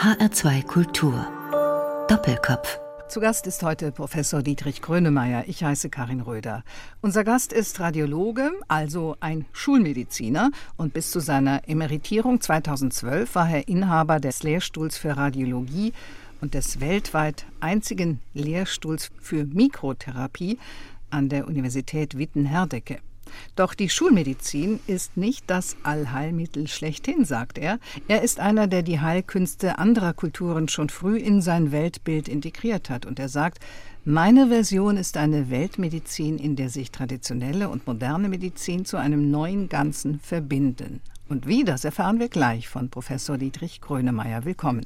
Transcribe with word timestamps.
HR2 0.00 0.64
Kultur. 0.64 1.26
Doppelkopf. 2.08 2.80
Zu 3.10 3.20
Gast 3.20 3.46
ist 3.46 3.62
heute 3.62 3.92
Professor 3.92 4.42
Dietrich 4.42 4.80
Grönemeyer. 4.80 5.44
Ich 5.46 5.62
heiße 5.62 5.90
Karin 5.90 6.22
Röder. 6.22 6.64
Unser 7.02 7.22
Gast 7.22 7.52
ist 7.52 7.78
Radiologe, 7.80 8.50
also 8.66 9.18
ein 9.20 9.44
Schulmediziner. 9.52 10.52
Und 10.78 10.94
bis 10.94 11.10
zu 11.10 11.20
seiner 11.20 11.68
Emeritierung 11.68 12.40
2012 12.40 13.34
war 13.34 13.50
er 13.50 13.68
Inhaber 13.68 14.20
des 14.20 14.42
Lehrstuhls 14.42 14.96
für 14.96 15.18
Radiologie 15.18 15.92
und 16.40 16.54
des 16.54 16.80
weltweit 16.80 17.44
einzigen 17.60 18.20
Lehrstuhls 18.32 19.10
für 19.20 19.44
Mikrotherapie 19.44 20.58
an 21.10 21.28
der 21.28 21.46
Universität 21.46 22.16
Witten-Herdecke. 22.16 23.00
Doch 23.56 23.74
die 23.74 23.88
Schulmedizin 23.88 24.80
ist 24.86 25.16
nicht 25.16 25.44
das 25.48 25.76
Allheilmittel 25.82 26.68
schlechthin, 26.68 27.24
sagt 27.24 27.58
er. 27.58 27.78
Er 28.08 28.22
ist 28.22 28.40
einer, 28.40 28.66
der 28.66 28.82
die 28.82 29.00
Heilkünste 29.00 29.78
anderer 29.78 30.12
Kulturen 30.12 30.68
schon 30.68 30.88
früh 30.88 31.16
in 31.16 31.42
sein 31.42 31.72
Weltbild 31.72 32.28
integriert 32.28 32.90
hat. 32.90 33.06
Und 33.06 33.18
er 33.18 33.28
sagt, 33.28 33.58
meine 34.04 34.48
Version 34.48 34.96
ist 34.96 35.16
eine 35.16 35.50
Weltmedizin, 35.50 36.38
in 36.38 36.56
der 36.56 36.70
sich 36.70 36.90
traditionelle 36.90 37.68
und 37.68 37.86
moderne 37.86 38.28
Medizin 38.28 38.84
zu 38.84 38.96
einem 38.96 39.30
neuen 39.30 39.68
Ganzen 39.68 40.20
verbinden. 40.20 41.00
Und 41.28 41.46
wie, 41.46 41.64
das 41.64 41.84
erfahren 41.84 42.18
wir 42.18 42.28
gleich 42.28 42.68
von 42.68 42.88
Professor 42.88 43.38
Dietrich 43.38 43.80
Grönemeyer. 43.80 44.44
Willkommen. 44.44 44.84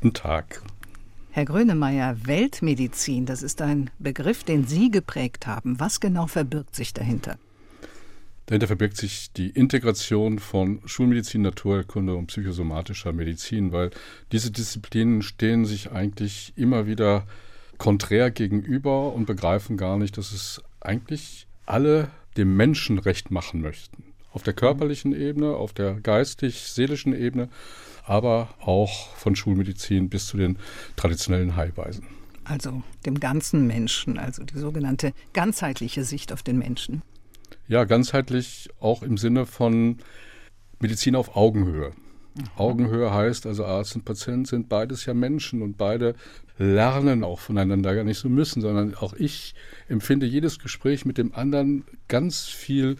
Guten 0.00 0.14
Tag. 0.14 0.62
Herr 1.30 1.44
Grönemeyer, 1.44 2.26
Weltmedizin, 2.26 3.24
das 3.24 3.42
ist 3.42 3.62
ein 3.62 3.90
Begriff, 3.98 4.42
den 4.42 4.66
Sie 4.66 4.90
geprägt 4.90 5.46
haben. 5.46 5.78
Was 5.78 6.00
genau 6.00 6.26
verbirgt 6.26 6.74
sich 6.74 6.92
dahinter? 6.92 7.38
Dahinter 8.48 8.66
verbirgt 8.66 8.96
sich 8.96 9.30
die 9.30 9.50
Integration 9.50 10.38
von 10.38 10.80
Schulmedizin, 10.86 11.42
Naturkunde 11.42 12.14
und 12.14 12.28
psychosomatischer 12.28 13.12
Medizin, 13.12 13.72
weil 13.72 13.90
diese 14.32 14.50
Disziplinen 14.50 15.20
stehen 15.20 15.66
sich 15.66 15.90
eigentlich 15.92 16.54
immer 16.56 16.86
wieder 16.86 17.26
konträr 17.76 18.30
gegenüber 18.30 19.12
und 19.12 19.26
begreifen 19.26 19.76
gar 19.76 19.98
nicht, 19.98 20.16
dass 20.16 20.32
es 20.32 20.62
eigentlich 20.80 21.46
alle 21.66 22.10
dem 22.38 22.56
Menschen 22.56 22.98
recht 22.98 23.30
machen 23.30 23.60
möchten. 23.60 24.14
Auf 24.32 24.44
der 24.44 24.54
körperlichen 24.54 25.14
Ebene, 25.14 25.50
auf 25.50 25.74
der 25.74 26.00
geistig-seelischen 26.00 27.14
Ebene, 27.14 27.50
aber 28.02 28.48
auch 28.60 29.14
von 29.14 29.36
Schulmedizin 29.36 30.08
bis 30.08 30.26
zu 30.26 30.38
den 30.38 30.56
traditionellen 30.96 31.54
Heilweisen. 31.54 32.06
Also 32.44 32.82
dem 33.04 33.20
ganzen 33.20 33.66
Menschen, 33.66 34.18
also 34.18 34.42
die 34.42 34.58
sogenannte 34.58 35.12
ganzheitliche 35.34 36.02
Sicht 36.02 36.32
auf 36.32 36.42
den 36.42 36.58
Menschen. 36.58 37.02
Ja, 37.68 37.84
ganzheitlich 37.84 38.70
auch 38.80 39.02
im 39.02 39.18
Sinne 39.18 39.46
von 39.46 39.98
Medizin 40.80 41.14
auf 41.14 41.36
Augenhöhe. 41.36 41.92
Mhm. 42.34 42.44
Augenhöhe 42.56 43.12
heißt 43.12 43.46
also 43.46 43.64
Arzt 43.64 43.94
und 43.94 44.04
Patient 44.04 44.46
sind 44.46 44.68
beides 44.68 45.04
ja 45.04 45.14
Menschen 45.14 45.62
und 45.62 45.76
beide 45.76 46.14
lernen 46.56 47.24
auch 47.24 47.40
voneinander 47.40 47.94
gar 47.94 48.04
nicht 48.04 48.18
so 48.18 48.28
müssen, 48.28 48.62
sondern 48.62 48.94
auch 48.94 49.12
ich 49.14 49.54
empfinde 49.88 50.26
jedes 50.26 50.58
Gespräch 50.58 51.04
mit 51.04 51.18
dem 51.18 51.34
anderen 51.34 51.84
ganz 52.08 52.46
viel, 52.46 52.96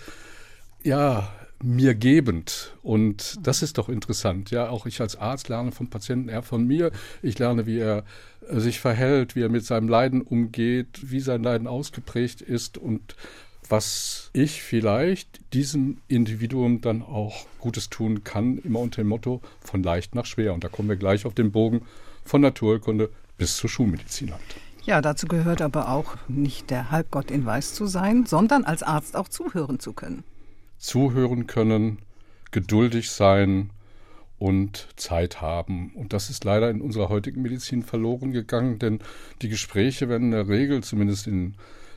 ja, 0.82 1.32
mir 1.62 1.94
gebend. 1.94 2.76
Und 2.82 3.38
das 3.42 3.62
ist 3.62 3.78
doch 3.78 3.88
interessant. 3.88 4.50
Ja, 4.50 4.68
auch 4.68 4.86
ich 4.86 5.00
als 5.00 5.16
Arzt 5.16 5.48
lerne 5.48 5.72
vom 5.72 5.90
Patienten, 5.90 6.28
er 6.28 6.42
von 6.42 6.66
mir. 6.66 6.92
Ich 7.20 7.38
lerne, 7.38 7.66
wie 7.66 7.78
er 7.78 8.04
sich 8.48 8.80
verhält, 8.80 9.34
wie 9.34 9.42
er 9.42 9.48
mit 9.48 9.64
seinem 9.64 9.88
Leiden 9.88 10.22
umgeht, 10.22 11.10
wie 11.10 11.20
sein 11.20 11.42
Leiden 11.42 11.66
ausgeprägt 11.66 12.42
ist 12.42 12.78
und 12.78 13.16
was 13.68 14.30
ich 14.32 14.62
vielleicht 14.62 15.40
diesem 15.52 15.98
Individuum 16.08 16.80
dann 16.80 17.02
auch 17.02 17.46
Gutes 17.58 17.90
tun 17.90 18.24
kann, 18.24 18.58
immer 18.58 18.80
unter 18.80 19.02
dem 19.02 19.08
Motto 19.08 19.42
von 19.60 19.82
leicht 19.82 20.14
nach 20.14 20.26
schwer. 20.26 20.54
Und 20.54 20.64
da 20.64 20.68
kommen 20.68 20.88
wir 20.88 20.96
gleich 20.96 21.26
auf 21.26 21.34
den 21.34 21.52
Bogen 21.52 21.82
von 22.24 22.40
Naturkunde 22.40 23.10
bis 23.36 23.56
zur 23.56 23.70
Schulmedizin 23.70 24.32
halt. 24.32 24.42
Ja, 24.84 25.02
dazu 25.02 25.26
gehört 25.26 25.60
aber 25.60 25.90
auch 25.90 26.16
nicht 26.28 26.70
der 26.70 26.90
Halbgott 26.90 27.30
in 27.30 27.44
Weiß 27.44 27.74
zu 27.74 27.86
sein, 27.86 28.24
sondern 28.24 28.64
als 28.64 28.82
Arzt 28.82 29.16
auch 29.16 29.28
zuhören 29.28 29.80
zu 29.80 29.92
können. 29.92 30.24
Zuhören 30.78 31.46
können, 31.46 31.98
geduldig 32.52 33.10
sein 33.10 33.70
und 34.38 34.88
Zeit 34.96 35.40
haben. 35.40 35.92
Und 35.94 36.12
das 36.12 36.30
ist 36.30 36.44
leider 36.44 36.70
in 36.70 36.80
unserer 36.80 37.08
heutigen 37.08 37.42
Medizin 37.42 37.82
verloren 37.82 38.32
gegangen, 38.32 38.78
denn 38.78 39.00
die 39.42 39.48
Gespräche 39.48 40.08
werden 40.08 40.24
in 40.24 40.30
der 40.30 40.48
Regel, 40.48 40.82
zumindest 40.82 41.26
in 41.26 41.54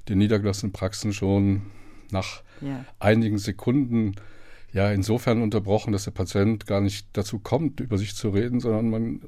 den 0.10 0.18
niedergelassenen 0.18 0.72
Praxen 0.72 1.14
schon 1.14 1.64
nach 2.12 2.44
ja. 2.62 2.86
einigen 3.00 3.38
Sekunden 3.38 4.16
ja 4.74 4.92
insofern 4.92 5.42
unterbrochen, 5.42 5.92
dass 5.92 6.06
der 6.06 6.12
Patient 6.12 6.66
gar 6.66 6.82
nicht 6.82 7.08
dazu 7.14 7.40
kommt, 7.40 7.80
über 7.80 7.98
sich 7.98 8.16
zu 8.16 8.30
reden, 8.30 8.60
sondern 8.60 8.90
man 8.90 9.22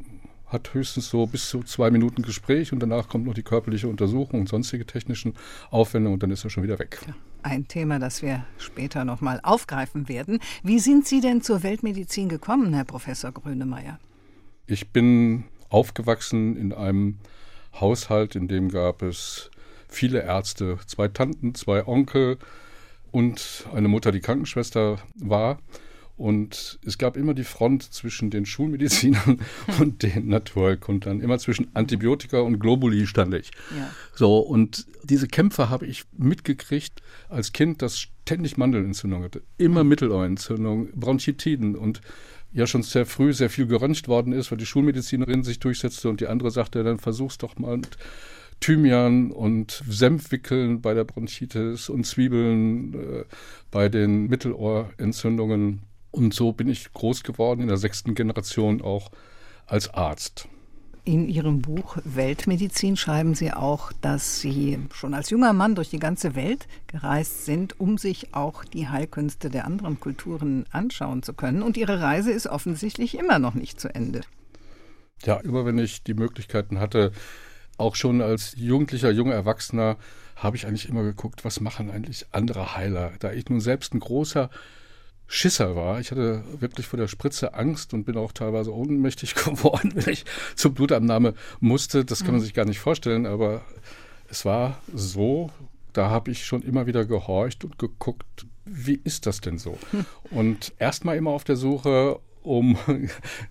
hat 0.54 0.74
höchstens 0.74 1.10
so 1.10 1.26
bis 1.26 1.50
zu 1.50 1.64
zwei 1.64 1.90
Minuten 1.90 2.22
Gespräch 2.22 2.72
und 2.72 2.80
danach 2.80 3.10
kommt 3.10 3.26
noch 3.26 3.34
die 3.34 3.44
körperliche 3.44 3.88
Untersuchung 3.88 4.42
und 4.42 4.50
sonstige 4.50 4.86
technischen 4.86 5.34
Aufwendungen 5.72 6.14
und 6.14 6.24
dann 6.24 6.32
ist 6.32 6.44
er 6.44 6.52
schon 6.52 6.64
wieder 6.64 6.78
weg. 6.80 7.00
Ein 7.42 7.68
Thema, 7.68 8.00
das 8.00 8.22
wir 8.22 8.46
später 8.58 9.04
nochmal 9.04 9.40
aufgreifen 9.44 10.08
werden. 10.08 10.40
Wie 10.62 10.80
sind 10.80 11.08
Sie 11.08 11.20
denn 11.20 11.42
zur 11.42 11.64
Weltmedizin 11.64 12.30
gekommen, 12.30 12.74
Herr 12.74 12.86
Professor 12.86 13.32
Grönemeyer? 13.32 14.00
Ich 14.68 14.92
bin 14.92 15.46
aufgewachsen 15.70 16.56
in 16.56 16.72
einem 16.72 17.18
Haushalt, 17.74 18.36
in 18.36 18.48
dem 18.48 18.70
gab 18.70 19.02
es 19.02 19.50
viele 19.94 20.22
Ärzte, 20.22 20.78
zwei 20.86 21.08
Tanten, 21.08 21.56
zwei 21.56 21.88
Onkel 21.88 22.38
und 23.12 23.66
eine 23.74 23.88
Mutter, 23.88 24.12
die 24.12 24.20
Krankenschwester 24.20 25.00
war. 25.16 25.60
Und 26.16 26.80
es 26.86 27.00
gab 27.00 27.18
immer 27.18 27.34
die 27.34 27.44
Front 27.44 27.92
zwischen 27.92 28.30
den 28.30 28.46
Schulmedizinern 28.46 29.40
und 29.80 30.04
den 30.04 30.28
Naturheilkundlern. 30.28 31.22
Immer 31.22 31.40
zwischen 31.40 31.76
Antibiotika 31.76 32.40
und 32.40 32.60
Globuli 32.60 33.08
stand 33.08 33.34
ich. 33.34 33.52
Ja. 33.76 33.90
So, 34.14 34.38
und 34.38 34.86
diese 35.04 35.28
Kämpfe 35.28 35.70
habe 35.70 35.88
ich 35.88 36.04
mitgekriegt 36.16 37.02
als 37.30 37.52
Kind, 37.52 37.82
das 37.82 38.00
ständig 38.00 38.58
Mandelentzündung 38.58 39.24
hatte. 39.24 39.42
Immer 39.58 39.84
Mittelohrentzündung, 39.84 40.92
Bronchitiden 40.94 41.76
und 41.76 42.02
ja 42.54 42.68
schon 42.68 42.84
sehr 42.84 43.08
früh 43.08 43.34
sehr 43.34 43.50
viel 43.50 43.66
geröntgt 43.66 44.08
worden 44.08 44.34
ist, 44.34 44.52
weil 44.52 44.60
die 44.60 44.68
Schulmedizinerin 44.68 45.44
sich 45.44 45.60
durchsetzte 45.60 46.10
und 46.10 46.22
die 46.22 46.28
andere 46.28 46.52
sagte, 46.52 46.84
dann 46.84 47.00
versuch's 47.00 47.40
doch 47.40 47.58
mal. 47.58 47.74
Und 47.74 47.98
Thymian 48.64 49.32
und 49.32 49.84
Senf 49.90 50.32
wickeln 50.32 50.80
bei 50.80 50.94
der 50.94 51.04
Bronchitis 51.04 51.90
und 51.90 52.06
Zwiebeln 52.06 52.94
äh, 52.94 53.24
bei 53.72 53.90
den 53.90 54.28
Mittelohrentzündungen. 54.28 55.82
Und 56.12 56.34
so 56.34 56.54
bin 56.54 56.70
ich 56.70 56.94
groß 56.94 57.24
geworden, 57.24 57.60
in 57.60 57.68
der 57.68 57.76
sechsten 57.76 58.16
Generation 58.16 58.82
auch 58.82 59.12
als 59.66 59.94
Arzt. 59.94 60.48
In 61.04 61.28
Ihrem 61.28 61.62
Buch 61.62 61.98
Weltmedizin 62.06 62.96
schreiben 62.96 63.36
Sie 63.36 63.52
auch, 63.52 63.92
dass 64.00 64.40
Sie 64.40 64.80
schon 64.94 65.14
als 65.14 65.30
junger 65.30 65.52
Mann 65.52 65.76
durch 65.76 65.90
die 65.90 66.00
ganze 66.00 66.34
Welt 66.34 66.66
gereist 66.88 67.44
sind, 67.44 67.78
um 67.82 67.98
sich 67.98 68.34
auch 68.34 68.64
die 68.64 68.88
Heilkünste 68.88 69.50
der 69.50 69.66
anderen 69.66 70.00
Kulturen 70.00 70.66
anschauen 70.72 71.22
zu 71.22 71.34
können. 71.34 71.64
Und 71.64 71.76
Ihre 71.76 72.00
Reise 72.00 72.32
ist 72.32 72.48
offensichtlich 72.48 73.18
immer 73.18 73.40
noch 73.40 73.56
nicht 73.56 73.82
zu 73.82 73.94
Ende. 73.94 74.22
Ja, 75.26 75.36
immer 75.42 75.66
wenn 75.66 75.78
ich 75.78 76.04
die 76.04 76.14
Möglichkeiten 76.14 76.80
hatte, 76.80 77.12
auch 77.78 77.96
schon 77.96 78.22
als 78.22 78.56
jugendlicher, 78.58 79.12
junger 79.12 79.34
Erwachsener 79.34 79.98
habe 80.36 80.58
ich 80.58 80.68
eigentlich 80.68 80.90
immer 80.90 81.04
geguckt, 81.04 81.46
was 81.46 81.60
machen 81.60 81.90
eigentlich 81.90 82.28
andere 82.32 82.76
Heiler. 82.76 83.14
Da 83.20 83.32
ich 83.32 83.50
nun 83.50 83.62
selbst 83.62 83.94
ein 83.94 84.00
großer 84.00 84.50
Schisser 85.28 85.76
war. 85.76 86.00
Ich 86.00 86.12
hatte 86.12 86.44
wirklich 86.60 86.86
vor 86.86 86.98
der 86.98 87.08
Spritze 87.08 87.54
Angst 87.54 87.94
und 87.94 88.04
bin 88.04 88.18
auch 88.18 88.32
teilweise 88.32 88.74
ohnmächtig 88.74 89.36
geworden, 89.36 89.92
wenn 89.96 90.14
ich 90.14 90.26
zur 90.56 90.74
Blutabnahme 90.74 91.34
musste. 91.60 92.06
Das 92.06 92.20
kann 92.20 92.32
man 92.32 92.42
mhm. 92.42 92.46
sich 92.46 92.54
gar 92.54 92.66
nicht 92.66 92.80
vorstellen, 92.80 93.26
aber 93.26 93.64
es 94.30 94.46
war 94.46 94.82
so, 94.94 95.50
da 95.94 96.10
habe 96.10 96.32
ich 96.32 96.46
schon 96.46 96.62
immer 96.62 96.88
wieder 96.88 97.06
gehorcht 97.06 97.64
und 97.64 97.80
geguckt, 97.80 98.46
wie 98.66 99.00
ist 99.04 99.26
das 99.26 99.42
denn 99.42 99.58
so? 99.58 99.78
Hm. 99.92 100.06
Und 100.32 100.74
erstmal 100.80 101.18
immer 101.18 101.32
auf 101.32 101.44
der 101.44 101.58
Suche, 101.58 102.20
um 102.42 102.78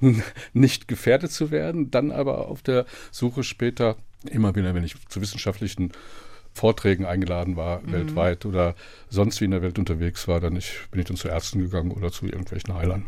nicht 0.53 0.89
gefährdet 0.89 1.33
zu 1.33 1.51
werden, 1.51 1.91
dann 1.91 2.11
aber 2.11 2.49
auf 2.49 2.63
der 2.63 2.87
Suche 3.11 3.45
später 3.45 3.97
immer 4.31 4.55
wieder, 4.55 4.75
wenn 4.75 4.85
ich 4.85 4.97
zu 5.09 5.21
wissenschaftlichen 5.21 5.93
Vorträgen 6.55 7.07
eingeladen 7.07 7.57
war, 7.57 7.81
mhm. 7.81 7.93
weltweit 7.93 8.45
oder 8.47 8.75
sonst 9.09 9.41
wie 9.41 9.47
in 9.47 9.53
der 9.53 9.63
Welt 9.63 9.79
unterwegs 9.79 10.29
war, 10.29 10.41
dann 10.41 10.57
ich, 10.57 10.79
bin 10.91 11.01
ich 11.01 11.07
dann 11.07 11.17
zu 11.17 11.29
Ärzten 11.29 11.61
gegangen 11.61 11.91
oder 11.91 12.13
zu 12.13 12.27
irgendwelchen 12.27 12.75
Heilern. 12.75 13.07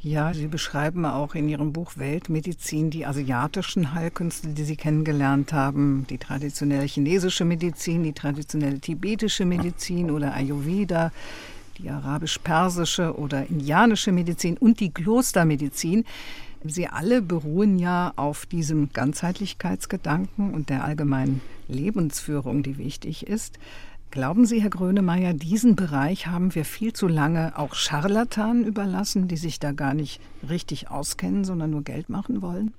Ja, 0.00 0.32
Sie 0.32 0.46
beschreiben 0.46 1.04
auch 1.04 1.34
in 1.34 1.48
Ihrem 1.48 1.72
Buch 1.72 1.96
Weltmedizin 1.96 2.88
die 2.90 3.04
asiatischen 3.04 3.94
Heilkünste, 3.94 4.48
die 4.48 4.62
Sie 4.62 4.76
kennengelernt 4.76 5.52
haben, 5.52 6.06
die 6.08 6.18
traditionelle 6.18 6.84
chinesische 6.84 7.44
Medizin, 7.44 8.04
die 8.04 8.12
traditionelle 8.12 8.78
tibetische 8.78 9.44
Medizin 9.44 10.12
oder 10.12 10.34
Ayurveda, 10.34 11.10
die 11.78 11.90
arabisch-persische 11.90 13.18
oder 13.18 13.48
indianische 13.48 14.12
Medizin 14.12 14.56
und 14.56 14.78
die 14.78 14.90
Klostermedizin. 14.90 16.04
Sie 16.64 16.88
alle 16.88 17.22
beruhen 17.22 17.78
ja 17.78 18.12
auf 18.16 18.46
diesem 18.46 18.92
Ganzheitlichkeitsgedanken 18.92 20.52
und 20.52 20.70
der 20.70 20.84
allgemeinen 20.84 21.40
Lebensführung, 21.68 22.62
die 22.62 22.78
wichtig 22.78 23.26
ist. 23.26 23.58
Glauben 24.10 24.46
Sie, 24.46 24.62
Herr 24.62 24.70
Grönemeyer, 24.70 25.34
diesen 25.34 25.76
Bereich 25.76 26.26
haben 26.26 26.54
wir 26.54 26.64
viel 26.64 26.94
zu 26.94 27.08
lange 27.08 27.58
auch 27.58 27.74
Scharlatanen 27.74 28.64
überlassen, 28.64 29.28
die 29.28 29.36
sich 29.36 29.60
da 29.60 29.72
gar 29.72 29.92
nicht 29.92 30.20
richtig 30.48 30.90
auskennen, 30.90 31.44
sondern 31.44 31.70
nur 31.70 31.82
Geld 31.82 32.08
machen 32.08 32.40
wollen? 32.40 32.72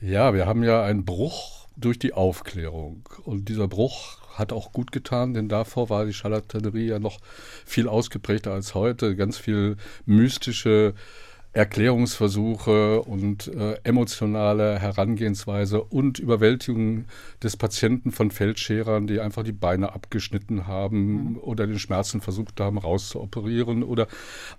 Ja, 0.00 0.34
wir 0.34 0.46
haben 0.46 0.64
ja 0.64 0.82
einen 0.82 1.04
Bruch 1.04 1.68
durch 1.76 1.98
die 1.98 2.12
Aufklärung. 2.12 3.08
Und 3.24 3.48
dieser 3.48 3.68
Bruch 3.68 4.18
hat 4.36 4.52
auch 4.52 4.72
gut 4.72 4.90
getan, 4.90 5.32
denn 5.32 5.48
davor 5.48 5.90
war 5.90 6.04
die 6.04 6.12
Charlatanerie 6.12 6.86
ja 6.86 6.98
noch 6.98 7.18
viel 7.64 7.88
ausgeprägter 7.88 8.52
als 8.52 8.74
heute. 8.74 9.14
Ganz 9.14 9.38
viel 9.38 9.76
mystische 10.06 10.94
Erklärungsversuche 11.54 13.02
und 13.02 13.48
äh, 13.48 13.74
emotionale 13.84 14.78
Herangehensweise 14.78 15.82
und 15.82 16.18
Überwältigung 16.18 17.04
des 17.42 17.58
Patienten 17.58 18.10
von 18.10 18.30
Feldscherern, 18.30 19.06
die 19.06 19.20
einfach 19.20 19.42
die 19.42 19.52
Beine 19.52 19.92
abgeschnitten 19.92 20.66
haben 20.66 21.32
mhm. 21.32 21.38
oder 21.38 21.66
den 21.66 21.78
Schmerzen 21.78 22.22
versucht 22.22 22.58
haben 22.58 22.78
rauszuoperieren 22.78 23.82
oder 23.82 24.08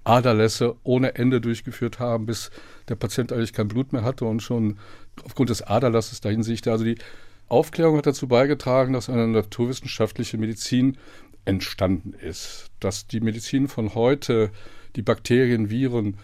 Aderlässe 0.03 0.75
ohne 0.83 1.15
Ende 1.15 1.41
durchgeführt 1.41 1.99
haben, 1.99 2.27
bis 2.27 2.51
der 2.89 2.95
Patient 2.95 3.33
eigentlich 3.33 3.53
kein 3.53 3.69
Blut 3.69 3.91
mehr 3.91 4.03
hatte 4.03 4.25
und 4.25 4.41
schon 4.41 4.77
aufgrund 5.25 5.49
des 5.49 5.63
Aderlasses 5.63 6.21
dahin 6.21 6.43
sichte. 6.43 6.71
Also 6.71 6.85
die 6.85 6.97
Aufklärung 7.49 7.97
hat 7.97 8.05
dazu 8.05 8.27
beigetragen, 8.27 8.93
dass 8.93 9.09
eine 9.09 9.27
naturwissenschaftliche 9.27 10.37
Medizin 10.37 10.97
entstanden 11.45 12.13
ist, 12.13 12.69
dass 12.79 13.07
die 13.07 13.19
Medizin 13.19 13.67
von 13.67 13.95
heute 13.95 14.51
die 14.95 15.01
Bakterien, 15.01 15.71
Viren, 15.71 16.17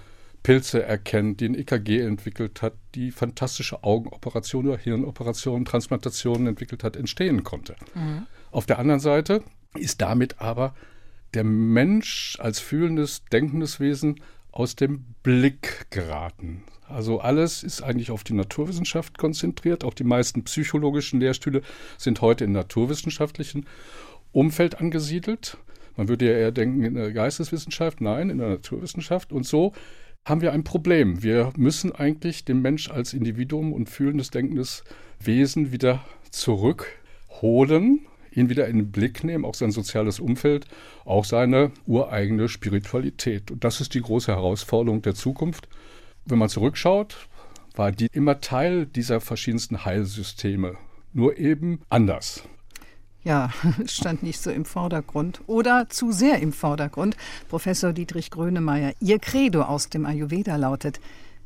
Pilze 0.44 0.84
erkennt, 0.84 1.42
die 1.42 1.46
ein 1.46 1.56
EKG 1.56 2.00
entwickelt 2.00 2.62
hat, 2.62 2.74
die 2.96 3.12
fantastische 3.12 3.84
Augenoperationen 3.84 4.72
oder 4.72 4.82
Hirnoperationen, 4.82 5.66
Transplantationen 5.66 6.48
entwickelt 6.48 6.84
hat, 6.84 6.96
entstehen 6.96 7.44
konnte. 7.44 7.76
Mhm. 7.94 8.26
Auf 8.52 8.66
der 8.66 8.80
anderen 8.80 9.00
Seite 9.00 9.44
ist 9.76 10.02
damit 10.02 10.40
aber 10.42 10.74
der 11.34 11.44
Mensch 11.44 12.38
als 12.40 12.60
fühlendes, 12.60 13.24
denkendes 13.32 13.80
Wesen 13.80 14.22
aus 14.52 14.76
dem 14.76 15.06
Blick 15.22 15.88
geraten. 15.92 16.64
Also 16.88 17.20
alles 17.20 17.62
ist 17.62 17.84
eigentlich 17.84 18.10
auf 18.10 18.24
die 18.24 18.34
Naturwissenschaft 18.34 19.18
konzentriert. 19.18 19.84
Auch 19.84 19.94
die 19.94 20.04
meisten 20.04 20.44
psychologischen 20.44 21.20
Lehrstühle 21.20 21.62
sind 21.98 22.22
heute 22.22 22.46
im 22.46 22.52
naturwissenschaftlichen 22.54 23.68
Umfeld 24.32 24.80
angesiedelt. 24.80 25.58
Man 25.96 26.08
würde 26.08 26.26
ja 26.26 26.32
eher 26.32 26.52
denken 26.52 26.84
in 26.84 26.96
der 26.96 27.12
Geisteswissenschaft, 27.12 28.02
nein, 28.02 28.32
in 28.32 28.40
der 28.40 28.50
Naturwissenschaft. 28.50 29.32
Und 29.32 29.46
so 29.46 29.74
haben 30.26 30.42
wir 30.42 30.54
ein 30.54 30.64
Problem. 30.64 31.24
Wir 31.24 31.52
müssen 31.58 31.94
eigentlich 31.94 32.46
den 32.46 32.62
Mensch 32.62 32.90
als 32.90 33.14
Individuum 33.14 33.74
und 33.74 33.90
fühlendes, 33.90 34.30
denkendes 34.30 34.84
Wesen 35.20 35.72
wieder 35.72 36.04
zurückholen, 36.30 38.06
ihn 38.32 38.50
wieder 38.50 38.68
in 38.68 38.78
den 38.78 38.92
Blick 38.92 39.24
nehmen, 39.24 39.44
auch 39.44 39.56
sein 39.56 39.72
soziales 39.72 40.20
Umfeld, 40.20 40.66
auch 41.04 41.26
seine 41.26 41.72
ureigene 41.88 42.48
Spiritualität. 42.48 43.50
Und 43.50 43.64
das 43.64 43.82
ist 43.82 43.94
die 43.94 44.02
große 44.02 44.32
Herausforderung 44.32 45.02
der 45.02 45.16
Zukunft. 45.16 45.68
Wenn 46.26 46.38
man 46.38 46.50
zurückschaut, 46.50 47.28
war 47.76 47.92
die 47.92 48.08
immer 48.12 48.40
Teil 48.40 48.86
dieser 48.86 49.22
verschiedensten 49.22 49.84
Heilsysteme, 49.86 50.78
nur 51.14 51.38
eben 51.38 51.82
anders 51.90 52.44
ja, 53.24 53.50
stand 53.86 54.24
nicht 54.24 54.42
so 54.42 54.50
im 54.52 54.66
Vordergrund 54.66 55.42
oder 55.48 55.90
zu 55.90 56.12
sehr 56.12 56.40
im 56.40 56.54
Vordergrund. 56.54 57.18
Professor 57.50 57.94
Dietrich 57.94 58.32
Grönemeyer, 58.32 58.94
Ihr 59.00 59.20
Credo 59.20 59.64
aus 59.64 59.90
dem 59.90 60.06
Ayurveda 60.06 60.56
lautet 60.56 61.00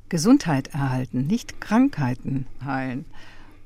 Gesundheit 0.09 0.67
erhalten, 0.73 1.25
nicht 1.25 1.59
Krankheiten 1.59 2.45
heilen. 2.63 3.05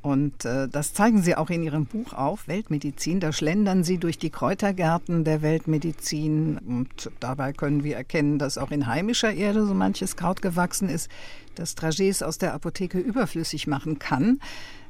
Und 0.01 0.45
äh, 0.45 0.69
das 0.69 0.93
zeigen 0.93 1.21
Sie 1.21 1.35
auch 1.35 1.49
in 1.49 1.63
Ihrem 1.63 1.85
Buch 1.85 2.13
auf, 2.13 2.47
Weltmedizin. 2.47 3.19
Da 3.19 3.33
schlendern 3.33 3.83
Sie 3.83 3.97
durch 3.97 4.17
die 4.17 4.29
Kräutergärten 4.29 5.25
der 5.25 5.41
Weltmedizin. 5.41 6.57
Und 6.59 7.11
dabei 7.19 7.51
können 7.51 7.83
wir 7.83 7.97
erkennen, 7.97 8.39
dass 8.39 8.57
auch 8.57 8.71
in 8.71 8.87
heimischer 8.87 9.33
Erde 9.33 9.65
so 9.65 9.73
manches 9.73 10.15
Kraut 10.15 10.41
gewachsen 10.41 10.87
ist, 10.87 11.09
das 11.55 11.75
Trajets 11.75 12.23
aus 12.23 12.37
der 12.37 12.53
Apotheke 12.53 12.99
überflüssig 12.99 13.67
machen 13.67 13.99
kann. 13.99 14.39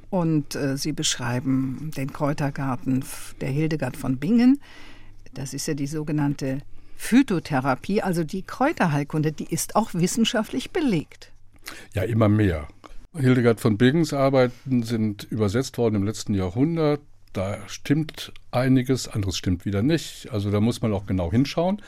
Und 0.10 0.56
äh, 0.56 0.78
sie 0.78 0.94
beschreiben 0.94 1.92
den 1.98 2.14
Kräutergarten 2.14 3.04
der 3.42 3.50
Hildegard 3.50 3.98
von 3.98 4.18
Bingen. 4.18 4.60
Das 5.34 5.54
ist 5.54 5.68
ja 5.68 5.74
die 5.74 5.88
sogenannte 5.88 6.60
Phytotherapie, 6.96 8.02
also 8.02 8.24
die 8.24 8.42
Kräuterheilkunde, 8.42 9.32
die 9.32 9.46
ist 9.46 9.76
auch 9.76 9.94
wissenschaftlich 9.94 10.72
belegt. 10.72 11.32
Ja, 11.94 12.04
immer 12.04 12.30
mehr. 12.30 12.68
Hildegard 13.16 13.60
von 13.60 13.78
Bingens 13.78 14.14
Arbeiten 14.14 14.84
sind 14.84 15.24
übersetzt 15.30 15.78
worden 15.78 15.96
im 15.96 16.04
letzten 16.04 16.34
Jahrhundert. 16.34 17.02
Da 17.34 17.58
stimmt 17.68 18.34
einiges, 18.52 19.08
anderes 19.08 19.38
stimmt 19.38 19.66
wieder 19.66 19.84
nicht. 19.84 20.32
Also 20.32 20.50
da 20.50 20.60
muss 20.60 20.82
man 20.82 20.94
auch 20.94 21.06
genau 21.06 21.32
hinschauen. 21.32 21.82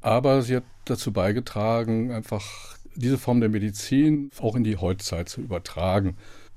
Aber 0.00 0.42
sie 0.42 0.56
hat 0.56 0.64
dazu 0.84 1.12
beigetragen, 1.12 2.12
einfach 2.12 2.76
diese 2.94 3.18
Form 3.18 3.40
der 3.40 3.48
Medizin 3.48 4.30
auch 4.40 4.56
in 4.56 4.64
die 4.64 4.76
Heutzeit 4.76 5.28
zu 5.28 5.40
übertragen. 5.40 6.16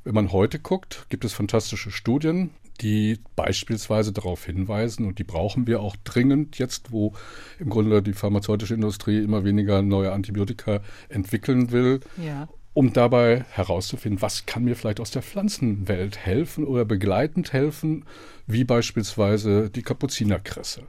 Wenn 0.09 0.15
man 0.15 0.31
heute 0.31 0.57
guckt, 0.57 1.05
gibt 1.09 1.23
es 1.23 1.33
fantastische 1.33 1.91
Studien, 1.91 2.49
die 2.81 3.19
beispielsweise 3.35 4.11
darauf 4.11 4.43
hinweisen, 4.43 5.05
und 5.05 5.19
die 5.19 5.23
brauchen 5.23 5.67
wir 5.67 5.81
auch 5.81 5.95
dringend 6.03 6.57
jetzt, 6.57 6.91
wo 6.91 7.13
im 7.59 7.69
Grunde 7.69 8.01
die 8.01 8.13
pharmazeutische 8.13 8.73
Industrie 8.73 9.23
immer 9.23 9.43
weniger 9.43 9.83
neue 9.83 10.11
Antibiotika 10.11 10.81
entwickeln 11.09 11.71
will, 11.71 11.99
ja. 12.17 12.49
um 12.73 12.91
dabei 12.91 13.45
herauszufinden, 13.51 14.19
was 14.19 14.47
kann 14.47 14.63
mir 14.63 14.75
vielleicht 14.75 14.99
aus 14.99 15.11
der 15.11 15.21
Pflanzenwelt 15.21 16.17
helfen 16.17 16.65
oder 16.65 16.85
begleitend 16.85 17.53
helfen, 17.53 18.05
wie 18.47 18.63
beispielsweise 18.63 19.69
die 19.69 19.83
Kapuzinerkresse. 19.83 20.87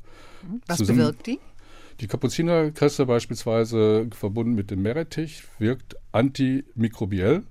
Was 0.67 0.79
Zusammen 0.79 0.99
bewirkt 0.99 1.27
die? 1.27 1.41
Die 2.01 2.07
Kapuzinerkresse 2.07 3.05
beispielsweise 3.05 4.09
verbunden 4.13 4.55
mit 4.55 4.71
dem 4.71 4.81
Meerrettich 4.81 5.43
wirkt 5.59 5.97
antimikrobiell 6.11 7.43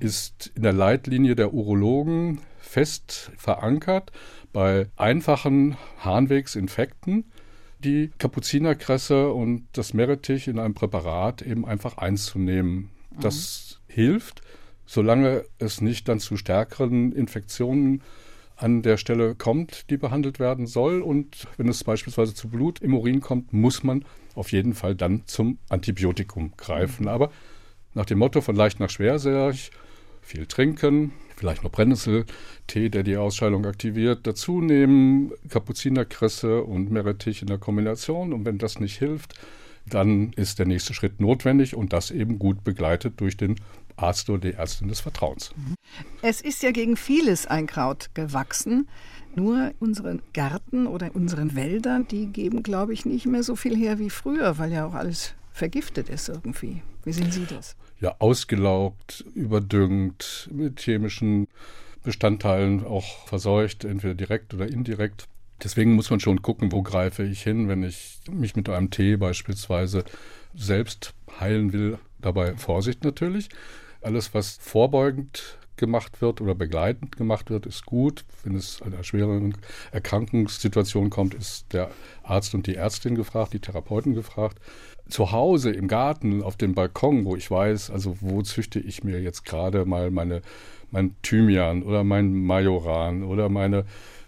ist 0.00 0.52
in 0.54 0.62
der 0.62 0.72
Leitlinie 0.72 1.36
der 1.36 1.52
Urologen 1.52 2.40
fest 2.58 3.30
verankert 3.36 4.12
bei 4.52 4.88
einfachen 4.96 5.76
Harnwegsinfekten 5.98 7.24
die 7.82 8.10
Kapuzinerkresse 8.18 9.32
und 9.32 9.66
das 9.72 9.94
Meerrettich 9.94 10.48
in 10.48 10.58
einem 10.58 10.74
Präparat 10.74 11.42
eben 11.42 11.66
einfach 11.66 11.98
einzunehmen. 11.98 12.90
Das 13.20 13.80
mhm. 13.88 13.92
hilft, 13.94 14.42
solange 14.86 15.44
es 15.58 15.80
nicht 15.80 16.08
dann 16.08 16.20
zu 16.20 16.36
stärkeren 16.36 17.12
Infektionen 17.12 18.02
an 18.56 18.82
der 18.82 18.96
Stelle 18.96 19.34
kommt, 19.34 19.90
die 19.90 19.96
behandelt 19.96 20.38
werden 20.38 20.66
soll. 20.66 21.02
Und 21.02 21.48
wenn 21.56 21.68
es 21.68 21.82
beispielsweise 21.82 22.34
zu 22.34 22.48
Blut 22.48 22.80
im 22.80 22.94
Urin 22.94 23.20
kommt, 23.20 23.52
muss 23.52 23.82
man 23.82 24.04
auf 24.34 24.52
jeden 24.52 24.74
Fall 24.74 24.94
dann 24.94 25.22
zum 25.26 25.58
Antibiotikum 25.68 26.52
greifen. 26.56 27.04
Mhm. 27.04 27.08
Aber 27.08 27.30
nach 27.94 28.06
dem 28.06 28.18
Motto 28.18 28.40
von 28.40 28.56
leicht 28.56 28.80
nach 28.80 28.90
schwer 28.90 29.18
sehr 29.18 29.54
viel 30.22 30.46
trinken, 30.46 31.12
vielleicht 31.36 31.64
noch 31.64 31.72
Brennnesseltee, 31.72 32.88
der 32.88 33.02
die 33.02 33.16
Ausscheidung 33.16 33.66
aktiviert, 33.66 34.26
dazu 34.26 34.60
nehmen, 34.60 35.32
Kapuzinerkresse 35.48 36.62
und 36.62 36.90
Meerrettich 36.90 37.42
in 37.42 37.48
der 37.48 37.58
Kombination. 37.58 38.32
Und 38.32 38.44
wenn 38.44 38.58
das 38.58 38.78
nicht 38.78 38.98
hilft, 38.98 39.34
dann 39.86 40.32
ist 40.34 40.58
der 40.58 40.66
nächste 40.66 40.94
Schritt 40.94 41.20
notwendig 41.20 41.74
und 41.74 41.92
das 41.92 42.10
eben 42.10 42.38
gut 42.38 42.62
begleitet 42.62 43.20
durch 43.20 43.36
den 43.36 43.56
Arzt 43.96 44.30
oder 44.30 44.50
die 44.50 44.52
Ärztin 44.54 44.88
des 44.88 45.00
Vertrauens. 45.00 45.52
Es 46.22 46.40
ist 46.40 46.62
ja 46.62 46.70
gegen 46.70 46.96
vieles 46.96 47.46
ein 47.46 47.66
Kraut 47.66 48.10
gewachsen. 48.14 48.88
Nur 49.34 49.72
unsere 49.80 50.18
Gärten 50.34 50.86
oder 50.86 51.10
unsere 51.14 51.54
Wälder, 51.56 52.00
die 52.08 52.26
geben, 52.26 52.62
glaube 52.62 52.92
ich, 52.92 53.06
nicht 53.06 53.26
mehr 53.26 53.42
so 53.42 53.56
viel 53.56 53.76
her 53.76 53.98
wie 53.98 54.10
früher, 54.10 54.58
weil 54.58 54.72
ja 54.72 54.86
auch 54.86 54.94
alles 54.94 55.34
vergiftet 55.52 56.08
ist 56.08 56.28
irgendwie. 56.28 56.82
Wie 57.04 57.12
sehen 57.12 57.30
Sie 57.30 57.46
das? 57.46 57.76
ja 58.02 58.16
ausgelaugt, 58.18 59.24
überdüngt, 59.34 60.50
mit 60.52 60.80
chemischen 60.80 61.46
Bestandteilen 62.02 62.84
auch 62.84 63.26
verseucht, 63.28 63.84
entweder 63.84 64.14
direkt 64.14 64.52
oder 64.52 64.66
indirekt. 64.66 65.28
Deswegen 65.62 65.92
muss 65.94 66.10
man 66.10 66.18
schon 66.18 66.42
gucken, 66.42 66.72
wo 66.72 66.82
greife 66.82 67.22
ich 67.22 67.42
hin, 67.42 67.68
wenn 67.68 67.84
ich 67.84 68.18
mich 68.28 68.56
mit 68.56 68.68
einem 68.68 68.90
Tee 68.90 69.16
beispielsweise 69.16 70.04
selbst 70.54 71.14
heilen 71.38 71.72
will. 71.72 71.98
Dabei 72.20 72.56
Vorsicht 72.56 73.04
natürlich. 73.04 73.48
Alles, 74.00 74.34
was 74.34 74.58
vorbeugend 74.60 75.58
gemacht 75.76 76.20
wird 76.20 76.40
oder 76.40 76.56
begleitend 76.56 77.16
gemacht 77.16 77.50
wird, 77.50 77.66
ist 77.66 77.86
gut. 77.86 78.24
Wenn 78.42 78.56
es 78.56 78.82
einer 78.82 79.04
schweren 79.04 79.56
Erkrankungssituation 79.92 81.08
kommt, 81.08 81.34
ist 81.34 81.72
der 81.72 81.92
Arzt 82.24 82.52
und 82.54 82.66
die 82.66 82.74
Ärztin 82.74 83.14
gefragt, 83.14 83.52
die 83.52 83.60
Therapeuten 83.60 84.14
gefragt 84.14 84.58
zu 85.08 85.32
Hause 85.32 85.70
im 85.70 85.88
Garten 85.88 86.42
auf 86.42 86.56
dem 86.56 86.74
Balkon, 86.74 87.24
wo 87.24 87.36
ich 87.36 87.50
weiß, 87.50 87.90
also 87.90 88.16
wo 88.20 88.42
züchte 88.42 88.80
ich 88.80 89.04
mir 89.04 89.20
jetzt 89.20 89.44
gerade 89.44 89.84
mal 89.84 90.10
meine 90.10 90.42
mein 90.90 91.14
Thymian 91.22 91.82
oder 91.82 92.04
mein 92.04 92.34
Majoran 92.34 93.22
oder 93.22 93.48
meine 93.48 93.84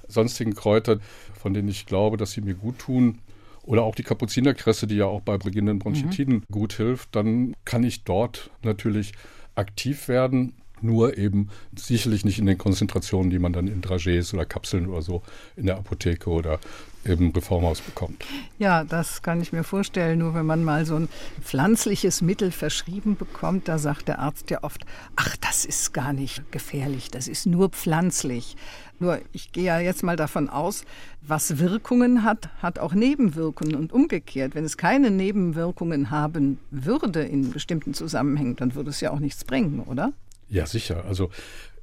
sonstigen 0.08 0.54
Kräuter, 0.54 0.98
von 1.34 1.52
denen 1.54 1.68
ich 1.68 1.86
glaube, 1.86 2.16
dass 2.16 2.32
sie 2.32 2.40
mir 2.40 2.54
gut 2.54 2.78
tun, 2.78 3.18
oder 3.66 3.82
auch 3.82 3.94
die 3.94 4.02
Kapuzinerkresse, 4.02 4.86
die 4.86 4.96
ja 4.96 5.06
auch 5.06 5.22
bei 5.22 5.38
beginnenden 5.38 5.78
Bronchitiden 5.78 6.34
mhm. 6.34 6.44
gut 6.50 6.74
hilft, 6.74 7.14
dann 7.16 7.54
kann 7.64 7.82
ich 7.82 8.04
dort 8.04 8.50
natürlich 8.62 9.12
aktiv 9.54 10.08
werden. 10.08 10.54
Nur 10.84 11.16
eben 11.16 11.48
sicherlich 11.74 12.26
nicht 12.26 12.38
in 12.38 12.44
den 12.44 12.58
Konzentrationen, 12.58 13.30
die 13.30 13.38
man 13.38 13.54
dann 13.54 13.68
in 13.68 13.80
Dragees 13.80 14.34
oder 14.34 14.44
Kapseln 14.44 14.86
oder 14.86 15.00
so 15.00 15.22
in 15.56 15.64
der 15.64 15.78
Apotheke 15.78 16.28
oder 16.28 16.60
im 17.04 17.30
Reformhaus 17.30 17.80
bekommt. 17.80 18.24
Ja, 18.58 18.84
das 18.84 19.22
kann 19.22 19.40
ich 19.40 19.52
mir 19.52 19.64
vorstellen. 19.64 20.18
Nur 20.18 20.34
wenn 20.34 20.44
man 20.44 20.62
mal 20.62 20.84
so 20.84 20.96
ein 20.96 21.08
pflanzliches 21.42 22.20
Mittel 22.20 22.50
verschrieben 22.50 23.16
bekommt, 23.16 23.66
da 23.66 23.78
sagt 23.78 24.08
der 24.08 24.18
Arzt 24.18 24.50
ja 24.50 24.62
oft, 24.62 24.84
ach, 25.16 25.36
das 25.38 25.64
ist 25.64 25.94
gar 25.94 26.12
nicht 26.12 26.50
gefährlich, 26.52 27.10
das 27.10 27.28
ist 27.28 27.46
nur 27.46 27.70
pflanzlich. 27.70 28.56
Nur 28.98 29.20
ich 29.32 29.52
gehe 29.52 29.64
ja 29.64 29.80
jetzt 29.80 30.02
mal 30.02 30.16
davon 30.16 30.50
aus, 30.50 30.84
was 31.22 31.58
Wirkungen 31.58 32.24
hat, 32.24 32.50
hat 32.60 32.78
auch 32.78 32.92
Nebenwirkungen 32.92 33.74
und 33.74 33.92
umgekehrt. 33.92 34.54
Wenn 34.54 34.64
es 34.64 34.76
keine 34.76 35.10
Nebenwirkungen 35.10 36.10
haben 36.10 36.58
würde 36.70 37.22
in 37.22 37.50
bestimmten 37.50 37.94
Zusammenhängen, 37.94 38.56
dann 38.56 38.74
würde 38.74 38.90
es 38.90 39.00
ja 39.00 39.10
auch 39.10 39.20
nichts 39.20 39.44
bringen, 39.44 39.80
oder? 39.80 40.12
Ja, 40.48 40.66
sicher. 40.66 41.04
Also 41.04 41.30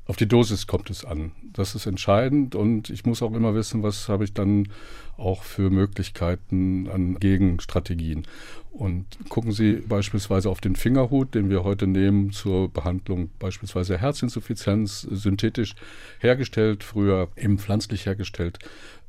auf 0.07 0.17
die 0.17 0.27
Dosis 0.27 0.67
kommt 0.67 0.89
es 0.89 1.05
an. 1.05 1.31
Das 1.53 1.75
ist 1.75 1.85
entscheidend 1.85 2.55
und 2.55 2.89
ich 2.89 3.05
muss 3.05 3.21
auch 3.21 3.33
immer 3.33 3.55
wissen, 3.55 3.83
was 3.83 4.09
habe 4.09 4.23
ich 4.23 4.33
dann 4.33 4.67
auch 5.15 5.43
für 5.43 5.69
Möglichkeiten 5.69 6.89
an 6.89 7.19
Gegenstrategien. 7.19 8.27
Und 8.71 9.05
gucken 9.29 9.51
Sie 9.51 9.73
beispielsweise 9.73 10.49
auf 10.49 10.59
den 10.59 10.75
Fingerhut, 10.75 11.35
den 11.35 11.49
wir 11.49 11.63
heute 11.63 11.87
nehmen 11.87 12.31
zur 12.31 12.69
Behandlung 12.69 13.29
beispielsweise 13.37 13.97
Herzinsuffizienz, 13.97 15.01
synthetisch 15.01 15.75
hergestellt, 16.19 16.83
früher 16.83 17.29
eben 17.37 17.59
pflanzlich 17.59 18.05
hergestellt 18.05 18.59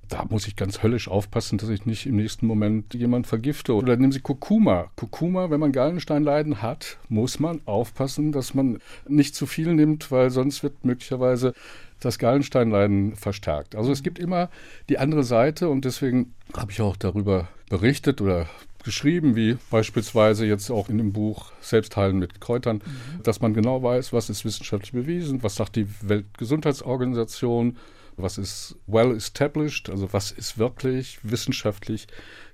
da 0.09 0.25
muss 0.29 0.47
ich 0.47 0.57
ganz 0.57 0.83
höllisch 0.83 1.09
aufpassen, 1.09 1.59
dass 1.59 1.71
ich 1.71 1.87
nicht 1.87 2.07
im 2.07 2.17
nächsten 2.17 2.47
Moment 2.47 2.95
jemanden 2.95 3.27
vergifte. 3.27 3.75
Oder 3.75 3.97
nehmen 3.97 4.13
Sie 4.13 4.21
Kurkuma. 4.21 4.91
Kurkuma, 4.97 5.51
wenn 5.51 5.61
man 5.61 5.73
Gallensteinleiden 5.73 6.61
hat, 6.61 6.99
muss 7.09 7.41
man 7.41 7.61
aufpassen, 7.65 8.33
dass 8.33 8.55
man 8.55 8.79
nicht 9.09 9.35
zu 9.35 9.47
viel 9.47 9.75
nimmt, 9.75 10.11
weil 10.11 10.31
sonst 10.31 10.63
wird 10.63 10.85
möglicherweise 10.85 11.55
das 12.01 12.19
Gallensteinleiden 12.19 13.17
verstärkt. 13.17 13.75
Also 13.75 13.93
es 13.93 14.03
gibt 14.03 14.19
immer 14.19 14.51
die 14.89 14.99
andere 14.99 15.25
Seite 15.25 15.69
und 15.69 15.85
deswegen 15.85 16.35
habe 16.57 16.73
ich 16.73 16.81
auch 16.83 16.97
darüber 16.97 17.49
berichtet 17.71 18.21
oder 18.21 18.47
geschrieben, 18.85 19.37
wie 19.37 19.57
beispielsweise 19.71 20.45
jetzt 20.45 20.71
auch 20.71 20.89
in 20.89 20.99
dem 20.99 21.13
Buch 21.13 21.53
Selbstheilen 21.61 22.19
mit 22.19 22.41
Kräutern, 22.41 22.77
mhm. 22.79 23.23
dass 23.23 23.41
man 23.41 23.55
genau 23.55 23.83
weiß, 23.83 24.13
was 24.13 24.29
ist 24.29 24.45
wissenschaftlich 24.45 24.93
bewiesen, 24.93 25.43
was 25.43 25.55
sagt 25.55 25.77
die 25.77 25.87
Weltgesundheitsorganisation, 26.03 27.77
was 28.17 28.39
ist 28.39 28.77
well 28.87 29.13
established, 29.13 29.91
also 29.91 30.13
was 30.13 30.31
ist 30.31 30.59
wirklich 30.59 31.19
wissenschaftlich 31.23 32.07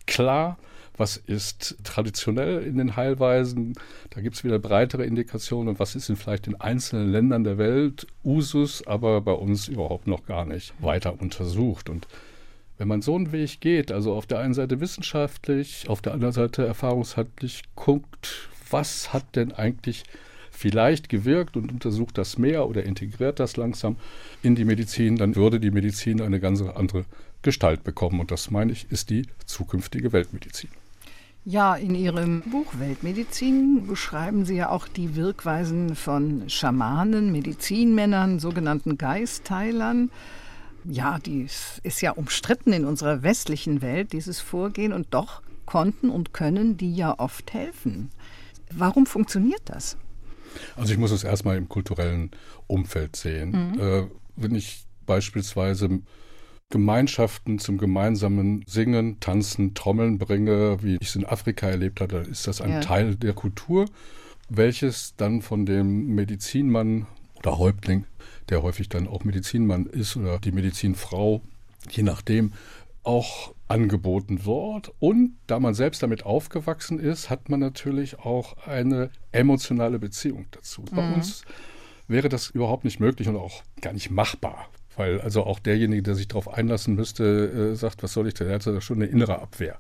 klar, 0.07 0.59
was 0.97 1.17
ist 1.17 1.77
traditionell 1.85 2.63
in 2.63 2.77
den 2.77 2.97
Heilweisen, 2.97 3.75
da 4.11 4.21
gibt 4.21 4.37
es 4.37 4.45
wieder 4.45 4.59
breitere 4.59 5.05
Indikationen 5.05 5.69
und 5.69 5.79
was 5.79 5.95
ist 5.95 6.09
in 6.09 6.17
vielleicht 6.17 6.47
in 6.47 6.61
einzelnen 6.61 7.11
Ländern 7.11 7.45
der 7.45 7.59
Welt 7.59 8.07
Usus, 8.25 8.87
aber 8.87 9.21
bei 9.21 9.33
uns 9.33 9.69
überhaupt 9.69 10.07
noch 10.07 10.27
gar 10.27 10.45
nicht 10.45 10.75
weiter 10.81 11.21
untersucht. 11.21 11.89
Und 11.89 12.09
wenn 12.79 12.89
man 12.89 13.03
so 13.03 13.15
einen 13.15 13.33
Weg 13.33 13.61
geht, 13.61 13.93
also 13.93 14.13
auf 14.13 14.27
der 14.27 14.41
einen 14.41 14.55
Seite 14.55 14.81
wissenschaftlich, 14.81 15.89
auf 15.89 16.01
der 16.03 16.15
anderen 16.15 16.33
Seite 16.33 16.67
erfahrungshaltlich 16.67 17.63
guckt, 17.75 18.49
was 18.71 19.13
hat 19.13 19.37
denn 19.37 19.53
eigentlich 19.53 20.05
vielleicht 20.59 21.09
gewirkt 21.09 21.57
und 21.57 21.71
untersucht 21.71 22.19
das 22.19 22.37
mehr 22.37 22.69
oder 22.69 22.83
integriert 22.83 23.39
das 23.39 23.57
langsam 23.57 23.97
in 24.43 24.57
die 24.57 24.65
Medizin, 24.65 25.17
dann 25.17 25.37
würde 25.37 25.61
die 25.61 25.71
Medizin 25.71 26.21
eine 26.21 26.41
ganz 26.41 26.61
andere 26.61 27.05
Gestalt 27.43 27.85
bekommen. 27.85 28.19
Und 28.19 28.31
das, 28.31 28.51
meine 28.51 28.73
ich, 28.73 28.91
ist 28.91 29.11
die 29.11 29.27
zukünftige 29.47 30.13
Weltmedizin. 30.13 30.71
Ja, 31.45 31.77
in 31.77 31.95
Ihrem 31.95 32.43
Buch 32.43 32.67
Weltmedizin 32.79 33.87
beschreiben 33.87 34.45
Sie 34.45 34.57
ja 34.57 34.69
auch 34.69 34.89
die 34.89 35.15
Wirkweisen 35.15 35.95
von 35.95 36.51
Schamanen, 36.51 37.31
Medizinmännern, 37.31 38.41
sogenannten 38.41 38.99
Geistheilern. 38.99 40.11
Ja, 40.85 41.19
die 41.19 41.47
ist 41.83 42.03
ja 42.03 42.11
umstritten 42.11 42.73
in 42.73 42.85
unserer 42.85 43.23
westlichen 43.23 43.81
Welt, 43.81 44.13
dieses 44.13 44.41
Vorgehen, 44.41 44.93
und 44.93 45.07
doch 45.11 45.41
konnten 45.65 46.11
und 46.11 46.35
können 46.35 46.77
die 46.77 46.95
ja 46.95 47.15
oft 47.19 47.55
helfen. 47.55 48.11
Warum 48.73 49.07
funktioniert 49.07 49.63
das? 49.67 49.97
Also 50.77 50.93
ich 50.93 50.99
muss 50.99 51.11
es 51.11 51.25
erstmal 51.25 51.57
im 51.57 51.69
kulturellen 51.69 52.31
Umfeld 52.67 53.17
sehen. 53.17 53.73
Mhm. 53.73 53.81
Äh, 53.81 54.07
wenn 54.37 54.55
ich 54.55 54.85
beispielsweise 55.07 56.01
Gemeinschaften 56.71 57.59
zum 57.59 57.79
gemeinsamen 57.79 58.63
Singen, 58.67 59.21
Tanzen, 59.21 59.75
Trommeln 59.75 60.19
bringe, 60.19 60.83
wie 60.83 60.97
ich 61.01 61.09
es 61.09 61.17
in 61.17 61.25
Afrika 61.25 61.67
erlebt 61.67 62.01
habe, 62.01 62.21
dann 62.21 62.27
ist 62.27 62.47
das 62.47 62.61
ein 62.61 62.73
ja. 62.73 62.81
Teil 62.81 63.17
der 63.17 63.33
Kultur, 63.33 63.87
welches 64.51 65.15
dann 65.17 65.41
von 65.41 65.65
dem 65.65 66.15
Medizinmann 66.15 67.07
oder 67.37 67.59
Häuptling, 67.59 68.05
der 68.51 68.63
häufig 68.63 68.89
dann 68.91 69.09
auch 69.09 69.25
Medizinmann 69.25 69.87
ist 69.87 70.17
oder 70.17 70.39
die 70.39 70.53
Medizinfrau, 70.53 71.41
je 71.91 72.03
nachdem, 72.03 72.53
auch 73.03 73.55
angeboten 73.69 74.45
wird. 74.45 74.93
Und 74.99 75.37
da 75.47 75.61
man 75.61 75.75
selbst 75.75 76.03
damit 76.03 76.25
aufgewachsen 76.25 76.99
ist, 76.99 77.31
hat 77.31 77.49
man 77.49 77.61
natürlich 77.61 78.19
auch 78.19 78.57
eine 78.67 79.11
emotionale 79.33 79.99
Beziehung 79.99 80.47
dazu. 80.51 80.83
Mhm. 80.83 80.97
Bei 80.97 81.15
uns 81.15 81.43
wäre 82.07 82.29
das 82.29 82.51
überhaupt 82.51 82.85
nicht 82.85 83.01
möglich 83.01 83.29
und 83.29 83.37
auch 83.37 83.63
gar 83.81 83.93
nicht 83.93 84.11
machbar. 84.11 84.69
Weil 84.97 85.21
also 85.21 85.45
auch 85.45 85.59
derjenige, 85.59 86.03
der 86.03 86.15
sich 86.15 86.29
darauf 86.29 86.53
einlassen 86.53 86.95
müsste, 86.95 87.73
äh, 87.73 87.77
sagt, 87.77 88.03
was 88.03 88.13
soll 88.13 88.27
ich 88.27 88.35
denn? 88.35 88.49
Er 88.49 88.55
hat 88.55 88.83
schon 88.83 88.97
eine 88.97 89.07
innere 89.07 89.41
Abwehr 89.41 89.79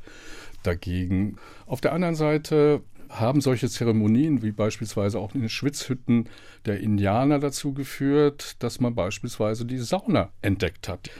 dagegen. 0.63 1.37
Auf 1.67 1.81
der 1.81 1.93
anderen 1.93 2.15
Seite 2.15 2.83
haben 3.09 3.41
solche 3.41 3.69
Zeremonien 3.69 4.43
wie 4.43 4.53
beispielsweise 4.53 5.19
auch 5.19 5.35
in 5.35 5.41
den 5.41 5.49
Schwitzhütten 5.49 6.29
der 6.67 6.81
Indianer 6.81 7.39
dazu 7.39 7.73
geführt, 7.73 8.57
dass 8.63 8.81
man 8.81 8.95
beispielsweise 8.95 9.65
die 9.65 9.79
Sauna 9.79 10.31
entdeckt 10.43 10.89
hat 10.89 11.11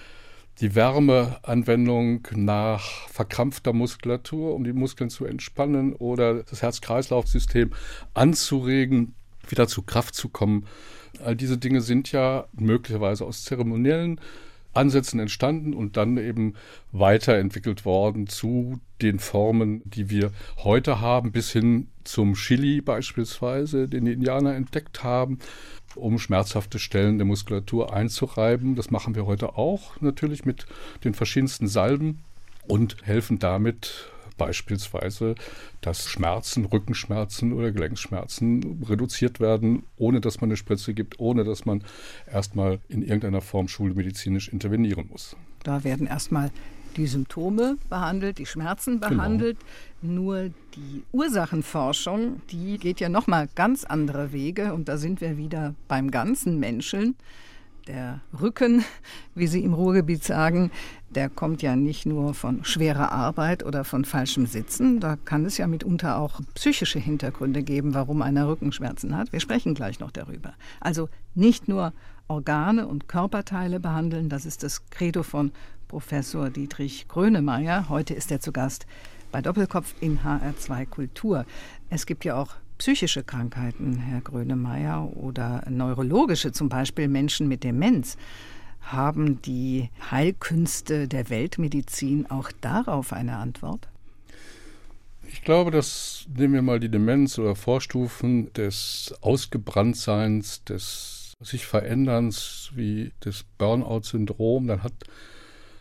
die 0.60 0.74
Wärmeanwendung 0.74 2.26
nach 2.34 3.08
verkrampfter 3.08 3.72
Muskulatur, 3.72 4.54
um 4.54 4.64
die 4.64 4.72
Muskeln 4.72 5.10
zu 5.10 5.24
entspannen 5.24 5.92
oder 5.92 6.42
das 6.42 6.62
Herz-Kreislauf-System 6.62 7.72
anzuregen, 8.14 9.14
wieder 9.48 9.68
zu 9.68 9.82
Kraft 9.82 10.14
zu 10.14 10.28
kommen. 10.28 10.66
All 11.24 11.36
diese 11.36 11.58
Dinge 11.58 11.80
sind 11.80 12.12
ja 12.12 12.46
möglicherweise 12.52 13.24
aus 13.24 13.44
zeremoniellen 13.44 14.20
Ansätzen 14.74 15.18
entstanden 15.20 15.74
und 15.74 15.96
dann 15.96 16.18
eben 16.18 16.54
weiterentwickelt 16.92 17.84
worden 17.84 18.26
zu 18.26 18.78
den 19.00 19.18
Formen, 19.18 19.82
die 19.84 20.10
wir 20.10 20.32
heute 20.58 21.00
haben, 21.00 21.32
bis 21.32 21.50
hin 21.50 21.88
zum 22.08 22.34
Chili 22.34 22.80
beispielsweise, 22.80 23.88
den 23.88 24.04
die 24.04 24.12
Indianer 24.12 24.54
entdeckt 24.54 25.04
haben 25.04 25.38
um 25.94 26.18
schmerzhafte 26.18 26.78
Stellen 26.78 27.18
der 27.18 27.26
Muskulatur 27.26 27.92
einzureiben. 27.92 28.74
Das 28.74 28.90
machen 28.90 29.14
wir 29.14 29.26
heute 29.26 29.56
auch 29.56 30.00
natürlich 30.00 30.44
mit 30.44 30.66
den 31.04 31.14
verschiedensten 31.14 31.68
Salben 31.68 32.20
und 32.66 32.96
helfen 33.02 33.38
damit 33.38 34.10
beispielsweise, 34.36 35.34
dass 35.80 36.08
Schmerzen, 36.08 36.64
Rückenschmerzen 36.64 37.52
oder 37.52 37.72
Gelenkschmerzen 37.72 38.84
reduziert 38.88 39.40
werden, 39.40 39.82
ohne 39.96 40.20
dass 40.20 40.40
man 40.40 40.50
eine 40.50 40.56
Spritze 40.56 40.94
gibt, 40.94 41.18
ohne 41.18 41.42
dass 41.42 41.64
man 41.64 41.82
erstmal 42.32 42.78
in 42.88 43.02
irgendeiner 43.02 43.40
Form 43.40 43.66
schulmedizinisch 43.66 44.48
intervenieren 44.48 45.08
muss. 45.10 45.36
Da 45.64 45.82
werden 45.82 46.06
erstmal 46.06 46.52
die 46.99 47.07
Symptome 47.07 47.78
behandelt, 47.88 48.38
die 48.38 48.47
Schmerzen 48.47 49.00
genau. 49.00 49.09
behandelt. 49.09 49.59
Genau. 50.02 50.12
Nur 50.21 50.50
die 50.75 51.05
Ursachenforschung, 51.12 52.43
die 52.50 52.78
geht 52.78 53.00
ja 53.00 53.09
nochmal 53.09 53.49
ganz 53.55 53.85
andere 53.85 54.33
Wege. 54.33 54.75
Und 54.75 54.88
da 54.88 54.97
sind 54.97 55.21
wir 55.21 55.37
wieder 55.37 55.75
beim 55.87 56.11
ganzen 56.11 56.59
Menschen. 56.59 57.17
Der 57.87 58.21
Rücken, 58.38 58.85
wie 59.35 59.47
Sie 59.47 59.64
im 59.64 59.73
Ruhrgebiet 59.73 60.23
sagen, 60.23 60.71
der 61.11 61.31
kommt 61.31 61.62
ja 61.62 61.75
nicht 61.75 62.05
nur 62.05 62.35
von 62.35 62.64
schwerer 62.64 63.12
Arbeit 63.12 63.64
oder 63.64 63.83
von 63.85 64.05
falschem 64.05 64.47
Sitzen. 64.47 65.00
Da 65.00 65.17
kann 65.17 65.47
es 65.47 65.57
ja 65.57 65.67
mitunter 65.67 66.19
auch 66.19 66.40
psychische 66.55 66.99
Hintergründe 66.99 67.62
geben, 67.62 67.95
warum 67.95 68.21
einer 68.21 68.47
Rückenschmerzen 68.47 69.17
hat. 69.17 69.33
Wir 69.33 69.40
sprechen 69.40 69.75
gleich 69.75 70.00
noch 70.00 70.11
darüber. 70.11 70.52
Also 70.81 71.09
nicht 71.35 71.67
nur 71.67 71.95
Organe 72.28 72.87
und 72.87 73.09
Körperteile 73.09 73.81
behandeln, 73.81 74.28
das 74.28 74.45
ist 74.45 74.62
das 74.62 74.90
Credo 74.90 75.23
von 75.23 75.50
Professor 75.88 76.50
Dietrich 76.50 77.09
Grönemeyer. 77.09 77.88
Heute 77.88 78.12
ist 78.14 78.30
er 78.30 78.40
zu 78.40 78.52
Gast 78.52 78.87
bei 79.33 79.40
Doppelkopf 79.40 79.95
in 80.00 80.21
HR2 80.21 80.87
Kultur. 80.87 81.47
Es 81.88 82.04
gibt 82.04 82.25
ja 82.25 82.37
auch 82.37 82.54
psychische 82.76 83.25
Krankheiten, 83.25 83.97
Herr 83.97 84.21
Grönemeyer, 84.21 85.16
oder 85.16 85.64
neurologische, 85.68 86.52
zum 86.52 86.68
Beispiel 86.68 87.09
Menschen 87.09 87.49
mit 87.49 87.64
Demenz. 87.64 88.16
Haben 88.83 89.42
die 89.42 89.90
Heilkünste 90.11 91.09
der 91.09 91.30
Weltmedizin 91.30 92.30
auch 92.30 92.52
darauf 92.61 93.12
eine 93.12 93.37
Antwort? 93.37 93.88
Ich 95.26 95.42
glaube, 95.42 95.71
dass 95.71 96.26
nehmen 96.35 96.54
wir 96.54 96.62
mal 96.62 96.80
die 96.80 96.90
Demenz 96.90 97.38
oder 97.38 97.57
Vorstufen 97.57 98.52
des 98.52 99.14
Ausgebranntseins, 99.21 100.64
des 100.64 101.35
sich 101.40 101.66
Veränderns 101.66 102.73
wie 102.75 103.12
des 103.25 103.45
Burnout-Syndrom, 103.59 104.66
dann 104.66 104.83
hat 104.83 104.95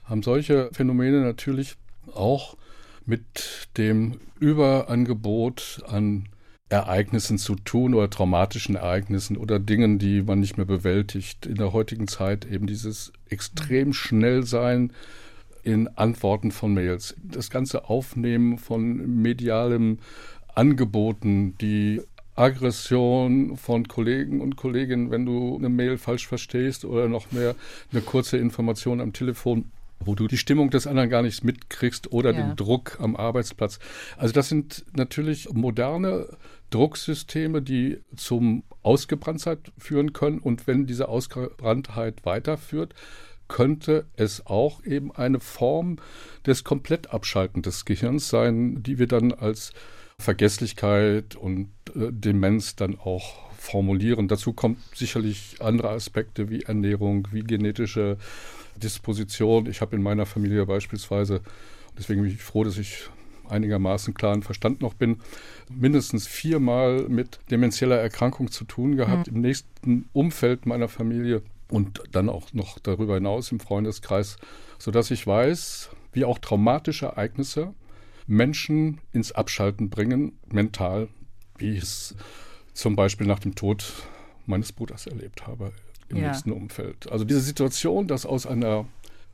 haben 0.08 0.24
solche 0.24 0.70
Phänomene 0.72 1.22
natürlich 1.22 1.76
auch 2.14 2.58
mit 3.06 3.68
dem 3.78 4.20
Überangebot 4.40 5.84
an 5.88 6.28
Ereignissen 6.70 7.38
zu 7.38 7.56
tun 7.56 7.94
oder 7.94 8.10
traumatischen 8.10 8.76
Ereignissen 8.76 9.38
oder 9.38 9.60
Dingen, 9.60 10.00
die 10.00 10.22
man 10.22 10.40
nicht 10.40 10.58
mehr 10.58 10.66
bewältigt. 10.66 11.46
In 11.46 11.56
der 11.56 11.72
heutigen 11.72 12.08
Zeit 12.08 12.46
eben 12.46 12.68
dieses 12.68 13.14
extrem 13.30 13.94
schnell 13.94 14.44
sein 14.44 14.92
in 15.64 15.88
Antworten 15.90 16.52
von 16.52 16.74
Mails, 16.74 17.16
das 17.24 17.50
ganze 17.50 17.90
Aufnehmen 17.90 18.58
von 18.58 19.22
medialem 19.22 20.00
Angeboten, 20.56 21.56
die 21.60 22.02
Aggression 22.36 23.58
von 23.58 23.88
Kollegen 23.88 24.42
und 24.42 24.58
Kolleginnen, 24.58 25.10
wenn 25.10 25.26
du 25.26 25.56
eine 25.58 25.70
Mail 25.70 25.98
falsch 25.98 26.28
verstehst 26.28 26.86
oder 26.86 27.08
noch 27.08 27.32
mehr 27.32 27.56
eine 27.92 28.02
kurze 28.02 28.38
Information 28.38 29.02
am 29.02 29.14
Telefon 29.14 29.66
wo 30.00 30.16
du 30.16 30.27
die 30.27 30.38
Stimmung 30.38 30.70
des 30.70 30.88
anderen 30.88 31.10
gar 31.10 31.22
nicht 31.22 31.44
mitkriegst 31.44 32.12
oder 32.12 32.32
ja. 32.34 32.42
den 32.42 32.56
Druck 32.56 32.98
am 33.00 33.16
Arbeitsplatz. 33.16 33.80
Also 34.18 34.34
das 34.34 34.50
sind 34.50 34.86
natürlich 34.96 35.50
moderne 35.51 36.27
Drucksysteme, 36.70 37.62
die 37.62 38.00
zum 38.16 38.63
Ausgebranntheit 38.84 39.72
führen 39.77 40.13
können. 40.13 40.39
Und 40.39 40.68
wenn 40.68 40.86
diese 40.86 41.08
Ausgebranntheit 41.08 42.25
weiterführt, 42.25 42.94
könnte 43.48 44.06
es 44.16 44.46
auch 44.46 44.84
eben 44.84 45.16
eine 45.16 45.39
Form 45.39 45.98
des 46.46 46.63
Komplettabschalten 46.63 47.62
des 47.62 47.86
Gehirns 47.86 48.30
sein, 48.30 48.84
die 48.84 49.00
wir 49.00 49.08
dann 49.08 49.32
als 49.32 49.72
Vergesslichkeit 50.20 51.36
und 51.36 51.70
äh, 51.96 52.12
Demenz 52.12 52.75
dann 52.75 53.00
auch 53.00 53.51
formulieren. 53.58 54.27
Dazu 54.27 54.54
kommt 54.54 54.80
sicherlich 54.96 55.58
andere 55.60 55.89
Aspekte 55.89 56.50
wie 56.50 56.63
Ernährung, 56.63 57.27
wie 57.32 57.44
genetische 57.44 58.18
Disposition. 58.77 59.67
Ich 59.67 59.81
habe 59.81 59.96
in 59.96 60.01
meiner 60.01 60.25
Familie 60.25 60.65
beispielsweise, 60.65 61.41
deswegen 61.98 62.22
bin 62.22 62.31
ich 62.31 62.41
froh, 62.41 62.63
dass 62.63 62.77
ich 62.77 63.10
einigermaßen 63.50 64.13
klaren 64.13 64.43
Verstand 64.43 64.81
noch 64.81 64.93
bin, 64.93 65.17
mindestens 65.69 66.27
viermal 66.27 67.07
mit 67.07 67.39
demenzieller 67.50 67.98
Erkrankung 67.98 68.51
zu 68.51 68.65
tun 68.65 68.98
gehabt, 68.98 69.27
mhm. 69.29 69.36
im 69.36 69.41
nächsten 69.41 70.10
Umfeld 70.13 70.65
meiner 70.65 70.88
Familie 70.89 71.41
und 71.69 72.01
dann 72.12 72.29
auch 72.29 72.53
noch 72.53 72.79
darüber 72.79 73.15
hinaus 73.15 73.51
im 73.51 73.60
Freundeskreis, 73.60 74.38
sodass 74.79 75.12
ich 75.12 75.25
weiß, 75.25 75.89
wie 76.13 76.25
auch 76.25 76.39
traumatische 76.39 77.07
Ereignisse 77.07 77.74
Menschen 78.25 79.00
ins 79.13 79.31
Abschalten 79.31 79.89
bringen, 79.89 80.34
mental, 80.51 81.07
wie 81.57 81.72
ich 81.72 81.84
es 81.84 82.15
zum 82.74 82.96
Beispiel 82.96 83.27
nach 83.27 83.39
dem 83.39 83.55
Tod 83.55 83.93
meines 84.46 84.72
Bruders 84.72 85.07
erlebt 85.07 85.48
habe 85.48 85.72
im 86.10 86.18
ja. 86.18 86.28
nächsten 86.28 86.52
Umfeld. 86.52 87.12
Also 87.12 87.26
diese 87.26 87.42
Situation, 87.42 88.08
dass 88.08 88.26
aus 88.26 88.46
einer 88.46 88.86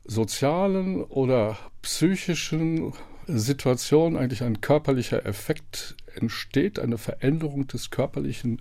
sozialen 0.04 1.02
oder 1.02 1.56
psychischen 1.82 2.92
Situation 3.26 4.16
eigentlich 4.16 4.42
ein 4.42 4.60
körperlicher 4.60 5.24
Effekt 5.24 5.96
entsteht, 6.14 6.78
eine 6.78 6.98
Veränderung 6.98 7.66
des 7.66 7.90
körperlichen 7.90 8.60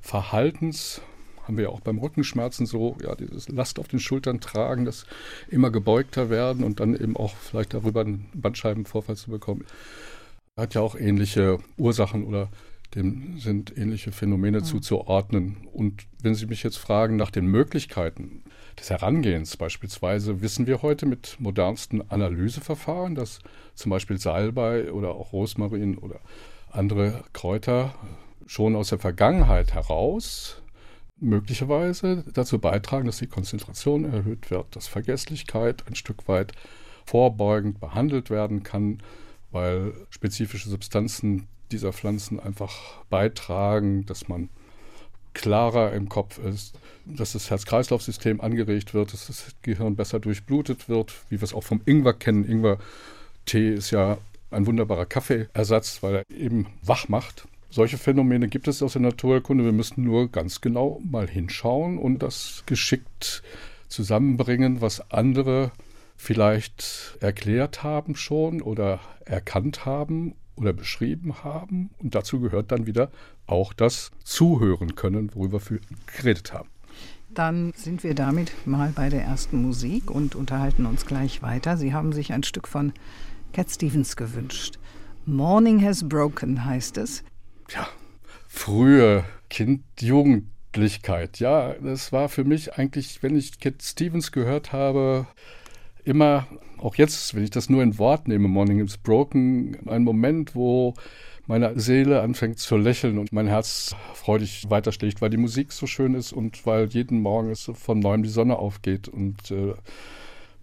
Verhaltens, 0.00 1.02
haben 1.44 1.56
wir 1.56 1.64
ja 1.64 1.70
auch 1.70 1.80
beim 1.80 1.98
Rückenschmerzen 1.98 2.66
so, 2.66 2.96
ja, 3.02 3.14
dieses 3.14 3.48
Last 3.48 3.78
auf 3.78 3.88
den 3.88 4.00
Schultern 4.00 4.40
tragen, 4.40 4.84
das 4.84 5.06
immer 5.48 5.70
gebeugter 5.70 6.30
werden 6.30 6.64
und 6.64 6.80
dann 6.80 6.94
eben 6.94 7.16
auch 7.16 7.34
vielleicht 7.36 7.74
darüber 7.74 8.02
einen 8.02 8.28
Bandscheibenvorfall 8.34 9.16
zu 9.16 9.30
bekommen. 9.30 9.64
Hat 10.56 10.74
ja 10.74 10.80
auch 10.80 10.94
ähnliche 10.94 11.58
Ursachen 11.76 12.24
oder 12.24 12.48
dem 12.94 13.38
sind 13.38 13.76
ähnliche 13.76 14.12
Phänomene 14.12 14.60
mhm. 14.60 14.64
zuzuordnen. 14.64 15.68
Und 15.72 16.06
wenn 16.22 16.34
Sie 16.34 16.46
mich 16.46 16.62
jetzt 16.62 16.78
fragen 16.78 17.16
nach 17.16 17.30
den 17.30 17.46
Möglichkeiten 17.46 18.42
des 18.78 18.90
Herangehens, 18.90 19.56
beispielsweise 19.56 20.40
wissen 20.40 20.66
wir 20.66 20.82
heute 20.82 21.06
mit 21.06 21.36
modernsten 21.38 22.08
Analyseverfahren, 22.10 23.14
dass 23.14 23.40
zum 23.74 23.90
Beispiel 23.90 24.18
Salbei 24.18 24.92
oder 24.92 25.10
auch 25.10 25.32
Rosmarin 25.32 25.98
oder 25.98 26.20
andere 26.70 27.24
Kräuter 27.32 27.94
schon 28.46 28.76
aus 28.76 28.88
der 28.88 28.98
Vergangenheit 28.98 29.74
heraus 29.74 30.62
möglicherweise 31.20 32.24
dazu 32.32 32.58
beitragen, 32.58 33.06
dass 33.06 33.18
die 33.18 33.26
Konzentration 33.26 34.04
erhöht 34.04 34.50
wird, 34.50 34.76
dass 34.76 34.86
Vergesslichkeit 34.86 35.86
ein 35.86 35.94
Stück 35.94 36.28
weit 36.28 36.52
vorbeugend 37.04 37.80
behandelt 37.80 38.30
werden 38.30 38.62
kann, 38.62 38.98
weil 39.50 39.94
spezifische 40.10 40.68
Substanzen 40.68 41.48
dieser 41.72 41.92
Pflanzen 41.92 42.40
einfach 42.40 43.02
beitragen, 43.10 44.06
dass 44.06 44.28
man 44.28 44.48
klarer 45.34 45.92
im 45.92 46.08
Kopf 46.08 46.38
ist, 46.38 46.78
dass 47.04 47.32
das 47.32 47.50
Herz-Kreislauf-System 47.50 48.40
angeregt 48.40 48.94
wird, 48.94 49.12
dass 49.12 49.26
das 49.28 49.54
Gehirn 49.62 49.96
besser 49.96 50.20
durchblutet 50.20 50.88
wird, 50.88 51.14
wie 51.28 51.40
wir 51.40 51.44
es 51.44 51.54
auch 51.54 51.62
vom 51.62 51.80
Ingwer 51.84 52.14
kennen. 52.14 52.44
Ingwer-Tee 52.44 53.74
ist 53.74 53.90
ja 53.90 54.18
ein 54.50 54.66
wunderbarer 54.66 55.06
Kaffeeersatz, 55.06 56.02
weil 56.02 56.16
er 56.16 56.30
eben 56.30 56.66
wach 56.82 57.08
macht. 57.08 57.46
Solche 57.70 57.98
Phänomene 57.98 58.48
gibt 58.48 58.66
es 58.66 58.82
aus 58.82 58.94
der 58.94 59.02
Naturkunde. 59.02 59.64
Wir 59.64 59.72
müssen 59.72 60.02
nur 60.02 60.28
ganz 60.28 60.60
genau 60.60 61.00
mal 61.04 61.28
hinschauen 61.28 61.98
und 61.98 62.22
das 62.22 62.64
geschickt 62.66 63.42
zusammenbringen, 63.88 64.80
was 64.80 65.10
andere 65.10 65.70
vielleicht 66.16 67.16
erklärt 67.20 67.82
haben 67.82 68.16
schon 68.16 68.60
oder 68.60 69.00
erkannt 69.24 69.84
haben 69.84 70.34
oder 70.58 70.72
beschrieben 70.72 71.42
haben. 71.44 71.90
Und 71.98 72.14
dazu 72.14 72.40
gehört 72.40 72.72
dann 72.72 72.86
wieder 72.86 73.10
auch 73.46 73.72
das 73.72 74.10
Zuhören 74.24 74.94
können, 74.94 75.34
worüber 75.34 75.60
wir 75.68 75.80
geredet 76.16 76.52
haben. 76.52 76.68
Dann 77.30 77.72
sind 77.76 78.04
wir 78.04 78.14
damit 78.14 78.52
mal 78.66 78.90
bei 78.94 79.10
der 79.10 79.22
ersten 79.22 79.60
Musik 79.62 80.10
und 80.10 80.34
unterhalten 80.34 80.86
uns 80.86 81.06
gleich 81.06 81.42
weiter. 81.42 81.76
Sie 81.76 81.92
haben 81.92 82.12
sich 82.12 82.32
ein 82.32 82.42
Stück 82.42 82.66
von 82.66 82.92
Cat 83.52 83.70
Stevens 83.70 84.16
gewünscht. 84.16 84.78
Morning 85.26 85.82
Has 85.84 86.08
Broken 86.08 86.64
heißt 86.64 86.96
es. 86.96 87.22
Ja, 87.70 87.86
frühe 88.48 89.24
Kind, 89.50 89.82
Jugendlichkeit. 90.00 91.38
Ja, 91.38 91.74
das 91.74 92.12
war 92.12 92.28
für 92.28 92.44
mich 92.44 92.74
eigentlich, 92.74 93.22
wenn 93.22 93.36
ich 93.36 93.60
Cat 93.60 93.82
Stevens 93.82 94.32
gehört 94.32 94.72
habe, 94.72 95.26
immer, 96.08 96.46
auch 96.78 96.94
jetzt, 96.96 97.34
wenn 97.34 97.44
ich 97.44 97.50
das 97.50 97.68
nur 97.68 97.82
in 97.82 97.98
Wort 97.98 98.28
nehme, 98.28 98.48
Morning 98.48 98.80
is 98.80 98.96
Broken, 98.96 99.76
ein 99.86 100.02
Moment, 100.04 100.54
wo 100.54 100.94
meine 101.46 101.78
Seele 101.78 102.20
anfängt 102.20 102.58
zu 102.58 102.76
lächeln 102.76 103.18
und 103.18 103.32
mein 103.32 103.46
Herz 103.46 103.96
freudig 104.14 104.66
weiterschlägt, 104.68 105.20
weil 105.22 105.30
die 105.30 105.38
Musik 105.38 105.72
so 105.72 105.86
schön 105.86 106.14
ist 106.14 106.32
und 106.32 106.66
weil 106.66 106.86
jeden 106.88 107.20
Morgen 107.20 107.50
es 107.50 107.70
von 107.74 108.00
neuem 108.00 108.22
die 108.22 108.28
Sonne 108.28 108.58
aufgeht. 108.58 109.08
Und 109.08 109.50
äh, 109.50 109.72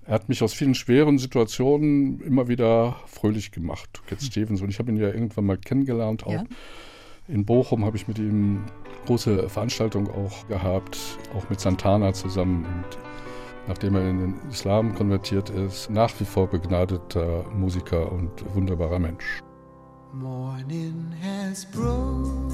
er 0.05 0.13
hat 0.13 0.29
mich 0.29 0.43
aus 0.43 0.53
vielen 0.53 0.75
schweren 0.75 1.17
Situationen 1.17 2.21
immer 2.21 2.47
wieder 2.47 2.97
fröhlich 3.07 3.51
gemacht, 3.51 4.01
Cat 4.07 4.21
Stevens. 4.21 4.61
Und 4.61 4.69
ich 4.69 4.77
habe 4.77 4.91
ihn 4.91 4.97
ja 4.97 5.07
irgendwann 5.07 5.45
mal 5.45 5.57
kennengelernt. 5.57 6.25
Auch 6.27 6.33
ja. 6.33 6.43
in 7.27 7.45
Bochum 7.45 7.83
habe 7.83 7.97
ich 7.97 8.07
mit 8.07 8.19
ihm 8.19 8.61
große 9.07 9.49
Veranstaltungen 9.49 10.07
auch 10.09 10.47
gehabt, 10.47 10.99
auch 11.35 11.49
mit 11.49 11.59
Santana 11.59 12.13
zusammen. 12.13 12.63
Und 12.65 13.04
nachdem 13.67 13.95
er 13.95 14.09
in 14.09 14.19
den 14.19 14.35
Islam 14.49 14.93
konvertiert 14.95 15.49
ist, 15.49 15.89
nach 15.89 16.11
wie 16.19 16.25
vor 16.25 16.47
begnadeter 16.47 17.43
Musiker 17.53 18.11
und 18.11 18.31
wunderbarer 18.53 18.99
Mensch. 18.99 19.41
Morning 20.13 21.13
has 21.21 21.65
broken 21.65 22.45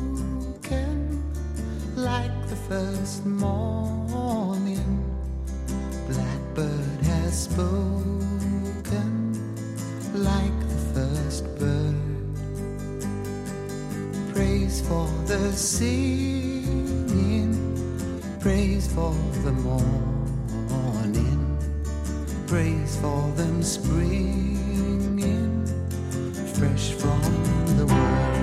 like 1.96 2.32
the 2.48 2.56
first 2.68 3.26
morning. 3.26 5.06
Blackbird 6.08 7.06
has 7.06 7.44
spoken 7.44 8.12
like 10.14 10.60
the 10.68 11.00
first 11.00 11.46
bird. 11.60 11.96
Praise 14.34 14.82
for 14.82 15.08
the 15.28 15.52
singing, 15.56 17.54
praise 18.40 18.88
for 18.88 19.14
the 19.44 19.52
morning 19.52 20.11
praise 22.52 22.98
for 22.98 23.32
them 23.38 23.64
springing 23.64 24.58
fresh 26.54 26.92
from 26.92 27.22
the 27.78 27.86
world. 27.86 28.41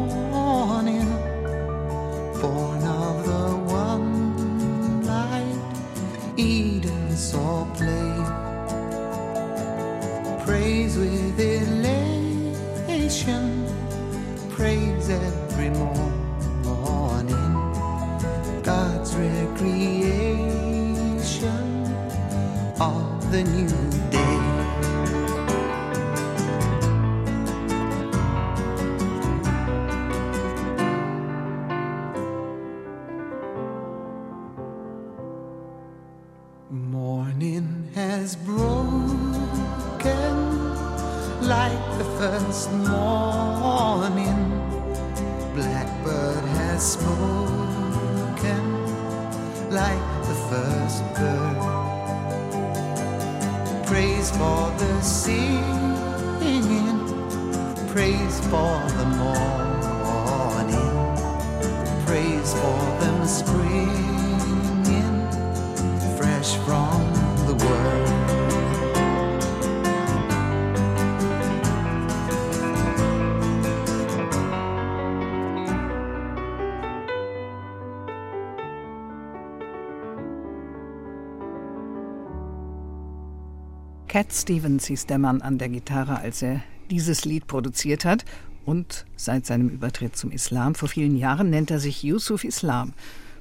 Cat 84.12 84.34
Stevens 84.34 84.88
hieß 84.88 85.06
der 85.06 85.20
Mann 85.20 85.42
an 85.42 85.58
der 85.58 85.70
Gitarre, 85.70 86.20
als 86.20 86.42
er 86.42 86.62
dieses 86.90 87.24
Lied 87.24 87.48
produziert 87.48 88.04
hat. 88.04 88.26
Und 88.66 89.06
seit 89.16 89.46
seinem 89.46 89.70
Übertritt 89.70 90.18
zum 90.18 90.32
Islam 90.32 90.76
vor 90.76 90.90
vielen 90.90 91.16
Jahren 91.16 91.50
nennt 91.50 91.72
er 91.72 91.80
sich 91.80 92.04
Yusuf 92.04 92.44
Islam. 92.44 92.92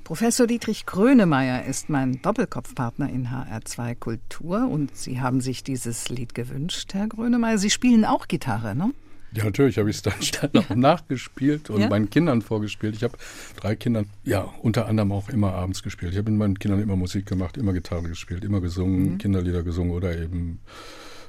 Professor 0.04 0.46
Dietrich 0.46 0.86
Grönemeyer 0.86 1.64
ist 1.64 1.90
mein 1.90 2.22
Doppelkopfpartner 2.22 3.10
in 3.10 3.30
HR2 3.30 3.96
Kultur 3.96 4.68
und 4.70 4.96
Sie 4.96 5.20
haben 5.20 5.40
sich 5.40 5.64
dieses 5.64 6.08
Lied 6.08 6.36
gewünscht, 6.36 6.94
Herr 6.94 7.08
Grönemeyer. 7.08 7.58
Sie 7.58 7.70
spielen 7.70 8.04
auch 8.04 8.28
Gitarre, 8.28 8.76
ne? 8.76 8.92
Ja, 9.32 9.44
natürlich 9.44 9.78
habe 9.78 9.90
ich 9.90 9.96
es 9.96 10.02
dann, 10.02 10.14
dann 10.52 10.64
auch 10.64 10.74
nachgespielt 10.74 11.70
und 11.70 11.80
Ja? 11.80 11.88
meinen 11.88 12.10
Kindern 12.10 12.42
vorgespielt. 12.42 12.96
Ich 12.96 13.04
habe 13.04 13.16
drei 13.56 13.76
Kindern, 13.76 14.06
ja, 14.24 14.42
unter 14.62 14.86
anderem 14.86 15.12
auch 15.12 15.28
immer 15.28 15.52
abends 15.54 15.82
gespielt. 15.82 16.12
Ich 16.12 16.18
habe 16.18 16.30
mit 16.30 16.38
meinen 16.38 16.58
Kindern 16.58 16.80
immer 16.80 16.96
Musik 16.96 17.26
gemacht, 17.26 17.56
immer 17.56 17.72
Gitarre 17.72 18.08
gespielt, 18.08 18.44
immer 18.44 18.60
gesungen, 18.60 19.18
Kinderlieder 19.18 19.62
gesungen 19.62 19.92
oder 19.92 20.18
eben 20.18 20.60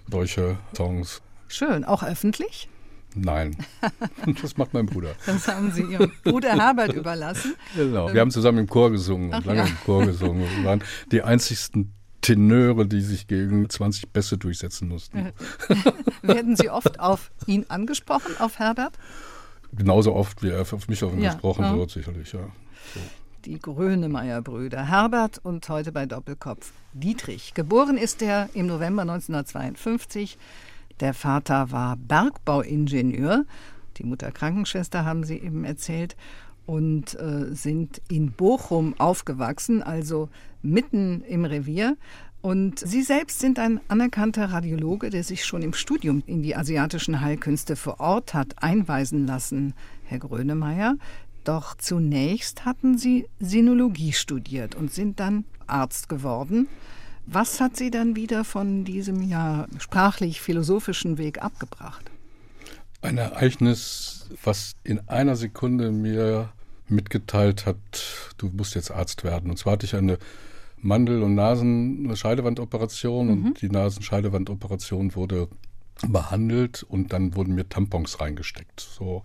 solche 0.10 0.58
Songs. 0.76 1.22
Schön, 1.48 1.84
auch 1.84 2.04
öffentlich? 2.04 2.68
Nein, 3.14 3.58
das 4.42 4.56
macht 4.58 4.74
mein 4.74 4.86
Bruder. 4.86 5.16
Das 5.26 5.46
haben 5.48 5.72
Sie 5.72 5.82
Ihrem 5.84 6.12
Bruder 6.24 6.54
Herbert 6.58 6.94
überlassen. 6.94 7.56
Genau. 7.76 8.12
Wir 8.14 8.22
haben 8.22 8.32
zusammen 8.32 8.60
im 8.60 8.68
Chor 8.68 8.90
gesungen 8.90 9.32
Ach 9.34 9.40
und 9.40 9.46
lange 9.48 9.60
ja. 9.60 9.66
im 9.66 9.78
Chor 9.86 10.06
gesungen. 10.06 10.48
Wir 10.58 10.64
waren 10.64 10.82
die 11.12 11.22
einzigsten 11.22 11.94
Tenöre, 12.22 12.86
die 12.86 13.02
sich 13.02 13.28
gegen 13.28 13.70
20 13.70 14.10
Bässe 14.10 14.38
durchsetzen 14.38 14.88
mussten. 14.88 15.32
Werden 16.22 16.56
Sie 16.56 16.70
oft 16.70 17.00
auf 17.00 17.32
ihn 17.48 17.66
angesprochen, 17.70 18.38
auf 18.40 18.60
Herbert? 18.60 18.98
Genauso 19.74 20.14
oft, 20.14 20.44
wie 20.44 20.50
er 20.50 20.62
auf 20.62 20.88
mich 20.88 21.04
auf 21.04 21.14
ihn 21.14 21.22
Ja, 21.22 21.34
gesprochen 21.34 21.64
ja. 21.64 21.76
wird, 21.76 21.92
sicherlich, 21.92 22.34
ja. 22.34 22.48
Die 23.46 23.58
Grönemeyer-Brüder, 23.58 24.88
Herbert 24.88 25.40
und 25.44 25.68
heute 25.68 25.92
bei 25.92 26.06
Doppelkopf 26.06 26.72
Dietrich. 26.94 27.54
Geboren 27.54 27.98
ist 27.98 28.22
er 28.22 28.50
im 28.54 28.68
November 28.68 29.02
1952. 29.02 30.38
Der 31.00 31.14
Vater 31.16 31.72
war 31.72 31.96
Bergbauingenieur, 31.98 33.46
die 33.98 34.04
Mutter 34.04 34.32
Krankenschwester, 34.32 35.06
haben 35.06 35.24
Sie 35.24 35.38
eben 35.38 35.64
erzählt, 35.64 36.16
und 36.72 37.20
äh, 37.20 37.54
sind 37.54 38.02
in 38.08 38.32
Bochum 38.32 38.96
aufgewachsen, 38.98 39.84
also 39.84 40.30
mitten 40.62 41.22
im 41.28 41.44
Revier. 41.44 41.98
Und 42.40 42.80
Sie 42.80 43.02
selbst 43.02 43.42
sind 43.42 43.60
ein 43.60 43.82
anerkannter 43.90 44.46
Radiologe, 44.46 45.10
der 45.10 45.26
sich 45.26 45.44
schon 45.44 45.64
im 45.64 45.74
Studium 45.74 46.24
in 46.28 46.42
die 46.42 46.56
asiatischen 46.56 47.20
Heilkünste 47.20 47.76
vor 47.76 48.00
Ort 48.00 48.34
hat 48.34 48.64
einweisen 48.64 49.28
lassen, 49.28 49.74
Herr 50.06 50.20
Grönemeyer. 50.20 50.96
Doch 51.44 51.76
zunächst 51.76 52.64
hatten 52.64 52.98
Sie 52.98 53.28
Sinologie 53.38 54.14
studiert 54.14 54.74
und 54.74 54.94
sind 54.94 55.20
dann 55.20 55.44
Arzt 55.68 56.08
geworden. 56.08 56.70
Was 57.26 57.60
hat 57.60 57.76
Sie 57.76 57.92
dann 57.92 58.16
wieder 58.16 58.46
von 58.46 58.86
diesem 58.86 59.22
ja 59.24 59.68
sprachlich-philosophischen 59.78 61.18
Weg 61.18 61.44
abgebracht? 61.44 62.10
Ein 63.02 63.18
Ereignis, 63.18 64.30
was 64.42 64.72
in 64.86 65.06
einer 65.10 65.36
Sekunde 65.36 65.92
mir 65.92 66.50
mitgeteilt 66.92 67.66
hat, 67.66 68.34
du 68.38 68.50
musst 68.50 68.76
jetzt 68.76 68.92
Arzt 68.92 69.24
werden. 69.24 69.50
Und 69.50 69.58
zwar 69.58 69.74
hatte 69.74 69.86
ich 69.86 69.96
eine 69.96 70.18
Mandel- 70.78 71.24
und 71.24 71.36
Nasenscheidewandoperation 71.36 73.30
und 73.30 73.62
die 73.62 73.70
Nasenscheidewandoperation 73.70 75.16
wurde 75.16 75.48
behandelt 76.08 76.84
und 76.84 77.14
dann 77.14 77.36
wurden 77.36 77.54
mir 77.54 77.70
Tampons 77.70 78.20
reingesteckt. 78.20 78.80
So 78.80 79.22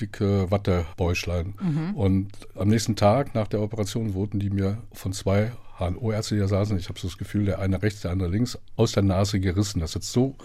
dicke 0.00 0.50
Wattebäuschlein. 0.50 1.54
Und 1.94 2.30
am 2.56 2.68
nächsten 2.68 2.96
Tag 2.96 3.34
nach 3.34 3.46
der 3.46 3.60
Operation 3.60 4.14
wurden 4.14 4.40
die 4.40 4.50
mir 4.50 4.78
von 4.92 5.12
zwei 5.12 5.52
HNO-Ärzte, 5.78 6.34
die 6.34 6.40
da 6.40 6.48
saßen, 6.48 6.76
ich 6.78 6.88
habe 6.88 6.98
so 6.98 7.08
das 7.08 7.18
Gefühl, 7.18 7.44
der 7.44 7.58
eine 7.58 7.82
rechts, 7.82 8.00
der 8.00 8.10
andere 8.10 8.28
links, 8.28 8.58
aus 8.76 8.92
der 8.92 9.02
Nase 9.02 9.40
gerissen. 9.40 9.80
Das 9.80 9.94
hat 9.94 10.02
so 10.02 10.36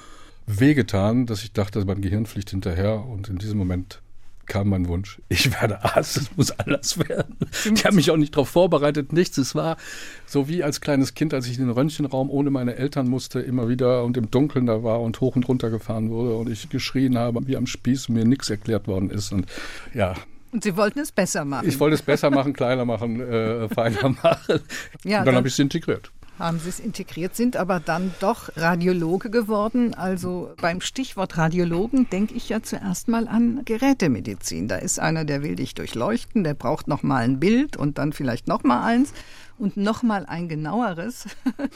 wehgetan, 0.46 1.26
dass 1.26 1.44
ich 1.44 1.54
dachte, 1.54 1.84
mein 1.86 2.02
Gehirn 2.02 2.26
fliegt 2.26 2.52
hinterher 2.52 3.06
und 3.06 3.30
in 3.30 3.38
diesem 3.38 3.58
Moment 3.58 4.02
kam 4.48 4.70
mein 4.70 4.88
Wunsch, 4.88 5.22
ich 5.30 5.52
werde 5.60 5.84
Arzt, 5.84 6.18
es 6.18 6.36
muss 6.38 6.52
anders 6.60 6.98
werden. 7.08 7.36
Die 7.66 7.84
haben 7.84 7.96
mich 7.96 8.12
auch 8.12 8.18
nicht 8.18 8.36
darauf 8.36 8.50
vorbereitet, 8.50 9.14
nichts. 9.14 9.38
Es 9.38 9.56
war 9.56 9.78
so 10.26 10.48
wie 10.48 10.64
als 10.64 10.82
kleines 10.82 11.14
Kind, 11.14 11.34
als 11.34 11.48
ich 11.48 11.58
in 11.58 11.66
den 11.66 11.72
Röntgenraum 11.72 12.30
ohne 12.30 12.50
meine 12.52 12.76
Eltern 12.76 13.08
musste, 13.08 13.40
immer 13.40 13.68
wieder 13.70 14.04
und 14.04 14.18
im 14.18 14.30
Dunkeln 14.32 14.66
da 14.66 14.84
war 14.84 15.02
und 15.02 15.22
hoch 15.22 15.36
und 15.36 15.48
runter 15.48 15.70
gefahren 15.70 16.10
wurde 16.10 16.36
und 16.36 16.50
ich 16.50 16.70
geschrien 16.70 17.18
habe, 17.18 17.46
wie 17.48 17.58
am 17.58 17.68
Spieß 17.68 18.10
und 18.10 18.16
mir 18.16 18.26
nichts 18.26 18.50
erklärt 18.50 18.88
worden 18.88 19.10
ist. 19.10 19.32
Und 19.32 19.46
ja, 19.94 20.14
Und 20.52 20.64
Sie 20.64 20.76
wollten 20.78 21.00
es 21.00 21.12
besser 21.12 21.44
machen. 21.46 21.68
ich 21.68 21.80
wollte 21.80 21.96
es 21.96 22.02
besser 22.02 22.30
machen, 22.30 22.54
kleiner 22.54 22.86
machen, 22.86 23.20
äh, 23.22 23.68
feiner 23.70 24.10
machen. 24.24 24.60
Ja, 25.04 25.20
und 25.20 25.26
dann 25.26 25.26
dann- 25.26 25.36
habe 25.36 25.48
ich 25.48 25.54
es 25.54 25.60
integriert. 25.60 26.12
Haben 26.38 26.60
Sie 26.60 26.70
es 26.70 26.80
integriert, 26.80 27.36
sind 27.36 27.56
aber 27.56 27.80
dann 27.80 28.14
doch 28.20 28.50
Radiologe 28.56 29.30
geworden. 29.30 29.94
Also 29.94 30.54
beim 30.62 30.82
Stichwort 30.82 31.38
Radiologen 31.38 32.10
denke 32.10 32.34
ich 32.34 32.50
ja 32.50 32.62
zuerst 32.62 33.08
mal 33.08 33.28
an 33.28 33.62
Gerätemedizin. 33.66 34.68
Da 34.68 34.78
ist 34.78 35.00
einer, 35.00 35.26
der 35.26 35.44
will 35.44 35.56
dich 35.56 35.76
durchleuchten, 35.76 36.44
der 36.44 36.54
braucht 36.54 36.88
noch 36.88 37.04
mal 37.04 37.24
ein 37.24 37.40
Bild 37.40 37.78
und 37.78 37.98
dann 37.98 38.14
vielleicht 38.14 38.48
noch 38.48 38.64
mal 38.64 38.84
eins 38.84 39.14
und 39.58 39.78
noch 39.78 40.04
mal 40.04 40.26
ein 40.26 40.50
genaueres. 40.50 41.26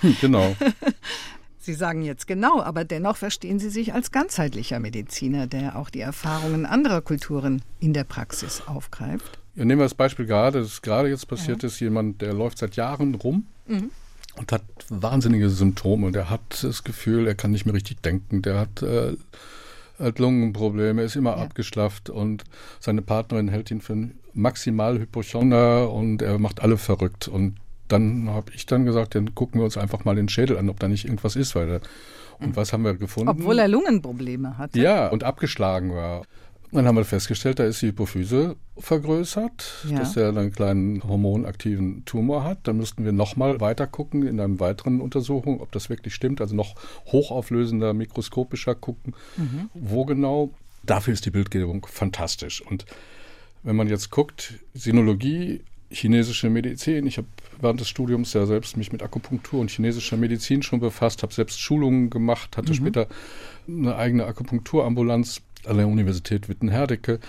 Hm, 0.01 0.17
genau. 0.19 0.55
Sie 1.61 1.73
sagen 1.73 2.01
jetzt 2.01 2.25
genau, 2.25 2.61
aber 2.61 2.83
dennoch 2.85 3.17
verstehen 3.17 3.59
Sie 3.59 3.69
sich 3.69 3.93
als 3.93 4.11
ganzheitlicher 4.11 4.79
Mediziner, 4.79 5.45
der 5.45 5.75
auch 5.75 5.89
die 5.89 5.99
Erfahrungen 5.99 6.65
anderer 6.65 7.01
Kulturen 7.01 7.61
in 7.79 7.93
der 7.93 8.05
Praxis 8.05 8.63
aufgreift. 8.65 9.39
Ja, 9.55 9.65
nehmen 9.65 9.79
wir 9.79 9.85
das 9.85 9.93
Beispiel 9.93 10.25
gerade, 10.25 10.61
das 10.61 10.81
gerade 10.81 11.09
jetzt 11.09 11.27
passiert 11.27 11.63
ist, 11.63 11.79
jemand, 11.79 12.21
der 12.21 12.33
läuft 12.33 12.57
seit 12.57 12.75
Jahren 12.75 13.13
rum 13.15 13.45
und 14.35 14.51
hat 14.51 14.63
wahnsinnige 14.89 15.49
Symptome. 15.49 16.11
Der 16.11 16.29
hat 16.29 16.63
das 16.63 16.83
Gefühl, 16.83 17.27
er 17.27 17.35
kann 17.35 17.51
nicht 17.51 17.65
mehr 17.65 17.75
richtig 17.75 18.01
denken, 18.01 18.41
der 18.41 18.59
hat, 18.59 18.81
äh, 18.81 19.15
hat 19.99 20.19
Lungenprobleme, 20.19 21.03
ist 21.03 21.15
immer 21.15 21.37
abgeschlafft 21.37 22.09
und 22.09 22.43
seine 22.79 23.01
Partnerin 23.01 23.49
hält 23.49 23.71
ihn 23.71 23.81
für 23.81 24.09
maximal 24.33 24.99
Hypochonder 24.99 25.91
und 25.91 26.21
er 26.21 26.39
macht 26.39 26.61
alle 26.61 26.77
verrückt. 26.77 27.27
Und 27.27 27.55
dann 27.87 28.29
habe 28.29 28.51
ich 28.53 28.65
dann 28.65 28.85
gesagt, 28.85 29.15
dann 29.15 29.35
gucken 29.35 29.59
wir 29.59 29.65
uns 29.65 29.77
einfach 29.77 30.05
mal 30.05 30.15
den 30.15 30.29
Schädel 30.29 30.57
an, 30.57 30.69
ob 30.69 30.79
da 30.79 30.87
nicht 30.87 31.05
irgendwas 31.05 31.35
ist. 31.35 31.55
Weil 31.55 31.67
der, 31.67 31.81
und 32.39 32.55
was 32.55 32.71
haben 32.71 32.83
wir 32.83 32.93
gefunden? 32.93 33.29
Obwohl 33.29 33.59
er 33.59 33.67
Lungenprobleme 33.67 34.57
hat. 34.57 34.75
Ja, 34.75 35.07
und 35.07 35.23
abgeschlagen 35.23 35.93
war. 35.93 36.23
Dann 36.71 36.85
haben 36.85 36.97
wir 36.97 37.05
festgestellt, 37.05 37.57
da 37.57 37.63
ist 37.65 37.81
die 37.81 37.87
Hypophyse 37.87 38.55
vergrößert, 38.77 39.85
Ja. 39.89 39.99
dass 39.99 40.15
er 40.15 40.29
einen 40.29 40.51
kleinen 40.51 41.03
hormonaktiven 41.03 42.05
Tumor 42.05 42.43
hat. 42.43 42.59
Dann 42.67 42.77
müssten 42.77 43.03
wir 43.05 43.11
nochmal 43.11 43.59
weiter 43.59 43.87
gucken 43.87 44.25
in 44.27 44.39
einer 44.39 44.59
weiteren 44.59 45.01
Untersuchung, 45.01 45.61
ob 45.61 45.71
das 45.71 45.89
wirklich 45.89 46.13
stimmt. 46.13 46.41
Also 46.41 46.55
noch 46.55 46.75
hochauflösender, 47.07 47.93
mikroskopischer 47.93 48.75
gucken, 48.75 49.15
wo 49.73 50.05
genau. 50.05 50.51
Dafür 50.83 51.13
ist 51.13 51.25
die 51.25 51.31
Bildgebung 51.31 51.85
fantastisch. 51.89 52.61
Und 52.61 52.85
wenn 53.63 53.75
man 53.75 53.87
jetzt 53.87 54.11
guckt, 54.11 54.53
Sinologie, 54.73 55.61
chinesische 55.91 56.49
Medizin, 56.51 57.07
ich 57.07 57.17
habe 57.17 57.27
während 57.59 57.79
des 57.79 57.89
Studiums 57.89 58.33
ja 58.33 58.45
selbst 58.45 58.77
mich 58.77 58.91
mit 58.91 59.01
Akupunktur 59.01 59.59
und 59.59 59.71
chinesischer 59.71 60.17
Medizin 60.17 60.61
schon 60.61 60.79
befasst, 60.79 61.23
habe 61.23 61.33
selbst 61.33 61.59
Schulungen 61.59 62.09
gemacht, 62.11 62.57
hatte 62.57 62.73
später 62.75 63.07
eine 63.67 63.95
eigene 63.95 64.25
Akupunkturambulanz 64.25 65.41
an 65.65 65.77
der 65.77 65.87
Universität 65.87 66.49
Witten-Herdecke. 66.49 67.19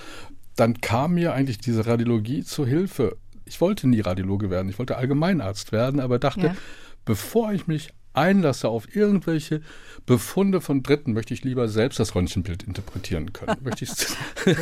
Dann 0.57 0.81
kam 0.81 1.14
mir 1.14 1.33
eigentlich 1.33 1.59
diese 1.59 1.87
Radiologie 1.87 2.45
zur 2.45 2.66
Hilfe. 2.66 3.16
Ich 3.45 3.61
wollte 3.61 3.88
nie 3.88 4.01
Radiologe 4.01 4.51
werden, 4.51 4.69
ich 4.69 4.79
wollte 4.79 4.97
Allgemeinarzt 4.97 5.73
werden, 5.73 6.01
aber 6.01 6.19
dachte, 6.19 6.47
Ja. 6.49 6.57
bevor 7.05 7.53
ich 7.53 7.66
mich 7.66 7.90
einlasse 8.12 8.69
auf 8.69 8.95
irgendwelche 8.95 9.61
Befunde 10.05 10.61
von 10.61 10.83
Dritten, 10.83 11.12
möchte 11.12 11.33
ich 11.33 11.45
lieber 11.45 11.69
selbst 11.69 12.01
das 12.01 12.14
Röntgenbild 12.14 12.64
interpretieren 12.64 13.33
können. 13.33 13.57
möchte 13.62 13.87
So 13.87 13.95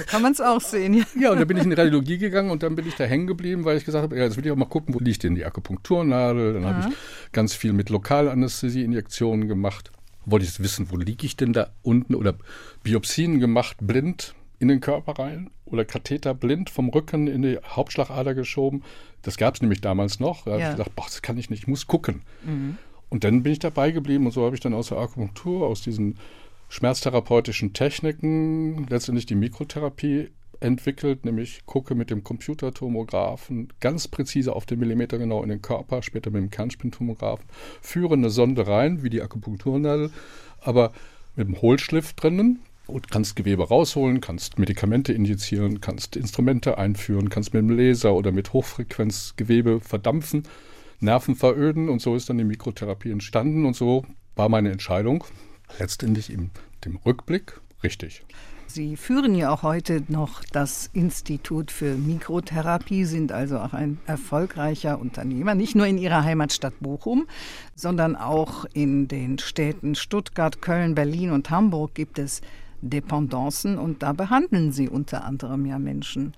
kann 0.07 0.21
man 0.23 0.33
es 0.33 0.41
auch 0.41 0.61
sehen. 0.61 0.95
Ja. 0.95 1.05
ja, 1.19 1.33
und 1.33 1.39
dann 1.39 1.49
bin 1.49 1.57
ich 1.57 1.63
in 1.65 1.71
die 1.71 1.77
Radiologie 1.77 2.19
gegangen 2.19 2.51
und 2.51 2.63
dann 2.63 2.75
bin 2.77 2.87
ich 2.87 2.95
da 2.97 3.05
hängen 3.05 3.27
geblieben, 3.27 3.65
weil 3.65 3.79
ich 3.79 3.85
gesagt 3.85 4.03
habe, 4.03 4.17
ja, 4.17 4.25
jetzt 4.25 4.37
will 4.37 4.45
ich 4.45 4.53
auch 4.53 4.57
mal 4.57 4.67
gucken, 4.67 4.95
wo 4.95 4.99
liegt 4.99 5.23
denn 5.23 5.35
die 5.35 5.45
Akupunkturnadel. 5.47 6.55
Dann 6.55 6.65
habe 6.67 6.89
ich 6.91 6.97
ganz 7.33 7.55
viel 7.55 7.73
mit 7.73 7.89
Lokalanästhesie-Injektionen 7.91 9.49
gemacht. 9.49 9.93
Wollte 10.31 10.45
ich 10.47 10.61
wissen, 10.61 10.91
wo 10.91 10.97
liege 10.97 11.25
ich 11.27 11.37
denn 11.37 11.53
da 11.53 11.71
unten 11.83 12.15
oder 12.15 12.35
Biopsien 12.83 13.41
gemacht, 13.41 13.77
blind 13.81 14.35
in 14.59 14.69
den 14.69 14.81
Körper 14.81 15.13
rein 15.19 15.51
oder 15.65 15.85
Katheter 15.85 16.35
blind 16.35 16.69
vom 16.71 16.89
Rücken 16.89 17.29
in 17.29 17.43
die 17.43 17.59
Hauptschlagader 17.65 18.35
geschoben. 18.35 18.83
Das 19.23 19.37
gab 19.37 19.55
es 19.55 19.61
nämlich 19.63 19.81
damals 19.81 20.19
noch. 20.21 20.45
Da 20.45 20.53
habe 20.53 20.61
Ja. 20.63 20.71
ich 20.71 20.77
gedacht, 20.77 20.95
boah, 20.97 21.05
das 21.05 21.23
kann 21.23 21.39
ich 21.39 21.49
nicht, 21.51 21.61
ich 21.63 21.67
muss 21.69 21.87
gucken. 21.87 22.23
Und 23.09 23.25
dann 23.25 23.43
bin 23.43 23.53
ich 23.53 23.59
dabei 23.59 23.91
geblieben 23.91 24.27
und 24.27 24.33
so 24.33 24.45
habe 24.45 24.55
ich 24.57 24.61
dann 24.61 24.75
aus 24.75 24.89
der 24.89 24.99
Akupunktur, 24.99 25.67
aus 25.67 25.81
diesen 25.83 26.19
schmerztherapeutischen 26.69 27.73
Techniken 27.73 28.87
letztendlich 28.89 29.27
die 29.27 29.35
Mikrotherapie 29.35 30.31
entwickelt, 30.61 31.25
nämlich 31.25 31.65
gucke 31.67 31.95
mit 31.95 32.11
dem 32.11 32.25
Computertomographen 32.25 33.69
ganz 33.81 34.09
präzise 34.09 34.55
auf 34.55 34.67
den 34.67 34.79
Millimeter 34.79 35.19
genau 35.19 35.43
in 35.43 35.49
den 35.49 35.63
Körper, 35.63 36.03
später 36.03 36.31
mit 36.31 36.43
dem 36.43 36.51
Kernspintomographen, 36.51 37.47
führe 37.81 38.15
eine 38.15 38.31
Sonde 38.31 38.67
rein, 38.67 39.03
wie 39.03 39.11
die 39.11 39.23
Akupunkturnadel, 39.23 40.11
aber 40.61 40.93
mit 41.37 41.49
dem 41.49 41.61
Hohlschliff 41.61 42.13
drinnen 42.15 42.61
und 42.87 43.11
kannst 43.11 43.37
Gewebe 43.37 43.69
rausholen, 43.69 44.21
kannst 44.21 44.59
Medikamente 44.59 45.13
injizieren, 45.13 45.81
kannst 45.81 46.17
Instrumente 46.17 46.79
einführen, 46.79 47.29
kannst 47.29 47.55
mit 47.55 47.63
dem 47.63 47.71
Laser 47.71 48.15
oder 48.15 48.33
mit 48.33 48.53
Hochfrequenz 48.53 49.35
Gewebe 49.37 49.81
verdampfen, 49.81 50.43
Nerven 51.01 51.37
veröden 51.37 51.89
und 51.89 52.03
so 52.03 52.17
ist 52.17 52.29
dann 52.29 52.39
die 52.39 52.45
Mikrotherapie 52.45 53.11
entstanden 53.11 53.67
und 53.67 53.77
so 53.77 54.05
war 54.35 54.49
meine 54.49 54.73
Entscheidung 54.73 55.25
letztendlich 55.79 56.31
im 56.31 56.51
dem 56.85 56.97
Rückblick 56.97 57.61
richtig. 57.83 58.25
Sie 58.71 58.97
führen 58.97 59.35
ja 59.35 59.51
auch 59.51 59.63
heute 59.63 60.03
noch 60.09 60.45
das 60.53 60.91
Institut 60.93 61.71
für 61.71 61.95
Mikrotherapie, 61.95 63.07
sind 63.07 63.33
also 63.33 63.59
auch 63.59 63.73
ein 63.73 63.99
erfolgreicher 64.07 65.01
Unternehmer, 65.01 65.55
nicht 65.55 65.75
nur 65.75 65.87
in 65.87 65.97
Ihrer 65.97 66.23
Heimatstadt 66.23 66.75
Bochum, 66.79 67.27
sondern 67.75 68.15
auch 68.15 68.67
in 68.75 69.09
den 69.09 69.39
Städten 69.39 69.95
Stuttgart, 69.95 70.61
Köln, 70.61 70.95
Berlin 70.95 71.31
und 71.31 71.49
Hamburg 71.49 71.95
gibt 71.95 72.19
es 72.19 72.43
Dependancen 72.83 73.79
und 73.79 74.03
da 74.03 74.13
behandeln 74.13 74.71
Sie 74.71 74.89
unter 74.89 75.25
anderem 75.25 75.65
ja 75.65 75.79
Menschen, 75.79 76.35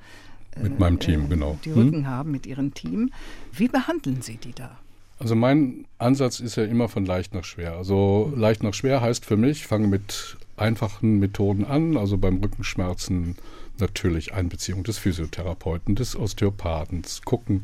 Mit 0.62 0.78
meinem 0.78 1.00
Team, 1.00 1.28
genau. 1.28 1.58
die 1.64 1.70
Hm? 1.74 1.78
Rücken 1.78 2.06
haben 2.08 2.30
mit 2.30 2.46
Ihrem 2.46 2.74
Team. 2.74 3.10
Wie 3.52 3.68
behandeln 3.68 4.22
Sie 4.22 4.36
die 4.36 4.52
da? 4.52 4.78
Also 5.18 5.34
mein 5.34 5.84
Ansatz 5.98 6.40
ist 6.40 6.56
ja 6.56 6.64
immer 6.64 6.88
von 6.88 7.04
leicht 7.04 7.34
nach 7.34 7.44
schwer. 7.44 7.74
Also 7.74 8.32
leicht 8.36 8.62
nach 8.62 8.72
schwer 8.72 9.00
heißt 9.02 9.26
für 9.26 9.36
mich, 9.36 9.66
fange 9.66 9.86
mit 9.86 10.38
einfachen 10.60 11.18
Methoden 11.18 11.64
an, 11.64 11.96
also 11.96 12.18
beim 12.18 12.38
Rückenschmerzen 12.38 13.36
natürlich 13.78 14.34
Einbeziehung 14.34 14.84
des 14.84 14.98
Physiotherapeuten, 14.98 15.94
des 15.94 16.14
Osteopathen, 16.14 17.02
gucken, 17.24 17.62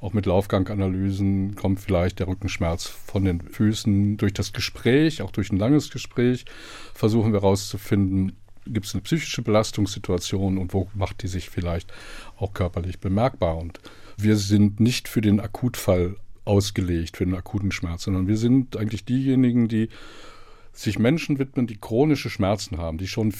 auch 0.00 0.12
mit 0.12 0.26
Laufganganalysen 0.26 1.54
kommt 1.56 1.80
vielleicht 1.80 2.20
der 2.20 2.28
Rückenschmerz 2.28 2.86
von 2.86 3.24
den 3.24 3.40
Füßen 3.42 4.16
durch 4.16 4.32
das 4.32 4.52
Gespräch, 4.52 5.22
auch 5.22 5.30
durch 5.30 5.52
ein 5.52 5.58
langes 5.58 5.90
Gespräch, 5.90 6.46
versuchen 6.94 7.32
wir 7.32 7.40
herauszufinden, 7.40 8.32
gibt 8.66 8.86
es 8.86 8.94
eine 8.94 9.02
psychische 9.02 9.42
Belastungssituation 9.42 10.58
und 10.58 10.74
wo 10.74 10.88
macht 10.94 11.22
die 11.22 11.28
sich 11.28 11.50
vielleicht 11.50 11.92
auch 12.36 12.52
körperlich 12.52 12.98
bemerkbar. 12.98 13.56
Und 13.56 13.80
wir 14.16 14.36
sind 14.36 14.80
nicht 14.80 15.08
für 15.08 15.20
den 15.20 15.40
Akutfall 15.40 16.16
ausgelegt, 16.44 17.16
für 17.16 17.24
den 17.24 17.34
akuten 17.34 17.72
Schmerz, 17.72 18.04
sondern 18.04 18.26
wir 18.26 18.36
sind 18.36 18.76
eigentlich 18.76 19.04
diejenigen, 19.04 19.68
die 19.68 19.88
sich 20.78 20.98
Menschen 20.98 21.38
widmen, 21.38 21.66
die 21.66 21.76
chronische 21.76 22.30
Schmerzen 22.30 22.78
haben, 22.78 22.98
die 22.98 23.08
schon 23.08 23.34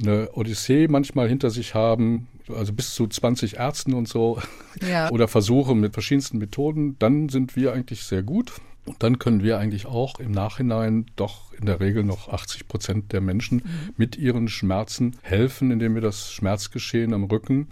eine 0.00 0.30
Odyssee 0.32 0.88
manchmal 0.88 1.28
hinter 1.28 1.50
sich 1.50 1.74
haben, 1.74 2.28
also 2.48 2.72
bis 2.72 2.94
zu 2.94 3.06
20 3.06 3.56
Ärzten 3.56 3.92
und 3.94 4.08
so, 4.08 4.40
Ja. 4.88 5.10
oder 5.10 5.28
Versuche 5.28 5.74
mit 5.74 5.92
verschiedensten 5.92 6.38
Methoden, 6.38 6.96
dann 6.98 7.28
sind 7.28 7.56
wir 7.56 7.72
eigentlich 7.72 8.04
sehr 8.04 8.22
gut. 8.22 8.52
Und 8.86 9.02
dann 9.02 9.18
können 9.18 9.42
wir 9.42 9.58
eigentlich 9.58 9.84
auch 9.84 10.18
im 10.18 10.30
Nachhinein 10.30 11.04
doch 11.16 11.52
in 11.52 11.66
der 11.66 11.78
Regel 11.78 12.04
noch 12.04 12.30
80 12.30 12.68
Prozent 12.68 13.12
der 13.12 13.20
Menschen 13.20 13.62
mit 13.98 14.16
ihren 14.16 14.48
Schmerzen 14.48 15.16
helfen, 15.20 15.70
indem 15.70 15.94
wir 15.94 16.00
das 16.00 16.32
Schmerzgeschehen 16.32 17.12
am 17.12 17.24
Rücken 17.24 17.68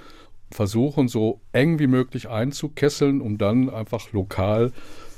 versuchen, 0.50 1.08
so 1.08 1.40
eng 1.52 1.78
wie 1.78 1.86
möglich 1.86 2.28
einzukesseln, 2.28 3.22
um 3.22 3.38
dann 3.38 3.70
einfach 3.70 4.12
lokal 4.12 4.72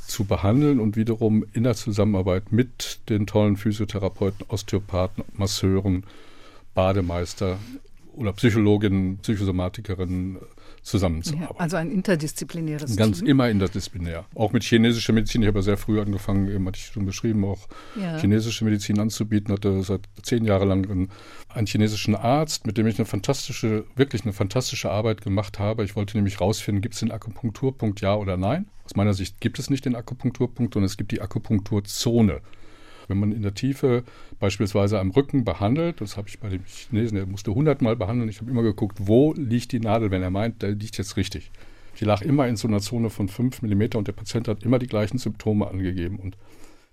zu 0.09 0.25
behandeln 0.25 0.81
und 0.81 0.97
wiederum 0.97 1.45
in 1.53 1.65
der 1.65 1.75
Zusammenarbeit 1.75 2.51
mit 2.51 3.01
den 3.09 3.27
tollen 3.27 3.57
Physiotherapeuten, 3.57 4.47
Osteopathen, 4.49 5.25
Masseuren, 5.35 6.05
Bademeister 6.75 7.59
oder 8.19 8.33
Psychologinnen, 8.33 9.19
Psychosomatikerinnen 9.19 10.39
zusammenzuarbeiten. 10.83 11.55
Ja, 11.55 11.61
also 11.61 11.77
ein 11.77 11.91
interdisziplinäres 11.91 12.97
Ganz 12.97 13.19
Team. 13.19 13.29
immer 13.29 13.49
interdisziplinär. 13.49 14.25
Auch 14.35 14.53
mit 14.53 14.65
chinesischer 14.65 15.13
Medizin. 15.13 15.43
Ich 15.43 15.49
habe 15.49 15.59
ja 15.59 15.63
sehr 15.63 15.77
früh 15.77 16.01
angefangen, 16.01 16.49
eben 16.49 16.67
hatte 16.67 16.79
ich 16.79 16.87
schon 16.87 17.05
beschrieben, 17.07 17.45
auch 17.45 17.69
Ja. 18.01 18.19
chinesische 18.19 18.65
Medizin 18.65 18.99
anzubieten. 18.99 19.53
Hatte 19.53 19.83
seit 19.83 20.03
zehn 20.23 20.45
Jahren 20.45 20.69
lang 20.69 20.91
einen, 20.91 21.11
einen 21.49 21.67
chinesischen 21.67 22.15
Arzt, 22.15 22.67
mit 22.67 22.79
dem 22.79 22.87
ich 22.87 22.99
eine 22.99 23.07
fantastische, 23.07 23.85
wirklich 23.97 24.23
eine 24.23 24.33
fantastische 24.33 24.91
Arbeit 24.91 25.21
gemacht 25.23 25.59
habe. 25.59 25.85
Ich 25.85 25.97
wollte 25.97 26.17
nämlich 26.17 26.41
rausfinden, 26.41 26.83
gibt 26.83 26.95
es 26.95 27.01
den 27.01 27.11
Akupunkturpunkt 27.13 28.01
ja 28.01 28.15
oder 28.17 28.37
nein? 28.37 28.67
Aus 28.85 28.97
meiner 28.97 29.15
Sicht 29.15 29.41
gibt 29.41 29.59
es 29.59 29.69
nicht 29.71 29.85
den 29.85 29.95
Akupunkturpunkt, 29.95 30.75
sondern 30.75 30.87
es 30.87 30.97
gibt 30.97 31.13
die 31.13 31.21
Akupunkturzone. 31.21 32.41
Wenn 33.09 33.19
man 33.19 33.33
in 33.33 33.43
der 33.43 33.55
Tiefe 33.55 34.05
beispielsweise 34.39 35.01
am 35.01 35.11
Rücken 35.11 35.45
behandelt, 35.45 36.01
das 36.01 36.17
habe 36.17 36.29
ich 36.29 36.39
bei 36.39 36.49
dem 36.49 36.63
Chinesen, 36.65 37.17
der 37.17 37.27
musste 37.27 37.51
100 37.51 37.83
Mal 37.83 37.97
behandeln, 37.97 38.29
ich 38.29 38.41
habe 38.41 38.51
immer 38.51 38.63
geguckt, 38.63 38.99
wo 39.01 39.33
liegt 39.35 39.73
die 39.73 39.81
Nadel, 39.81 40.11
wenn 40.11 40.23
er 40.23 40.31
meint, 40.31 40.63
der 40.63 40.71
liegt 40.73 40.99
jetzt 40.99 41.17
richtig. 41.17 41.51
Die 42.01 42.05
lag 42.05 42.23
immer 42.23 42.47
in 42.47 42.57
so 42.57 42.69
einer 42.69 42.81
Zone 42.81 43.11
von 43.11 43.29
5 43.29 43.63
mm 43.63 43.83
und 43.97 44.07
der 44.07 44.13
Patient 44.13 44.47
hat 44.47 44.63
immer 44.63 44.79
die 44.79 44.87
gleichen 44.87 45.19
Symptome 45.19 45.67
angegeben. 45.67 46.19
Und 46.19 46.37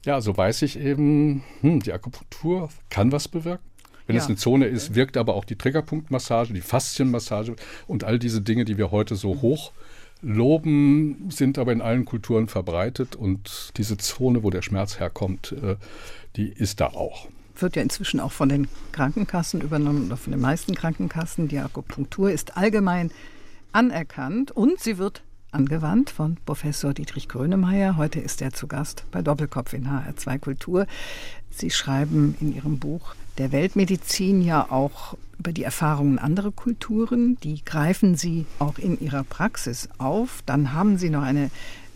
ja, 0.06 0.22
so 0.22 0.36
weiß 0.36 0.64
ich 0.64 0.80
eben, 0.80 1.44
hm, 1.62 1.82
die 1.82 1.94
Akupunktur 1.94 2.70
kann 2.90 3.12
was 3.12 3.28
bewirken. 3.28 3.64
Wenn 4.08 4.16
Ja. 4.16 4.22
es 4.22 4.28
eine 4.28 4.36
Zone 4.38 4.66
ist, 4.68 4.94
wirkt 4.94 5.18
aber 5.18 5.34
auch 5.34 5.46
die 5.46 5.56
Triggerpunktmassage, 5.56 6.54
die 6.54 6.62
Faszienmassage 6.62 7.56
und 7.88 8.04
all 8.04 8.20
diese 8.20 8.42
Dinge, 8.42 8.64
die 8.66 8.78
wir 8.78 8.92
heute 8.92 9.16
so 9.16 9.42
hoch 9.42 9.72
loben, 10.26 11.30
sind 11.30 11.60
aber 11.60 11.72
in 11.72 11.82
allen 11.82 12.04
Kulturen 12.04 12.48
verbreitet 12.48 13.16
und 13.16 13.72
diese 13.78 13.98
Zone, 13.98 14.44
wo 14.44 14.50
der 14.50 14.64
Schmerz 14.64 15.00
herkommt, 15.00 15.52
äh, 15.52 15.76
die 16.36 16.50
ist 16.50 16.82
da 16.82 16.88
auch. 16.88 17.28
wird 17.58 17.76
ja 17.78 17.82
inzwischen 17.82 18.20
auch 18.20 18.34
von 18.34 18.50
den 18.50 18.68
Krankenkassen 18.92 19.62
übernommen 19.62 20.08
oder 20.08 20.18
von 20.18 20.32
den 20.32 20.42
meisten 20.42 20.76
Krankenkassen. 20.76 21.48
Die 21.48 21.60
Akupunktur 21.60 22.32
ist 22.32 22.58
allgemein 22.58 23.12
anerkannt 23.72 24.52
und 24.52 24.80
sie 24.80 24.98
wird 24.98 25.22
angewandt 25.52 26.10
von 26.10 26.38
Professor 26.46 26.94
Dietrich 26.94 27.30
Grönemeyer. 27.30 27.96
Heute 27.96 28.20
ist 28.20 28.42
er 28.42 28.52
zu 28.52 28.68
Gast 28.68 29.06
bei 29.12 29.22
Doppelkopf 29.22 29.72
in 29.72 29.88
HR2 29.88 30.40
Kultur. 30.40 30.88
Sie 31.50 31.70
schreiben 31.70 32.36
in 32.42 32.54
Ihrem 32.54 32.80
Buch 32.80 33.16
der 33.38 33.52
Weltmedizin 33.52 34.42
ja 34.42 34.72
auch 34.72 35.18
über 35.40 35.52
die 35.52 35.64
Erfahrungen 35.64 36.20
anderer 36.20 36.52
Kulturen. 36.52 37.38
Die 37.44 37.64
greifen 37.64 38.16
Sie 38.16 38.46
auch 38.60 38.78
in 38.78 39.00
Ihrer 39.00 39.24
Praxis 39.24 39.90
auf. 39.98 40.42
Dann 40.46 40.74
haben 40.74 40.98
Sie 40.98 41.10
noch 41.10 41.24
eine 41.24 41.52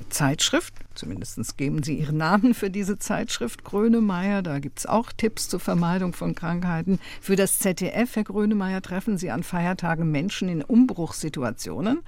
Zeitschrift, 0.10 0.74
zumindest 0.96 1.58
geben 1.58 1.84
Sie 1.84 1.96
Ihren 1.96 2.18
Namen 2.18 2.54
für 2.54 2.70
diese 2.70 3.00
Zeitschrift, 3.00 3.64
Grönemeyer. 3.64 4.42
Da 4.42 4.60
gibt 4.60 4.80
es 4.80 4.86
auch 4.86 5.12
Tipps 5.12 5.48
zur 5.50 5.60
Vermeidung 5.60 6.14
von 6.14 6.36
Krankheiten. 6.36 7.00
Für 7.22 7.36
das 7.36 7.60
ZDF, 7.60 8.16
Herr 8.16 8.24
Grönemeyer, 8.24 8.82
treffen 8.82 9.18
Sie 9.18 9.32
an 9.32 9.44
Feiertagen 9.44 10.12
Menschen 10.12 10.50
in 10.50 10.62
Umbruchssituationen. 10.62 12.00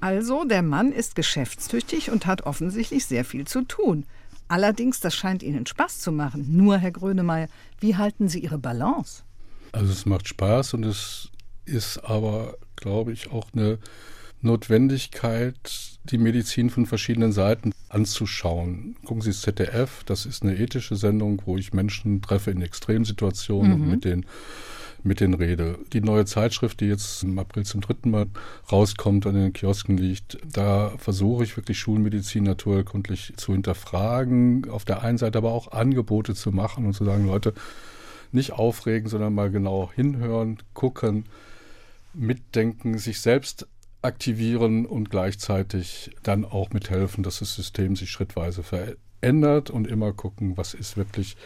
Also, 0.00 0.44
der 0.44 0.62
Mann 0.62 0.92
ist 0.92 1.14
geschäftstüchtig 1.14 2.10
und 2.10 2.26
hat 2.26 2.42
offensichtlich 2.42 3.04
sehr 3.04 3.24
viel 3.24 3.46
zu 3.46 3.62
tun. 3.62 4.06
Allerdings, 4.50 4.98
das 4.98 5.14
scheint 5.14 5.44
Ihnen 5.44 5.64
Spaß 5.64 6.00
zu 6.00 6.10
machen. 6.10 6.44
Nur, 6.56 6.76
Herr 6.76 6.90
Grönemeyer, 6.90 7.46
wie 7.78 7.94
halten 7.94 8.28
Sie 8.28 8.40
Ihre 8.40 8.58
Balance? 8.58 9.22
Also 9.70 9.92
es 9.92 10.06
macht 10.06 10.26
Spaß 10.26 10.74
und 10.74 10.84
es 10.84 11.30
ist 11.66 11.98
aber, 11.98 12.56
glaube 12.74 13.12
ich, 13.12 13.30
auch 13.30 13.46
eine 13.52 13.78
Notwendigkeit, 14.40 16.00
die 16.02 16.18
Medizin 16.18 16.68
von 16.68 16.86
verschiedenen 16.86 17.30
Seiten 17.30 17.72
anzuschauen. 17.90 18.96
Gucken 19.04 19.22
Sie 19.22 19.30
das 19.30 19.42
ZDF, 19.42 20.02
das 20.02 20.26
ist 20.26 20.42
eine 20.42 20.58
ethische 20.58 20.96
Sendung, 20.96 21.40
wo 21.44 21.56
ich 21.56 21.72
Menschen 21.72 22.20
treffe 22.20 22.50
in 22.50 22.60
Extremsituationen 22.60 23.76
mhm. 23.76 23.82
und 23.82 23.88
mit 23.88 24.04
denen 24.04 24.26
mit 25.02 25.20
den 25.20 25.34
Rede. 25.34 25.78
Die 25.92 26.00
neue 26.00 26.24
Zeitschrift, 26.24 26.80
die 26.80 26.86
jetzt 26.86 27.22
im 27.22 27.38
April 27.38 27.64
zum 27.64 27.80
dritten 27.80 28.10
Mal 28.10 28.26
rauskommt, 28.70 29.26
an 29.26 29.34
den 29.34 29.52
Kiosken 29.52 29.96
liegt, 29.96 30.38
da 30.44 30.92
versuche 30.98 31.44
ich 31.44 31.56
wirklich 31.56 31.78
Schulmedizin 31.78 32.44
naturkundlich 32.44 33.32
zu 33.36 33.52
hinterfragen, 33.52 34.68
auf 34.70 34.84
der 34.84 35.02
einen 35.02 35.18
Seite 35.18 35.38
aber 35.38 35.52
auch 35.52 35.72
Angebote 35.72 36.34
zu 36.34 36.50
machen 36.50 36.86
und 36.86 36.94
zu 36.94 37.04
sagen, 37.04 37.26
Leute, 37.26 37.54
nicht 38.32 38.52
aufregen, 38.52 39.08
sondern 39.08 39.34
mal 39.34 39.50
genau 39.50 39.90
hinhören, 39.94 40.58
gucken, 40.74 41.24
mitdenken, 42.14 42.98
sich 42.98 43.20
selbst 43.20 43.66
aktivieren 44.02 44.86
und 44.86 45.10
gleichzeitig 45.10 46.10
dann 46.22 46.44
auch 46.44 46.70
mithelfen, 46.70 47.22
dass 47.22 47.40
das 47.40 47.54
System 47.54 47.96
sich 47.96 48.10
schrittweise 48.10 48.62
verändert 48.62 49.70
und 49.70 49.86
immer 49.86 50.12
gucken, 50.12 50.56
was 50.56 50.74
ist 50.74 50.96
wirklich 50.96 51.36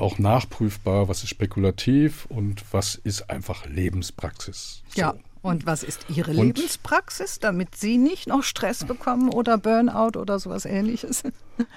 auch 0.00 0.18
nachprüfbar, 0.18 1.08
was 1.08 1.22
ist 1.22 1.30
spekulativ 1.30 2.26
und 2.26 2.64
was 2.72 2.94
ist 2.94 3.30
einfach 3.30 3.66
Lebenspraxis. 3.66 4.82
So. 4.88 5.00
Ja. 5.00 5.14
Und 5.42 5.64
was 5.64 5.82
ist 5.82 6.04
Ihre 6.14 6.32
und 6.32 6.58
Lebenspraxis, 6.58 7.38
damit 7.38 7.74
Sie 7.74 7.96
nicht 7.96 8.26
noch 8.26 8.42
Stress 8.42 8.84
bekommen 8.84 9.30
oder 9.30 9.56
Burnout 9.56 10.18
oder 10.18 10.38
sowas 10.38 10.66
ähnliches? 10.66 11.22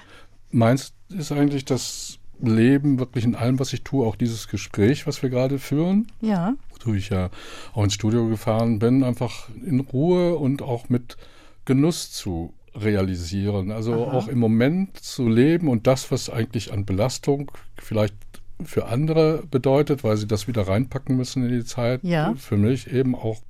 Meins 0.50 0.92
ist 1.08 1.32
eigentlich 1.32 1.64
das 1.64 2.18
Leben 2.40 2.98
wirklich 2.98 3.24
in 3.24 3.34
allem, 3.34 3.58
was 3.58 3.72
ich 3.72 3.82
tue, 3.82 4.06
auch 4.06 4.16
dieses 4.16 4.48
Gespräch, 4.48 5.06
was 5.06 5.22
wir 5.22 5.30
gerade 5.30 5.58
führen. 5.58 6.08
Ja. 6.20 6.54
Wozu 6.72 6.94
ich 6.94 7.08
ja 7.08 7.30
auch 7.72 7.84
ins 7.84 7.94
Studio 7.94 8.28
gefahren 8.28 8.78
bin, 8.78 9.02
einfach 9.02 9.48
in 9.64 9.80
Ruhe 9.80 10.36
und 10.36 10.60
auch 10.60 10.88
mit 10.88 11.16
Genuss 11.64 12.12
zu 12.12 12.52
realisieren. 12.74 13.70
Also 13.70 14.06
Aha. 14.06 14.12
auch 14.12 14.28
im 14.28 14.38
Moment 14.38 14.96
zu 14.98 15.28
leben 15.28 15.68
und 15.68 15.86
das, 15.86 16.10
was 16.10 16.30
eigentlich 16.30 16.72
an 16.72 16.84
Belastung 16.84 17.50
vielleicht 17.76 18.14
für 18.62 18.86
andere 18.86 19.42
bedeutet, 19.50 20.04
weil 20.04 20.16
sie 20.16 20.26
das 20.26 20.46
wieder 20.46 20.68
reinpacken 20.68 21.16
müssen 21.16 21.44
in 21.44 21.50
die 21.50 21.64
Zeit, 21.64 22.02
ja. 22.04 22.34
für 22.36 22.56
mich 22.56 22.92
eben 22.92 23.14
auch 23.14 23.42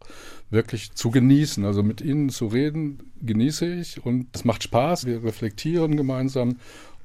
wirklich 0.51 0.93
zu 0.93 1.11
genießen. 1.11 1.65
Also 1.65 1.83
mit 1.83 2.01
ihnen 2.01 2.31
zu 2.31 2.47
reden, 2.47 3.13
genieße 3.23 3.67
ich 3.67 4.05
und 4.05 4.29
es 4.33 4.45
macht 4.45 4.63
Spaß. 4.63 5.07
Wir 5.07 5.23
reflektieren 5.23 5.97
gemeinsam 5.97 6.57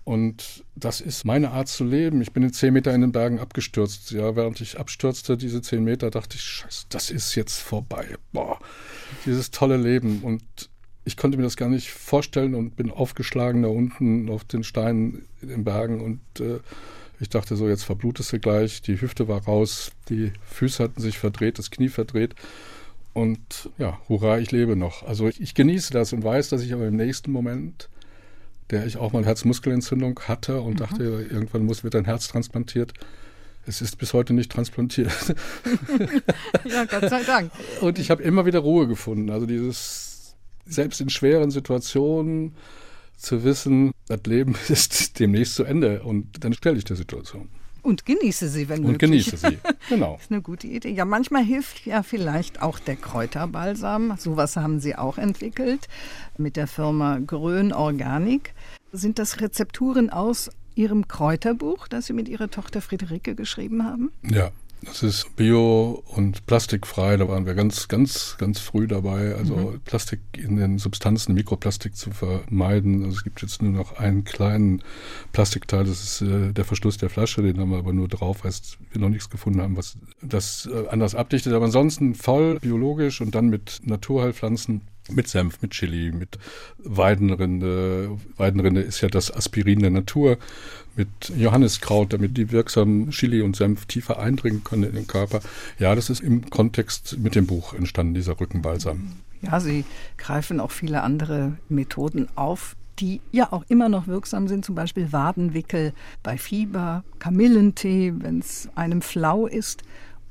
und 0.09 0.63
das 0.75 1.01
ist 1.01 1.25
meine 1.25 1.51
Art 1.51 1.67
zu 1.67 1.83
leben. 1.83 2.21
Ich 2.21 2.31
bin 2.31 2.41
in 2.41 2.53
zehn 2.53 2.73
Meter 2.73 2.93
in 2.95 3.01
den 3.01 3.11
Bergen 3.11 3.39
abgestürzt. 3.39 4.11
Ja, 4.11 4.35
während 4.35 4.59
ich 4.61 4.79
abstürzte, 4.79 5.37
diese 5.37 5.61
zehn 5.61 5.83
Meter, 5.83 6.09
dachte 6.09 6.35
ich, 6.35 6.41
scheiße, 6.41 6.85
das 6.89 7.11
ist 7.11 7.35
jetzt 7.35 7.59
vorbei. 7.59 8.15
Boah, 8.31 8.59
dieses 9.25 9.51
tolle 9.51 9.77
Leben. 9.77 10.21
Und 10.23 10.41
ich 11.05 11.17
konnte 11.17 11.37
mir 11.37 11.43
das 11.43 11.57
gar 11.57 11.69
nicht 11.69 11.91
vorstellen 11.91 12.55
und 12.55 12.75
bin 12.75 12.91
aufgeschlagen 12.91 13.63
da 13.63 13.69
unten 13.69 14.29
auf 14.29 14.43
den 14.43 14.63
Steinen 14.63 15.25
in 15.41 15.49
den 15.49 15.63
Bergen 15.63 16.01
und 16.01 16.19
äh, 16.39 16.59
ich 17.19 17.29
dachte 17.29 17.55
so, 17.55 17.67
jetzt 17.67 17.83
verblutest 17.83 18.31
du 18.31 18.39
gleich. 18.39 18.81
Die 18.81 18.99
Hüfte 19.01 19.27
war 19.27 19.43
raus, 19.43 19.91
die 20.07 20.31
Füße 20.45 20.83
hatten 20.83 21.01
sich 21.01 21.19
verdreht, 21.19 21.59
das 21.59 21.69
Knie 21.69 21.89
verdreht. 21.89 22.33
Und 23.13 23.69
ja, 23.77 23.99
hurra, 24.07 24.39
ich 24.39 24.51
lebe 24.51 24.75
noch. 24.75 25.03
Also 25.05 25.27
ich, 25.27 25.41
ich 25.41 25.53
genieße 25.53 25.91
das 25.91 26.13
und 26.13 26.23
weiß, 26.23 26.49
dass 26.49 26.61
ich 26.61 26.73
aber 26.73 26.87
im 26.87 26.95
nächsten 26.95 27.31
Moment, 27.31 27.89
der 28.69 28.85
ich 28.85 28.97
auch 28.97 29.11
mal 29.11 29.25
Herzmuskelentzündung 29.25 30.21
hatte 30.27 30.61
und 30.61 30.75
mhm. 30.75 30.77
dachte, 30.77 31.03
irgendwann 31.03 31.65
muss 31.65 31.83
wird 31.83 31.95
ein 31.95 32.05
Herz 32.05 32.29
transplantiert. 32.29 32.93
Es 33.65 33.81
ist 33.81 33.97
bis 33.97 34.13
heute 34.13 34.33
nicht 34.33 34.51
transplantiert. 34.51 35.11
ja, 36.65 36.85
Gott 36.85 37.09
sei 37.09 37.23
Dank. 37.23 37.51
Und 37.81 37.99
ich 37.99 38.09
habe 38.09 38.23
immer 38.23 38.45
wieder 38.45 38.59
Ruhe 38.59 38.87
gefunden. 38.87 39.29
Also 39.29 39.45
dieses 39.45 40.08
selbst 40.69 41.01
in 41.01 41.09
schweren 41.09 41.51
Situationen 41.51 42.55
zu 43.17 43.43
wissen, 43.43 43.91
das 44.07 44.21
Leben 44.25 44.55
ist 44.69 45.19
demnächst 45.19 45.55
zu 45.55 45.63
Ende 45.63 46.03
und 46.03 46.43
dann 46.43 46.53
stelle 46.53 46.77
ich 46.77 46.85
die 46.85 46.95
Situation. 46.95 47.49
Und 47.81 48.05
genieße 48.05 48.49
sie, 48.49 48.67
wenn 48.67 48.79
Und 48.83 48.91
möglich. 48.93 49.09
genieße 49.09 49.37
sie, 49.37 49.57
genau. 49.89 50.13
das 50.15 50.23
ist 50.23 50.31
eine 50.31 50.41
gute 50.41 50.67
Idee. 50.67 50.91
Ja, 50.91 51.05
manchmal 51.05 51.43
hilft 51.43 51.85
ja 51.85 52.03
vielleicht 52.03 52.61
auch 52.61 52.77
der 52.77 52.97
Kräuterbalsam. 52.97 54.15
Sowas 54.17 54.57
haben 54.57 54.79
Sie 54.81 54.95
auch 54.97 55.17
entwickelt 55.17 55.87
mit 56.37 56.57
der 56.57 56.67
Firma 56.67 57.19
Grön 57.19 57.71
Organik. 57.71 58.53
Sind 58.91 59.17
das 59.17 59.39
Rezepturen 59.39 60.09
aus 60.09 60.49
Ihrem 60.75 61.07
Kräuterbuch, 61.07 61.87
das 61.87 62.07
Sie 62.07 62.13
mit 62.13 62.27
Ihrer 62.27 62.49
Tochter 62.49 62.81
Friederike 62.81 63.33
geschrieben 63.33 63.85
haben? 63.85 64.11
Ja, 64.29 64.51
das 64.81 65.03
ist 65.03 65.35
bio 65.35 66.03
und 66.07 66.45
plastikfrei. 66.45 67.17
Da 67.17 67.27
waren 67.27 67.45
wir 67.45 67.53
ganz, 67.53 67.87
ganz, 67.89 68.37
ganz 68.37 68.59
früh 68.59 68.87
dabei. 68.87 69.35
Also 69.35 69.55
mhm. 69.55 69.81
Plastik 69.81 70.21
in 70.37 70.55
den 70.55 70.77
Substanzen, 70.77 71.33
Mikroplastik 71.33 71.95
zu 71.95 72.11
vermeiden. 72.11 73.03
Also 73.03 73.17
es 73.17 73.23
gibt 73.23 73.41
jetzt 73.41 73.61
nur 73.61 73.71
noch 73.71 73.97
einen 73.97 74.23
kleinen 74.23 74.81
Plastikteil. 75.33 75.83
Das 75.83 76.01
ist 76.01 76.21
äh, 76.21 76.53
der 76.53 76.63
Verschluss 76.63 76.97
der 76.97 77.09
Flasche. 77.09 77.41
Den 77.41 77.59
haben 77.59 77.71
wir 77.71 77.77
aber 77.77 77.93
nur 77.93 78.07
drauf, 78.07 78.43
weil 78.43 78.53
wir 78.91 79.01
noch 79.01 79.09
nichts 79.09 79.29
gefunden 79.29 79.61
haben, 79.61 79.75
was 79.75 79.97
das 80.21 80.69
äh, 80.71 80.87
anders 80.87 81.13
abdichtet. 81.13 81.53
Aber 81.53 81.65
ansonsten 81.65 82.15
voll 82.15 82.59
biologisch 82.59 83.19
und 83.19 83.35
dann 83.35 83.49
mit 83.49 83.81
Naturheilpflanzen 83.83 84.81
mit 85.11 85.27
Senf, 85.27 85.61
mit 85.61 85.71
Chili, 85.71 86.11
mit 86.11 86.37
Weidenrinde. 86.77 88.17
Weidenrinde 88.37 88.81
ist 88.81 89.01
ja 89.01 89.09
das 89.09 89.33
Aspirin 89.33 89.79
der 89.79 89.89
Natur. 89.89 90.37
Mit 90.99 91.31
Johanniskraut, 91.37 92.11
damit 92.11 92.35
die 92.35 92.51
wirksamen 92.51 93.11
Chili 93.11 93.41
und 93.41 93.55
Senf 93.55 93.85
tiefer 93.85 94.19
eindringen 94.19 94.65
können 94.65 94.83
in 94.83 94.95
den 94.95 95.07
Körper. 95.07 95.39
Ja, 95.77 95.95
das 95.95 96.09
ist 96.09 96.19
im 96.19 96.49
Kontext 96.49 97.17
mit 97.19 97.35
dem 97.35 97.47
Buch 97.47 97.73
entstanden, 97.73 98.15
dieser 98.15 98.37
Rückenbalsam. 98.37 99.13
Ja, 99.41 99.61
Sie 99.61 99.85
greifen 100.17 100.59
auch 100.59 100.71
viele 100.71 101.01
andere 101.01 101.53
Methoden 101.69 102.27
auf, 102.35 102.75
die 102.99 103.21
ja 103.31 103.53
auch 103.53 103.63
immer 103.69 103.87
noch 103.87 104.07
wirksam 104.07 104.49
sind, 104.49 104.65
zum 104.65 104.75
Beispiel 104.75 105.13
Wadenwickel 105.13 105.93
bei 106.21 106.37
Fieber, 106.37 107.05
Kamillentee, 107.19 108.13
wenn 108.17 108.39
es 108.39 108.67
einem 108.75 109.01
flau 109.01 109.47
ist 109.47 109.83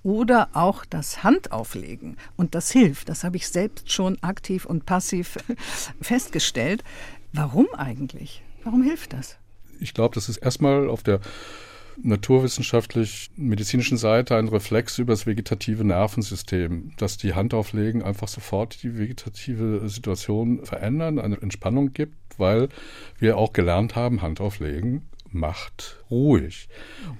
oder 0.02 0.50
auch 0.52 0.84
das 0.84 1.24
Handauflegen. 1.24 2.18
Und 2.36 2.54
das 2.54 2.70
hilft. 2.70 3.08
Das 3.08 3.24
habe 3.24 3.38
ich 3.38 3.48
selbst 3.48 3.90
schon 3.90 4.22
aktiv 4.22 4.66
und 4.66 4.84
passiv 4.84 5.38
festgestellt. 6.02 6.84
Warum 7.32 7.68
eigentlich? 7.74 8.42
Warum 8.64 8.82
hilft 8.82 9.14
das? 9.14 9.38
Ich 9.80 9.94
glaube, 9.94 10.14
das 10.14 10.28
ist 10.28 10.38
erstmal 10.38 10.88
auf 10.88 11.02
der 11.02 11.20
naturwissenschaftlich-medizinischen 12.02 13.96
Seite 13.96 14.36
ein 14.36 14.48
Reflex 14.48 14.98
über 14.98 15.12
das 15.12 15.26
vegetative 15.26 15.84
Nervensystem, 15.84 16.92
dass 16.96 17.16
die 17.16 17.34
Handauflegen 17.34 18.02
einfach 18.02 18.28
sofort 18.28 18.82
die 18.82 18.98
vegetative 18.98 19.88
Situation 19.88 20.64
verändern, 20.64 21.18
eine 21.18 21.40
Entspannung 21.40 21.92
gibt, 21.92 22.14
weil 22.38 22.68
wir 23.18 23.36
auch 23.36 23.52
gelernt 23.52 23.96
haben, 23.96 24.22
Handauflegen 24.22 25.02
macht 25.30 25.98
ruhig. 26.10 26.68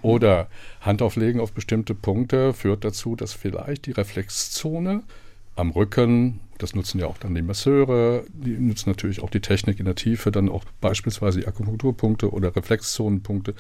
Oder 0.01 0.49
Handauflegen 0.81 1.41
auf 1.41 1.53
bestimmte 1.53 1.95
Punkte 1.95 2.55
führt 2.55 2.85
dazu, 2.85 3.17
dass 3.17 3.33
vielleicht 3.33 3.87
die 3.87 3.93
Reflexzone 3.93 5.03
am 5.57 5.71
Rücken, 5.71 6.41
das 6.59 6.75
nutzen 6.75 6.99
ja 6.99 7.07
auch 7.07 7.19
dann 7.19 7.35
die 7.35 7.43
Masseure, 7.43 8.25
die 8.29 8.59
nutzen 8.59 8.91
natürlich 8.91 9.23
auch 9.23 9.31
die 9.31 9.41
Technik 9.41 9.79
in 9.79 9.87
der 9.87 9.95
Tiefe, 9.95 10.31
dann 10.31 10.49
auch 10.49 10.65
beispielsweise 10.81 11.41
die 11.41 11.47
Akupunkturpunkte 11.47 12.31
oder 12.31 12.55
Reflexzonenpunkte 12.55 13.55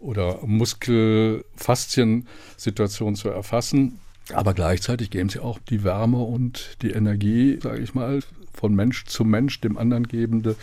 oder 0.00 0.40
Muskelfasziensituationen 0.44 3.16
zu 3.16 3.28
erfassen. 3.28 4.00
Aber 4.32 4.54
gleichzeitig 4.54 5.10
geben 5.10 5.28
sie 5.28 5.40
auch 5.40 5.58
die 5.58 5.84
Wärme 5.84 6.18
und 6.18 6.78
die 6.82 6.90
Energie, 6.90 7.58
sage 7.60 7.82
ich 7.82 7.94
mal, 7.94 8.20
von 8.52 8.74
Mensch 8.74 9.04
zu 9.06 9.24
Mensch, 9.24 9.60
dem 9.60 9.78
anderen 9.78 10.06
gebende, 10.06 10.56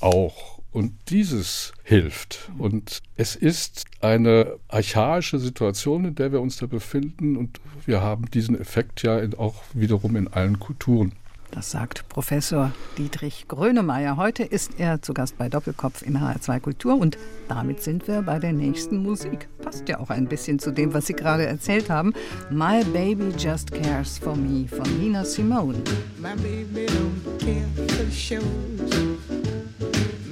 auch. 0.00 0.61
Und 0.72 0.92
dieses 1.10 1.72
hilft. 1.84 2.50
Und 2.58 3.02
es 3.16 3.36
ist 3.36 3.84
eine 4.00 4.58
archaische 4.68 5.38
Situation, 5.38 6.06
in 6.06 6.14
der 6.14 6.32
wir 6.32 6.40
uns 6.40 6.56
da 6.56 6.66
befinden. 6.66 7.36
Und 7.36 7.60
wir 7.84 8.00
haben 8.00 8.30
diesen 8.30 8.58
Effekt 8.58 9.02
ja 9.02 9.20
auch 9.36 9.62
wiederum 9.74 10.16
in 10.16 10.28
allen 10.28 10.58
Kulturen. 10.58 11.12
Das 11.50 11.70
sagt 11.70 12.08
Professor 12.08 12.72
Dietrich 12.96 13.46
Grönemeyer. 13.46 14.16
Heute 14.16 14.42
ist 14.42 14.78
er 14.78 15.02
zu 15.02 15.12
Gast 15.12 15.36
bei 15.36 15.50
Doppelkopf 15.50 16.00
in 16.00 16.16
HR2 16.16 16.60
Kultur 16.60 16.94
und 16.96 17.18
damit 17.46 17.82
sind 17.82 18.08
wir 18.08 18.22
bei 18.22 18.38
der 18.38 18.54
nächsten 18.54 19.02
Musik. 19.02 19.48
Passt 19.62 19.86
ja 19.86 20.00
auch 20.00 20.08
ein 20.08 20.28
bisschen 20.28 20.58
zu 20.58 20.70
dem, 20.70 20.94
was 20.94 21.06
Sie 21.08 21.12
gerade 21.12 21.44
erzählt 21.44 21.90
haben. 21.90 22.14
My 22.50 22.82
Baby 22.94 23.34
Just 23.36 23.70
Cares 23.70 24.16
for 24.16 24.34
Me 24.34 24.66
von 24.66 24.98
Nina 24.98 25.26
Simone. 25.26 25.76
My 26.18 26.34
baby 26.36 26.86
don't 26.86 27.38
care 27.38 27.68
for 27.98 28.10
shows. 28.10 28.42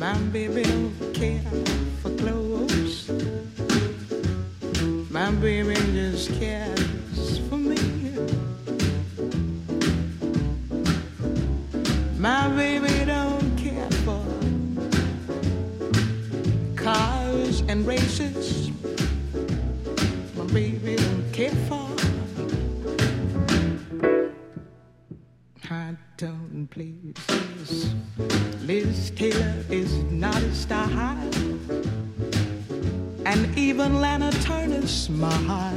My 0.01 0.15
baby 0.33 0.63
don't 0.63 1.13
care 1.13 1.43
for 2.01 2.09
clothes. 2.17 3.11
My 5.11 5.31
baby 5.33 5.75
just 5.93 6.33
cares 6.41 7.39
for 7.51 7.59
me. 7.59 7.77
My 12.17 12.49
baby 12.49 12.90
my 35.21 35.31
heart. 35.31 35.70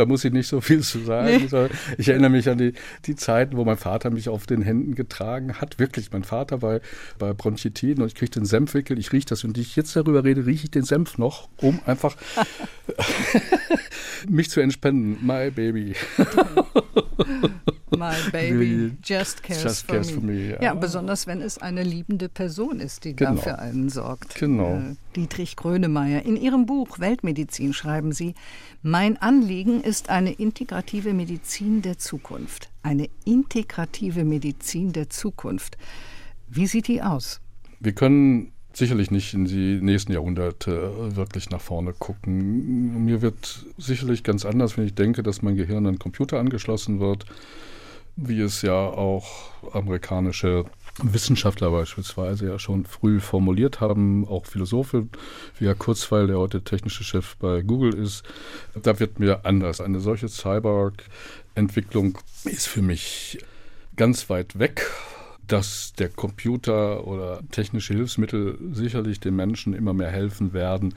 Da 0.00 0.06
muss 0.06 0.24
ich 0.24 0.32
nicht 0.32 0.48
so 0.48 0.62
viel 0.62 0.80
zu 0.80 1.00
sagen. 1.00 1.46
sondern 1.48 1.70
Ich 1.98 2.08
erinnere 2.08 2.30
mich 2.30 2.48
an 2.48 2.56
die, 2.56 2.72
die 3.04 3.16
Zeiten, 3.16 3.56
wo 3.58 3.64
mein 3.64 3.76
Vater 3.76 4.10
mich 4.10 4.30
auf 4.30 4.46
den 4.46 4.62
Händen 4.62 4.94
getragen 4.94 5.60
hat. 5.60 5.78
Wirklich, 5.78 6.10
mein 6.10 6.24
Vater 6.24 6.58
bei, 6.58 6.80
bei 7.18 7.34
Bronchitin 7.34 8.00
und 8.00 8.08
ich 8.08 8.14
kriege 8.14 8.30
den 8.30 8.46
Senfwickel. 8.46 8.98
Ich 8.98 9.12
rieche 9.12 9.26
das 9.26 9.44
und 9.44 9.58
ich 9.58 9.76
jetzt 9.76 9.94
darüber 9.94 10.24
rede, 10.24 10.46
rieche 10.46 10.64
ich 10.64 10.70
den 10.70 10.84
Senf 10.84 11.18
noch, 11.18 11.50
um 11.58 11.80
einfach 11.84 12.16
mich 14.28 14.50
zu 14.50 14.60
entspenden. 14.60 15.18
My 15.24 15.50
baby. 15.50 15.94
My 17.96 18.14
baby 18.32 18.92
just 19.02 19.42
cares, 19.42 19.62
Just 19.62 19.86
for, 19.86 19.94
cares 19.96 20.08
me. 20.08 20.14
for 20.14 20.22
me, 20.22 20.50
Ja. 20.52 20.62
ja. 20.62 20.74
besonders 20.74 21.26
wenn 21.26 21.40
es 21.42 21.58
eine 21.58 21.82
liebende 21.82 22.28
Person 22.28 22.80
ist, 22.80 23.04
die 23.04 23.14
Genau. 23.16 23.40
für 23.40 23.58
einen 23.58 23.88
sorgt. 23.88 24.34
Genau. 24.36 24.76
Äh, 24.78 24.94
Dietrich 25.16 25.56
Grönemeyer. 25.56 26.22
In 26.24 26.36
Ihrem 26.36 26.66
Buch 26.66 26.98
Weltmedizin 27.00 27.72
schreiben 27.72 28.12
Sie, 28.12 28.34
mein 28.82 29.16
Anliegen 29.16 29.82
ist 29.82 30.08
eine 30.08 30.32
integrative 30.32 31.12
Medizin 31.12 31.82
der 31.82 31.98
Zukunft. 31.98 32.70
Eine 32.82 33.08
integrative 33.24 34.24
Medizin 34.24 34.92
der 34.92 35.10
Zukunft. 35.10 35.76
Wie 36.48 36.66
sieht 36.66 36.88
die 36.88 37.02
aus? 37.02 37.40
Wir 37.80 37.92
können 37.92 38.52
sicherlich 38.72 39.10
nicht 39.10 39.34
in 39.34 39.44
die 39.44 39.80
nächsten 39.80 40.12
Jahrhunderte 40.12 41.16
wirklich 41.16 41.50
nach 41.50 41.60
vorne 41.60 41.92
gucken. 41.92 43.04
Mir 43.04 43.22
wird 43.22 43.66
sicherlich 43.78 44.22
ganz 44.22 44.44
anders, 44.44 44.76
wenn 44.76 44.86
ich 44.86 44.94
denke, 44.94 45.22
dass 45.22 45.42
mein 45.42 45.56
Gehirn 45.56 45.86
an 45.86 45.98
Computer 45.98 46.38
angeschlossen 46.38 47.00
wird, 47.00 47.26
wie 48.16 48.40
es 48.40 48.62
ja 48.62 48.74
auch 48.74 49.50
amerikanische 49.72 50.64
Wissenschaftler 51.02 51.70
beispielsweise 51.70 52.48
ja 52.48 52.58
schon 52.58 52.84
früh 52.84 53.20
formuliert 53.20 53.80
haben, 53.80 54.26
auch 54.26 54.46
Philosophen 54.46 55.10
wie 55.58 55.66
Herr 55.66 55.74
Kurzweil, 55.74 56.26
der 56.26 56.38
heute 56.38 56.62
technische 56.62 57.04
Chef 57.04 57.36
bei 57.36 57.62
Google 57.62 57.94
ist. 57.94 58.24
Da 58.82 58.98
wird 59.00 59.18
mir 59.18 59.46
anders. 59.46 59.80
Eine 59.80 60.00
solche 60.00 60.28
Cyborg-Entwicklung 60.28 62.18
ist 62.44 62.66
für 62.66 62.82
mich 62.82 63.38
ganz 63.96 64.28
weit 64.30 64.58
weg 64.58 64.86
dass 65.50 65.92
der 65.94 66.08
Computer 66.08 67.06
oder 67.06 67.42
technische 67.50 67.94
Hilfsmittel 67.94 68.56
sicherlich 68.70 69.18
den 69.18 69.34
Menschen 69.34 69.74
immer 69.74 69.92
mehr 69.92 70.10
helfen 70.10 70.52
werden, 70.52 70.94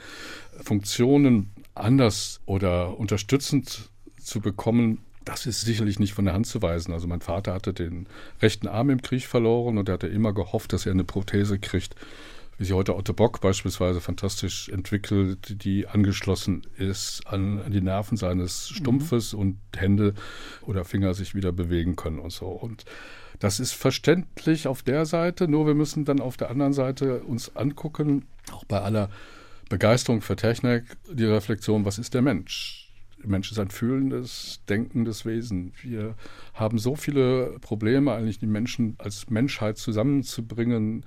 Funktionen 0.63 1.51
anders 1.73 2.39
oder 2.45 2.99
unterstützend 2.99 3.89
zu 4.19 4.41
bekommen. 4.41 4.99
Das 5.25 5.47
ist 5.47 5.61
sicherlich 5.61 5.97
nicht 5.97 6.13
von 6.13 6.25
der 6.25 6.35
Hand 6.35 6.45
zu 6.45 6.61
weisen. 6.61 6.93
Also 6.93 7.07
mein 7.07 7.21
Vater 7.21 7.53
hatte 7.53 7.73
den 7.73 8.05
rechten 8.43 8.67
Arm 8.67 8.91
im 8.91 9.01
Krieg 9.01 9.25
verloren 9.25 9.79
und 9.79 9.89
er 9.89 9.93
hatte 9.93 10.07
immer 10.07 10.33
gehofft, 10.33 10.71
dass 10.71 10.85
er 10.85 10.91
eine 10.91 11.03
Prothese 11.03 11.57
kriegt, 11.57 11.95
wie 12.59 12.65
sie 12.65 12.73
heute 12.73 12.95
Otto 12.95 13.13
Bock 13.13 13.41
beispielsweise 13.41 14.01
fantastisch 14.01 14.69
entwickelt, 14.69 15.63
die 15.63 15.87
angeschlossen 15.87 16.61
ist 16.77 17.25
an, 17.25 17.71
die 17.71 17.81
Nerven 17.81 18.17
seines 18.17 18.69
Stumpfes 18.69 19.33
und 19.33 19.57
Hände 19.75 20.13
oder 20.61 20.85
Finger 20.85 21.15
sich 21.15 21.33
wieder 21.33 21.51
bewegen 21.51 21.95
können 21.95 22.19
und 22.19 22.31
so. 22.31 22.47
Und 22.49 22.85
das 23.39 23.59
ist 23.59 23.73
verständlich 23.73 24.67
auf 24.67 24.83
der 24.83 25.05
Seite, 25.05 25.47
nur 25.47 25.67
wir 25.67 25.75
müssen 25.75 26.05
dann 26.05 26.19
auf 26.19 26.37
der 26.37 26.49
anderen 26.49 26.73
Seite 26.73 27.23
uns 27.23 27.55
angucken, 27.55 28.25
auch 28.51 28.63
bei 28.65 28.81
aller 28.81 29.09
Begeisterung 29.69 30.21
für 30.21 30.35
Technik, 30.35 30.83
die 31.11 31.25
Reflexion, 31.25 31.85
was 31.85 31.97
ist 31.97 32.13
der 32.13 32.21
Mensch? 32.21 32.91
Der 33.23 33.29
Mensch 33.29 33.51
ist 33.51 33.59
ein 33.59 33.69
fühlendes, 33.69 34.59
denkendes 34.67 35.25
Wesen. 35.25 35.73
Wir 35.81 36.15
haben 36.53 36.77
so 36.77 36.95
viele 36.95 37.57
Probleme, 37.61 38.13
eigentlich 38.13 38.39
die 38.39 38.47
Menschen 38.47 38.95
als 38.97 39.29
Menschheit 39.29 39.77
zusammenzubringen, 39.77 41.05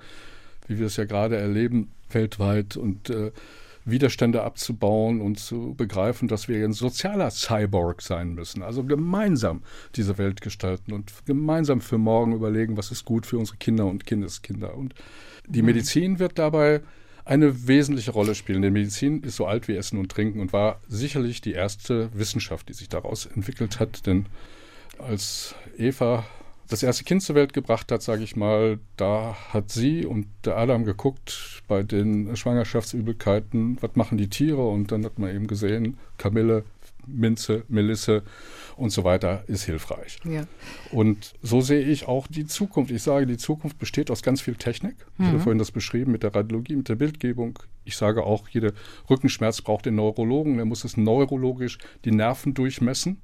wie 0.67 0.79
wir 0.79 0.87
es 0.87 0.97
ja 0.97 1.05
gerade 1.05 1.37
erleben 1.37 1.91
weltweit. 2.09 2.75
Und 2.75 3.11
äh, 3.11 3.31
Widerstände 3.89 4.43
abzubauen 4.43 5.21
und 5.21 5.39
zu 5.39 5.73
begreifen, 5.75 6.27
dass 6.27 6.47
wir 6.47 6.63
ein 6.63 6.73
sozialer 6.73 7.31
Cyborg 7.31 8.01
sein 8.01 8.33
müssen. 8.33 8.61
Also 8.61 8.83
gemeinsam 8.83 9.63
diese 9.95 10.17
Welt 10.17 10.41
gestalten 10.41 10.93
und 10.93 11.13
gemeinsam 11.25 11.81
für 11.81 11.97
morgen 11.97 12.33
überlegen, 12.33 12.77
was 12.77 12.91
ist 12.91 13.05
gut 13.05 13.25
für 13.25 13.37
unsere 13.37 13.57
Kinder 13.57 13.85
und 13.85 14.05
Kindeskinder. 14.05 14.75
Und 14.75 14.93
die 15.47 15.61
mhm. 15.61 15.67
Medizin 15.67 16.19
wird 16.19 16.37
dabei 16.37 16.81
eine 17.23 17.67
wesentliche 17.67 18.11
Rolle 18.11 18.35
spielen. 18.35 18.61
Denn 18.61 18.73
Medizin 18.73 19.21
ist 19.23 19.35
so 19.35 19.45
alt 19.45 19.67
wie 19.67 19.75
Essen 19.75 19.99
und 19.99 20.11
Trinken 20.11 20.39
und 20.39 20.53
war 20.53 20.79
sicherlich 20.87 21.41
die 21.41 21.53
erste 21.53 22.09
Wissenschaft, 22.13 22.69
die 22.69 22.73
sich 22.73 22.89
daraus 22.89 23.25
entwickelt 23.25 23.79
hat. 23.79 24.05
Denn 24.05 24.25
als 24.97 25.55
Eva 25.77 26.25
das 26.67 26.83
erste 26.83 27.03
Kind 27.03 27.23
zur 27.23 27.35
Welt 27.35 27.53
gebracht 27.53 27.91
hat, 27.91 28.01
sage 28.01 28.23
ich 28.23 28.35
mal, 28.35 28.79
da 28.97 29.35
hat 29.49 29.71
sie 29.71 30.05
und 30.05 30.27
der 30.45 30.57
Adam 30.57 30.85
geguckt 30.85 31.63
bei 31.67 31.83
den 31.83 32.35
Schwangerschaftsübelkeiten, 32.35 33.77
was 33.81 33.95
machen 33.95 34.17
die 34.17 34.29
Tiere 34.29 34.67
und 34.67 34.91
dann 34.91 35.05
hat 35.05 35.19
man 35.19 35.33
eben 35.33 35.47
gesehen, 35.47 35.97
Kamille, 36.17 36.63
Minze, 37.07 37.63
Melisse 37.69 38.23
und 38.75 38.91
so 38.91 39.03
weiter 39.03 39.43
ist 39.47 39.63
hilfreich. 39.63 40.19
Ja. 40.23 40.43
Und 40.91 41.33
so 41.41 41.61
sehe 41.61 41.81
ich 41.81 42.07
auch 42.07 42.27
die 42.27 42.45
Zukunft. 42.45 42.91
Ich 42.91 43.01
sage, 43.01 43.25
die 43.25 43.37
Zukunft 43.37 43.79
besteht 43.79 44.11
aus 44.11 44.21
ganz 44.21 44.41
viel 44.41 44.55
Technik. 44.55 44.95
Mhm. 45.17 45.25
Ich 45.25 45.31
habe 45.31 45.39
vorhin 45.39 45.59
das 45.59 45.71
beschrieben 45.71 46.11
mit 46.11 46.23
der 46.23 46.35
Radiologie, 46.35 46.75
mit 46.75 46.89
der 46.89 46.95
Bildgebung. 46.95 47.59
Ich 47.85 47.95
sage 47.95 48.23
auch, 48.23 48.49
jeder 48.49 48.73
Rückenschmerz 49.09 49.61
braucht 49.61 49.85
den 49.85 49.95
Neurologen. 49.95 50.57
Der 50.57 50.65
muss 50.65 50.83
es 50.83 50.97
neurologisch 50.97 51.77
die 52.05 52.11
Nerven 52.11 52.53
durchmessen. 52.53 53.21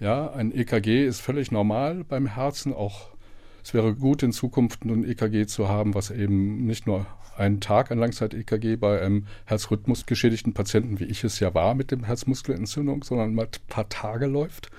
Ja, 0.00 0.32
ein 0.32 0.52
EKG 0.54 1.06
ist 1.06 1.20
völlig 1.20 1.50
normal 1.50 2.04
beim 2.04 2.26
Herzen. 2.26 2.72
Auch 2.72 3.12
es 3.62 3.74
wäre 3.74 3.94
gut 3.94 4.22
in 4.22 4.32
Zukunft 4.32 4.84
ein 4.84 5.04
EKG 5.04 5.46
zu 5.46 5.68
haben, 5.68 5.94
was 5.94 6.10
eben 6.10 6.66
nicht 6.66 6.86
nur 6.86 7.06
einen 7.36 7.60
Tag 7.60 7.90
ein 7.90 7.98
Langzeit-EKG 7.98 8.76
bei 8.76 9.00
einem 9.00 9.26
Herzrhythmusgeschädigten 9.46 10.52
Patienten, 10.52 11.00
wie 11.00 11.04
ich 11.04 11.24
es 11.24 11.40
ja 11.40 11.54
war 11.54 11.74
mit 11.74 11.90
dem 11.90 12.04
Herzmuskelentzündung, 12.04 13.04
sondern 13.04 13.34
mal 13.34 13.46
ein 13.46 13.68
paar 13.68 13.88
Tage 13.88 14.26
läuft. 14.26 14.70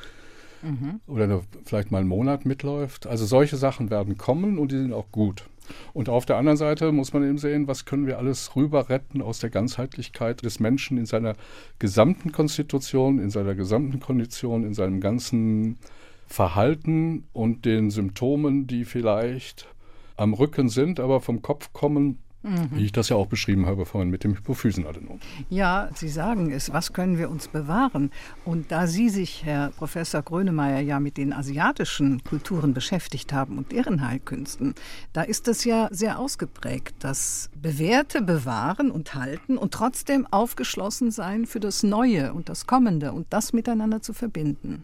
Mhm. 0.61 1.01
Oder 1.07 1.41
vielleicht 1.65 1.91
mal 1.91 1.99
einen 1.99 2.07
Monat 2.07 2.45
mitläuft. 2.45 3.07
Also 3.07 3.25
solche 3.25 3.57
Sachen 3.57 3.89
werden 3.89 4.17
kommen 4.17 4.57
und 4.57 4.71
die 4.71 4.77
sind 4.77 4.93
auch 4.93 5.11
gut. 5.11 5.45
Und 5.93 6.09
auf 6.09 6.25
der 6.25 6.37
anderen 6.37 6.57
Seite 6.57 6.91
muss 6.91 7.13
man 7.13 7.23
eben 7.23 7.37
sehen, 7.37 7.67
was 7.67 7.85
können 7.85 8.07
wir 8.07 8.17
alles 8.17 8.55
rüber 8.55 8.89
retten 8.89 9.21
aus 9.21 9.39
der 9.39 9.49
Ganzheitlichkeit 9.49 10.43
des 10.43 10.59
Menschen 10.59 10.97
in 10.97 11.05
seiner 11.05 11.35
gesamten 11.79 12.31
Konstitution, 12.31 13.19
in 13.19 13.29
seiner 13.29 13.55
gesamten 13.55 13.99
Kondition, 13.99 14.63
in 14.63 14.73
seinem 14.73 15.01
ganzen 15.01 15.77
Verhalten 16.27 17.27
und 17.33 17.65
den 17.65 17.91
Symptomen, 17.91 18.67
die 18.67 18.85
vielleicht 18.85 19.67
am 20.15 20.33
Rücken 20.33 20.69
sind, 20.69 20.99
aber 20.99 21.21
vom 21.21 21.41
Kopf 21.41 21.73
kommen 21.73 22.19
Mhm. 22.43 22.69
Wie 22.71 22.85
ich 22.85 22.91
das 22.91 23.09
ja 23.09 23.15
auch 23.15 23.27
beschrieben 23.27 23.65
habe 23.65 23.85
vorhin 23.85 24.09
mit 24.09 24.23
dem 24.23 24.35
Hypophysenadenom. 24.35 25.19
Ja, 25.49 25.89
Sie 25.95 26.09
sagen 26.09 26.51
es, 26.51 26.73
was 26.73 26.91
können 26.91 27.17
wir 27.17 27.29
uns 27.29 27.47
bewahren? 27.47 28.11
Und 28.43 28.71
da 28.71 28.85
Sie 28.85 29.09
sich, 29.09 29.45
Herr 29.45 29.69
Professor 29.71 30.21
Grönemeyer, 30.21 30.81
ja 30.81 30.99
mit 30.99 31.17
den 31.17 31.31
asiatischen 31.31 32.23
Kulturen 32.23 32.73
beschäftigt 32.73 33.31
haben 33.31 33.57
und 33.57 33.71
deren 33.71 34.05
Heilkünsten, 34.05 34.75
da 35.13 35.21
ist 35.21 35.47
es 35.47 35.63
ja 35.63 35.87
sehr 35.91 36.19
ausgeprägt, 36.19 36.95
das 36.99 37.49
Bewährte 37.55 38.21
bewahren 38.21 38.91
und 38.91 39.15
halten 39.15 39.57
und 39.57 39.73
trotzdem 39.73 40.27
aufgeschlossen 40.29 41.11
sein 41.11 41.45
für 41.45 41.61
das 41.61 41.83
Neue 41.83 42.33
und 42.33 42.49
das 42.49 42.67
Kommende 42.67 43.13
und 43.13 43.27
das 43.29 43.53
miteinander 43.53 44.01
zu 44.01 44.13
verbinden. 44.13 44.83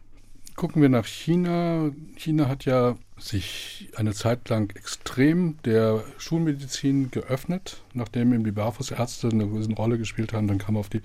Gucken 0.60 0.82
wir 0.82 0.90
nach 0.90 1.06
China. 1.06 1.90
China 2.18 2.50
hat 2.50 2.66
ja 2.66 2.98
sich 3.18 3.88
eine 3.96 4.12
Zeit 4.12 4.50
lang 4.50 4.70
extrem 4.76 5.56
der 5.64 6.04
Schulmedizin 6.18 7.12
geöffnet, 7.12 7.82
nachdem 7.94 8.34
eben 8.34 8.44
die 8.44 8.52
Barfußärzte 8.52 9.30
eine 9.30 9.48
große 9.48 9.72
Rolle 9.72 9.98
gespielt 9.98 10.34
haben. 10.34 10.50
Dann 10.50 10.58
kam 10.58 10.76
auf 10.76 10.90
die 10.90 11.00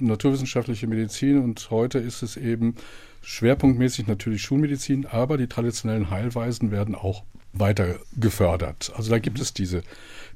naturwissenschaftliche 0.00 0.86
Medizin 0.86 1.44
und 1.44 1.68
heute 1.70 1.98
ist 1.98 2.22
es 2.22 2.38
eben 2.38 2.74
schwerpunktmäßig 3.20 4.06
natürlich 4.06 4.40
Schulmedizin, 4.40 5.04
aber 5.04 5.36
die 5.36 5.46
traditionellen 5.46 6.08
Heilweisen 6.08 6.70
werden 6.70 6.94
auch 6.94 7.22
weiter 7.58 7.96
gefördert. 8.16 8.92
Also 8.96 9.10
da 9.10 9.18
gibt 9.18 9.40
es 9.40 9.52
diese, 9.54 9.82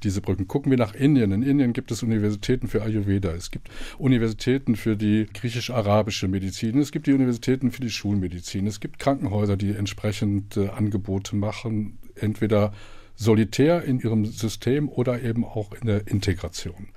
diese 0.02 0.20
Brücken. 0.20 0.48
Gucken 0.48 0.70
wir 0.70 0.78
nach 0.78 0.94
Indien. 0.94 1.32
In 1.32 1.42
Indien 1.42 1.72
gibt 1.72 1.90
es 1.90 2.02
Universitäten 2.02 2.68
für 2.68 2.82
Ayurveda, 2.82 3.32
es 3.32 3.50
gibt 3.50 3.68
Universitäten 3.98 4.76
für 4.76 4.96
die 4.96 5.26
griechisch-arabische 5.32 6.28
Medizin, 6.28 6.78
es 6.78 6.92
gibt 6.92 7.06
die 7.06 7.12
Universitäten 7.12 7.70
für 7.70 7.82
die 7.82 7.90
Schulmedizin, 7.90 8.66
es 8.66 8.80
gibt 8.80 8.98
Krankenhäuser, 8.98 9.56
die 9.56 9.72
entsprechend 9.72 10.56
äh, 10.56 10.68
Angebote 10.68 11.36
machen, 11.36 11.98
entweder 12.14 12.72
solitär 13.16 13.84
in 13.84 14.00
ihrem 14.00 14.24
System 14.24 14.88
oder 14.88 15.22
eben 15.22 15.44
auch 15.44 15.72
in 15.72 15.86
der 15.86 16.06
Integration. 16.06 16.88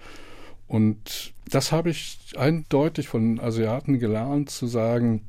Und 0.67 1.33
das 1.49 1.71
habe 1.71 1.89
ich 1.89 2.17
eindeutig 2.37 3.07
von 3.07 3.39
Asiaten 3.39 3.99
gelernt, 3.99 4.49
zu 4.49 4.65
sagen, 4.65 5.23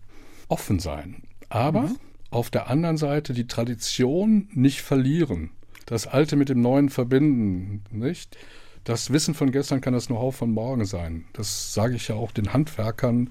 offen 0.48 0.78
sein. 0.78 1.22
Aber 1.48 1.82
mhm 1.82 1.96
auf 2.34 2.50
der 2.50 2.68
anderen 2.68 2.96
Seite 2.96 3.32
die 3.32 3.46
Tradition 3.46 4.48
nicht 4.52 4.82
verlieren, 4.82 5.50
das 5.86 6.06
Alte 6.06 6.36
mit 6.36 6.48
dem 6.48 6.62
Neuen 6.62 6.88
verbinden, 6.88 7.84
nicht? 7.90 8.36
Das 8.82 9.12
Wissen 9.12 9.34
von 9.34 9.50
gestern 9.50 9.80
kann 9.80 9.94
das 9.94 10.08
Know-how 10.08 10.34
von 10.34 10.50
morgen 10.50 10.84
sein. 10.84 11.24
Das 11.32 11.72
sage 11.72 11.94
ich 11.94 12.08
ja 12.08 12.16
auch 12.16 12.32
den 12.32 12.52
Handwerkern 12.52 13.30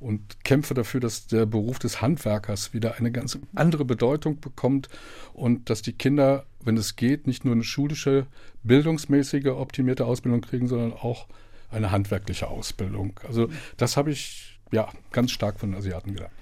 und 0.00 0.44
kämpfe 0.44 0.74
dafür, 0.74 1.00
dass 1.00 1.26
der 1.26 1.46
Beruf 1.46 1.78
des 1.78 2.00
Handwerkers 2.00 2.72
wieder 2.72 2.96
eine 2.96 3.12
ganz 3.12 3.38
andere 3.54 3.84
Bedeutung 3.84 4.40
bekommt 4.40 4.88
und 5.34 5.70
dass 5.70 5.82
die 5.82 5.92
Kinder, 5.92 6.46
wenn 6.64 6.76
es 6.76 6.96
geht, 6.96 7.26
nicht 7.26 7.44
nur 7.44 7.54
eine 7.54 7.64
schulische, 7.64 8.26
bildungsmäßige, 8.64 9.46
optimierte 9.46 10.04
Ausbildung 10.04 10.40
kriegen, 10.40 10.68
sondern 10.68 10.92
auch 10.94 11.26
eine 11.70 11.90
handwerkliche 11.90 12.48
Ausbildung. 12.48 13.20
Also 13.26 13.48
das 13.76 13.96
habe 13.96 14.10
ich 14.10 14.58
ja 14.72 14.88
ganz 15.12 15.32
stark 15.32 15.60
von 15.60 15.70
den 15.70 15.78
Asiaten 15.78 16.14
gelernt. 16.14 16.32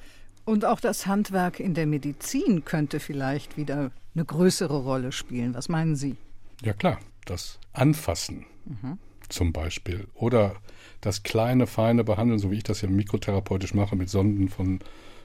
Und 0.46 0.64
auch 0.64 0.78
das 0.80 1.06
Handwerk 1.06 1.58
in 1.58 1.74
der 1.74 1.86
Medizin 1.86 2.64
könnte 2.64 3.00
vielleicht 3.00 3.56
wieder 3.56 3.90
eine 4.14 4.24
größere 4.24 4.78
Rolle 4.78 5.10
spielen. 5.10 5.54
Was 5.54 5.68
meinen 5.68 5.96
Sie? 5.96 6.14
Ja 6.62 6.72
klar, 6.72 7.00
das 7.24 7.58
Anfassen 7.72 8.46
mhm. 8.64 8.98
zum 9.28 9.52
Beispiel 9.52 10.06
oder 10.14 10.54
das 11.00 11.24
kleine, 11.24 11.66
feine 11.66 12.04
Behandeln, 12.04 12.38
so 12.38 12.52
wie 12.52 12.58
ich 12.58 12.62
das 12.62 12.80
ja 12.80 12.88
mikrotherapeutisch 12.88 13.74
mache 13.74 13.96
mit 13.96 14.08
Sonden 14.08 14.48
von 14.48 14.78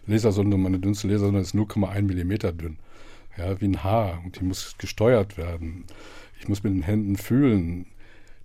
Lasersonde. 0.08 0.58
Meine 0.58 0.80
dünnste 0.80 1.08
Lasersonde 1.08 1.40
ist 1.40 1.54
0,1 1.54 2.02
Millimeter 2.02 2.52
dünn, 2.52 2.78
ja, 3.38 3.62
wie 3.62 3.66
ein 3.66 3.84
Haar 3.84 4.22
und 4.26 4.40
die 4.40 4.44
muss 4.44 4.76
gesteuert 4.80 5.38
werden. 5.38 5.86
Ich 6.40 6.48
muss 6.48 6.64
mit 6.64 6.74
den 6.74 6.82
Händen 6.82 7.16
fühlen. 7.16 7.86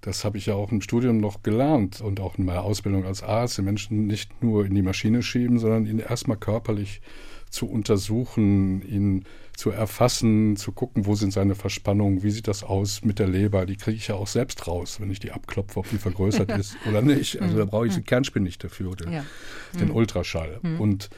Das 0.07 0.25
habe 0.25 0.39
ich 0.39 0.47
ja 0.47 0.55
auch 0.55 0.71
im 0.71 0.83
Studium 0.83 1.19
noch 1.19 1.43
gelernt 1.43 2.01
und 2.01 2.21
auch 2.21 2.39
in 2.39 2.45
meiner 2.45 2.63
Ausbildung 2.63 3.05
als 3.05 3.25
Arzt, 3.25 3.59
den 3.59 3.65
Menschen 3.65 4.07
nicht 4.07 4.41
nur 4.41 4.65
in 4.65 4.73
die 4.73 4.83
Maschine 4.83 5.21
schieben, 5.21 5.59
sondern 5.59 5.85
ihn 5.85 5.99
erstmal 5.99 6.37
körperlich 6.37 7.01
zu 7.51 7.67
untersuchen, 7.67 8.83
ihn 8.83 9.25
zu 9.57 9.71
erfassen, 9.71 10.55
zu 10.55 10.71
gucken, 10.71 11.07
wo 11.07 11.17
sind 11.17 11.33
seine 11.33 11.57
Verspannungen, 11.57 12.23
wie 12.23 12.31
sieht 12.31 12.47
das 12.47 12.63
aus 12.63 13.03
mit 13.03 13.19
der 13.19 13.27
Leber. 13.27 13.67
Die 13.67 13.75
kriege 13.75 13.97
ich 13.97 14.07
ja 14.07 14.15
auch 14.15 14.29
selbst 14.29 14.69
raus, 14.69 15.01
wenn 15.01 15.11
ich 15.11 15.19
die 15.19 15.33
abklopfe, 15.33 15.81
ob 15.81 15.91
die 15.91 15.99
vergrößert 15.99 16.53
ist 16.57 16.77
oder 16.89 17.03
nicht. 17.03 17.43
Also 17.43 17.59
da 17.59 17.65
brauche 17.65 17.89
ich 17.89 17.95
den 17.95 18.05
Kernspin 18.05 18.45
nicht 18.45 18.63
dafür, 18.63 18.95
den, 18.95 19.13
ja. 19.13 19.25
den 19.75 19.89
mhm. 19.89 19.97
Ultraschall. 19.97 20.61
Mhm. 20.63 20.81
Und 20.81 21.11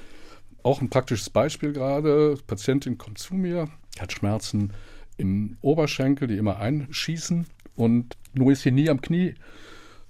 auch 0.62 0.80
ein 0.80 0.89
praktisches 0.89 1.28
Beispiel 1.28 1.74
gerade, 1.74 2.39
Patientin 2.47 2.97
kommt 2.97 3.18
zu 3.18 3.34
mir, 3.34 3.68
hat 4.01 4.12
Schmerzen 4.12 4.72
im 5.18 5.59
Oberschenkel, 5.61 6.28
die 6.28 6.39
immer 6.39 6.59
einschießen 6.59 7.45
und 7.79 8.16
nur 8.35 8.53
ist 8.53 8.62
sie 8.62 8.72
nie 8.72 8.91
am 8.91 9.01
Knie 9.01 9.35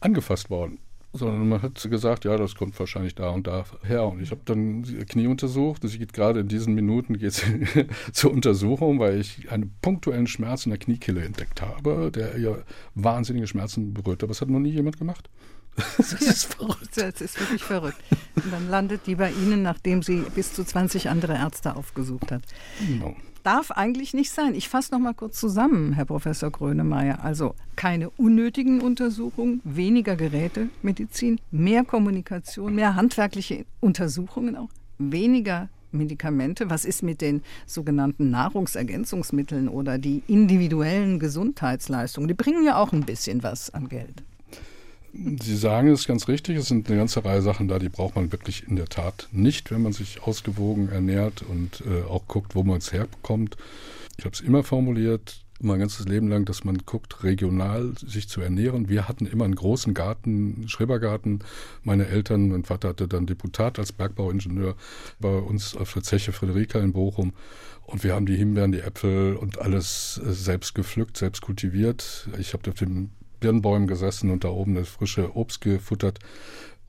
angefasst 0.00 0.50
worden. 0.50 0.78
Sondern 1.12 1.48
man 1.48 1.62
hat 1.62 1.90
gesagt, 1.90 2.24
ja, 2.24 2.36
das 2.36 2.54
kommt 2.54 2.78
wahrscheinlich 2.78 3.14
da 3.14 3.30
und 3.30 3.46
da 3.46 3.64
her. 3.82 4.06
Und 4.06 4.20
ich 4.20 4.30
habe 4.30 4.42
dann 4.44 4.84
ihr 4.84 5.06
Knie 5.06 5.26
untersucht. 5.26 5.82
Sie 5.84 5.98
geht 5.98 6.12
gerade 6.12 6.40
in 6.40 6.48
diesen 6.48 6.74
Minuten 6.74 7.18
geht 7.18 7.42
zur 8.12 8.30
Untersuchung, 8.30 8.98
weil 9.00 9.18
ich 9.20 9.50
einen 9.50 9.74
punktuellen 9.80 10.26
Schmerz 10.26 10.66
in 10.66 10.70
der 10.70 10.78
Kniekehle 10.78 11.24
entdeckt 11.24 11.62
habe, 11.62 12.10
der 12.10 12.36
ihr 12.36 12.62
wahnsinnige 12.94 13.46
Schmerzen 13.46 13.94
berührt. 13.94 14.22
Aber 14.22 14.30
das 14.30 14.40
hat 14.40 14.50
noch 14.50 14.60
nie 14.60 14.70
jemand 14.70 14.98
gemacht. 14.98 15.28
Das 15.96 16.12
ist 16.12 16.54
verrückt. 16.54 16.96
Das 16.96 17.20
ist 17.20 17.38
wirklich 17.38 17.62
verrückt. 17.62 18.02
Und 18.34 18.52
dann 18.52 18.68
landet 18.68 19.06
die 19.06 19.14
bei 19.14 19.30
Ihnen, 19.30 19.62
nachdem 19.62 20.02
sie 20.02 20.24
bis 20.34 20.52
zu 20.52 20.64
20 20.64 21.08
andere 21.08 21.34
Ärzte 21.34 21.76
aufgesucht 21.76 22.32
hat. 22.32 22.42
Genau 22.84 23.14
darf 23.48 23.70
eigentlich 23.70 24.12
nicht 24.12 24.30
sein. 24.30 24.54
Ich 24.54 24.68
fasse 24.68 24.92
noch 24.92 24.98
mal 24.98 25.14
kurz 25.14 25.40
zusammen, 25.40 25.94
Herr 25.94 26.04
Professor 26.04 26.50
Grönemeyer. 26.50 27.24
Also 27.24 27.54
keine 27.76 28.10
unnötigen 28.10 28.82
Untersuchungen, 28.82 29.62
weniger 29.64 30.16
Gerätemedizin, 30.16 31.40
mehr 31.50 31.82
Kommunikation, 31.82 32.74
mehr 32.74 32.94
handwerkliche 32.94 33.64
Untersuchungen 33.80 34.54
auch, 34.54 34.68
weniger 34.98 35.70
Medikamente. 35.92 36.68
Was 36.68 36.84
ist 36.84 37.02
mit 37.02 37.22
den 37.22 37.40
sogenannten 37.64 38.28
Nahrungsergänzungsmitteln 38.28 39.70
oder 39.70 39.96
die 39.96 40.22
individuellen 40.26 41.18
Gesundheitsleistungen? 41.18 42.28
Die 42.28 42.34
bringen 42.34 42.66
ja 42.66 42.76
auch 42.76 42.92
ein 42.92 43.06
bisschen 43.06 43.42
was 43.42 43.72
an 43.72 43.88
Geld. 43.88 44.24
Sie 45.40 45.56
sagen 45.56 45.88
es 45.88 46.06
ganz 46.06 46.28
richtig, 46.28 46.56
es 46.56 46.66
sind 46.66 46.88
eine 46.88 46.98
ganze 46.98 47.24
Reihe 47.24 47.42
Sachen 47.42 47.68
da, 47.68 47.78
die 47.78 47.88
braucht 47.88 48.16
man 48.16 48.32
wirklich 48.32 48.66
in 48.66 48.76
der 48.76 48.86
Tat 48.86 49.28
nicht, 49.32 49.70
wenn 49.70 49.82
man 49.82 49.92
sich 49.92 50.22
ausgewogen 50.22 50.88
ernährt 50.88 51.42
und 51.42 51.82
äh, 51.86 52.02
auch 52.08 52.26
guckt, 52.26 52.54
wo 52.54 52.62
man 52.62 52.78
es 52.78 52.92
herbekommt. 52.92 53.56
Ich 54.16 54.24
habe 54.24 54.34
es 54.34 54.40
immer 54.40 54.64
formuliert, 54.64 55.44
mein 55.60 55.80
ganzes 55.80 56.06
Leben 56.06 56.28
lang, 56.28 56.44
dass 56.44 56.64
man 56.64 56.78
guckt, 56.78 57.24
regional 57.24 57.92
sich 57.96 58.28
zu 58.28 58.40
ernähren. 58.40 58.88
Wir 58.88 59.08
hatten 59.08 59.26
immer 59.26 59.44
einen 59.44 59.56
großen 59.56 59.94
Garten, 59.94 60.54
einen 60.56 60.68
Schrebergarten. 60.68 61.40
Meine 61.82 62.06
Eltern, 62.06 62.50
mein 62.50 62.64
Vater 62.64 62.88
hatte 62.88 63.08
dann 63.08 63.26
Deputat 63.26 63.78
als 63.78 63.92
Bergbauingenieur 63.92 64.76
bei 65.18 65.36
uns 65.36 65.76
auf 65.76 65.92
der 65.92 66.02
Zeche 66.02 66.32
Friederika 66.32 66.78
in 66.78 66.92
Bochum. 66.92 67.32
Und 67.86 68.04
wir 68.04 68.14
haben 68.14 68.26
die 68.26 68.36
Himbeeren, 68.36 68.72
die 68.72 68.80
Äpfel 68.80 69.34
und 69.34 69.58
alles 69.58 70.20
äh, 70.24 70.32
selbst 70.32 70.74
gepflückt, 70.74 71.16
selbst 71.16 71.42
kultiviert. 71.42 72.28
Ich 72.38 72.52
habe 72.52 72.70
auf 72.70 72.76
den 72.76 73.10
Birnbäumen 73.40 73.88
gesessen 73.88 74.30
und 74.30 74.44
da 74.44 74.48
oben 74.48 74.74
das 74.74 74.88
frische 74.88 75.36
Obst 75.36 75.60
gefuttert. 75.60 76.18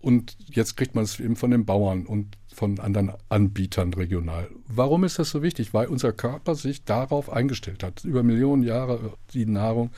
Und 0.02 0.38
jetzt 0.50 0.78
kriegt 0.78 0.96
man 0.96 1.04
es 1.04 1.20
eben 1.20 1.36
von 1.36 1.52
den 1.52 1.66
Bauern 1.66 2.06
und 2.06 2.38
von 2.54 2.80
anderen 2.80 3.12
Anbietern 3.28 3.94
regional. 3.94 4.50
Warum 4.68 5.04
ist 5.04 5.20
das 5.20 5.30
so 5.30 5.44
wichtig? 5.44 5.74
Weil 5.74 5.88
unser 5.88 6.14
Körper 6.14 6.56
sich 6.56 6.84
darauf 6.86 7.30
eingestellt 7.30 7.84
hat. 7.84 8.06
Über 8.06 8.24
Millionen 8.24 8.64
Jahre 8.64 9.14
die 9.34 9.46
Nahrung, 9.46 9.92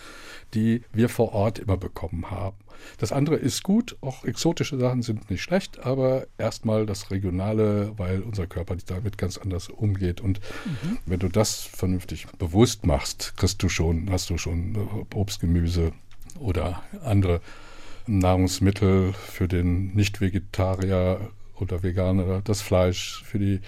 die 0.55 0.81
wir 0.91 1.07
vor 1.07 1.33
Ort 1.33 1.59
immer 1.59 1.77
bekommen 1.77 2.31
haben. 2.31 2.57
Das 2.97 3.11
andere 3.11 3.35
ist 3.35 3.61
gut, 3.61 3.95
auch 4.01 4.25
exotische 4.25 4.79
Sachen 4.79 5.03
sind 5.03 5.29
nicht 5.29 5.43
schlecht, 5.43 5.85
aber 5.85 6.25
erstmal 6.39 6.87
das 6.87 7.11
Regionale, 7.11 7.93
weil 7.97 8.21
unser 8.21 8.47
Körper 8.47 8.75
damit 8.87 9.19
ganz 9.19 9.37
anders 9.37 9.69
umgeht. 9.69 10.19
Und 10.19 10.39
mhm. 10.65 10.97
wenn 11.05 11.19
du 11.19 11.29
das 11.29 11.61
vernünftig 11.61 12.25
bewusst 12.39 12.87
machst, 12.87 13.33
kriegst 13.37 13.61
du 13.61 13.69
schon, 13.69 14.09
hast 14.09 14.31
du 14.31 14.39
schon 14.39 15.05
Obst, 15.13 15.41
Gemüse 15.41 15.93
oder 16.39 16.83
andere 17.03 17.41
Nahrungsmittel 18.07 19.13
für 19.13 19.47
den 19.47 19.93
Nicht-Vegetarier 19.93 21.19
oder 21.55 21.83
Veganer, 21.83 22.41
das 22.43 22.61
Fleisch 22.61 23.23
für 23.23 23.39
die 23.39 23.61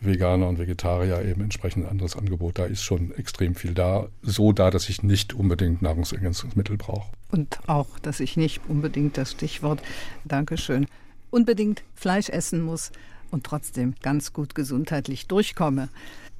Veganer 0.00 0.48
und 0.48 0.58
Vegetarier 0.58 1.22
eben 1.22 1.42
entsprechend 1.42 1.84
ein 1.84 1.90
anderes 1.90 2.16
Angebot. 2.16 2.58
Da 2.58 2.64
ist 2.64 2.82
schon 2.82 3.14
extrem 3.16 3.54
viel 3.54 3.74
da. 3.74 4.08
So 4.22 4.52
da, 4.52 4.70
dass 4.70 4.88
ich 4.88 5.02
nicht 5.02 5.34
unbedingt 5.34 5.82
Nahrungsergänzungsmittel 5.82 6.76
brauche. 6.76 7.12
Und 7.30 7.58
auch, 7.66 7.98
dass 8.00 8.20
ich 8.20 8.36
nicht 8.36 8.62
unbedingt 8.68 9.16
das 9.18 9.32
Stichwort, 9.32 9.82
Dankeschön, 10.24 10.86
unbedingt 11.30 11.82
Fleisch 11.94 12.30
essen 12.30 12.62
muss 12.62 12.92
und 13.30 13.44
trotzdem 13.44 13.94
ganz 14.02 14.32
gut 14.32 14.54
gesundheitlich 14.54 15.26
durchkomme. 15.26 15.88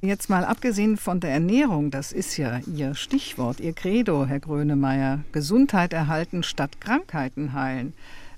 Jetzt 0.05 0.29
mal 0.29 0.45
abgesehen 0.45 0.97
von 0.97 1.19
der 1.19 1.31
Ernährung, 1.31 1.89
das 1.89 2.11
ist 2.11 2.37
ja 2.37 2.59
Ihr 2.71 2.93
Stichwort, 2.93 3.59
Ihr 3.59 3.73
Credo, 3.73 4.27
Herr 4.27 4.39
Grönemeyer, 4.39 5.21
Gesundheit 5.31 5.93
erhalten 5.93 6.43
statt 6.43 6.79
Krankheiten 6.79 7.53
heilen. 7.53 7.93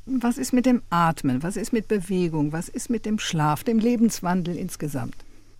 Was 0.05 0.37
ist 0.37 0.53
mit 0.53 0.65
dem 0.65 0.81
Atmen? 0.89 1.43
Was 1.43 1.57
ist 1.57 1.73
mit 1.73 1.89
Bewegung? 1.89 2.53
Was 2.53 2.69
ist 2.69 2.89
mit 2.89 3.05
dem 3.05 3.19
Schlaf, 3.19 3.65
dem 3.65 3.79
Lebenswandel 3.79 4.55
insgesamt? 4.55 5.15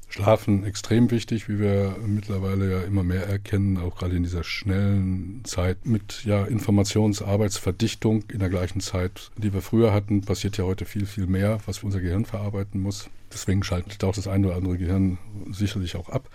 Schlafen 0.10 0.64
extrem 0.64 1.12
wichtig, 1.12 1.49
wie 1.49 1.60
wir 1.60 1.97
mittlerweile 2.05 2.72
ja 2.72 2.82
immer 2.82 3.03
mehr 3.03 3.28
erkennen, 3.28 3.78
auch 3.78 3.97
gerade 3.97 4.16
in 4.16 4.24
dieser 4.24 4.43
schnellen 4.43 5.41
Zeit 5.43 5.86
mit 5.86 6.24
ja, 6.24 6.45
Informationsarbeitsverdichtung 6.45 8.24
in 8.32 8.39
der 8.39 8.49
gleichen 8.49 8.80
Zeit, 8.80 9.32
die 9.36 9.53
wir 9.53 9.62
früher 9.62 9.93
hatten, 9.93 10.22
passiert 10.22 10.58
ja 10.58 10.64
heute 10.64 10.86
viel, 10.86 11.05
viel 11.05 11.28
mehr, 11.28 11.60
was 11.66 11.84
unser 11.84 11.99
Gehirn 11.99 12.24
verarbeiten 12.24 12.82
muss. 12.82 13.10
Deswegen 13.34 13.64
schaltet 13.64 14.01
auch 14.05 14.16
das 14.16 14.28
eine 14.28 14.47
oder 14.47 14.55
andere 14.55 14.78
Gehirn 14.78 15.18
sicherlich 15.51 15.97
auch 15.97 16.08
ab. 16.08 16.30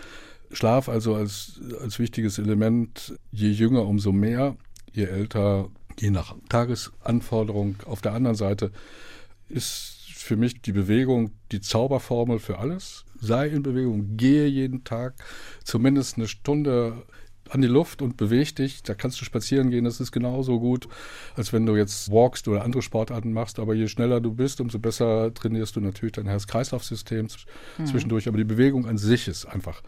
Schlaf 0.53 0.91
also 0.91 1.14
als, 1.14 1.61
als 1.81 1.99
wichtiges 1.99 2.39
Element, 2.39 3.14
je 3.31 3.49
jünger, 3.49 3.87
umso 3.87 4.12
mehr, 4.12 4.57
je 4.93 5.05
älter, 5.05 5.70
je 5.99 6.11
nach 6.11 6.35
Tagesanforderung. 6.51 7.77
Auf 7.87 8.03
der 8.03 8.12
anderen 8.12 8.37
Seite 8.37 8.70
ist 9.49 9.97
für 10.14 10.37
mich 10.37 10.61
die 10.61 10.73
Bewegung 10.73 11.33
die 11.51 11.61
Zauberformel 11.61 12.39
für 12.39 12.59
alles. 12.59 13.05
Sei 13.23 13.47
in 13.47 13.62
Bewegung, 13.62 14.16
gehe 14.16 14.47
jeden 14.47 14.83
Tag 14.83 15.14
zumindest 15.62 16.16
eine 16.16 16.27
Stunde 16.27 17.05
an 17.51 17.61
die 17.61 17.68
Luft 17.68 18.03
und 18.03 18.16
beweg 18.16 18.57
dich. 18.57 18.83
Da 18.83 18.95
kannst 18.95 19.20
du 19.20 19.25
spazieren 19.25 19.70
gehen, 19.70 19.85
das 19.85 20.01
ist 20.01 20.11
genauso 20.11 20.59
gut, 20.59 20.89
als 21.37 21.53
wenn 21.53 21.64
du 21.64 21.77
jetzt 21.77 22.11
walkst 22.11 22.49
oder 22.49 22.64
andere 22.64 22.83
Sportarten 22.83 23.33
machst. 23.33 23.61
Aber 23.61 23.75
je 23.75 23.87
schneller 23.87 24.20
du 24.20 24.33
bist, 24.33 24.61
umso 24.61 24.79
besser 24.79 25.33
trainierst 25.33 25.77
du 25.77 25.81
natürlich 25.81 26.12
dein 26.12 26.27
Herz-Kreislauf-System 26.27 27.29
mhm. 27.79 27.87
zwischendurch. 27.87 28.27
Aber 28.27 28.39
die 28.39 28.45
Bewegung 28.45 28.87
an 28.87 28.99
sich 28.99 29.29
ist 29.29 29.47
einfach 29.47 29.83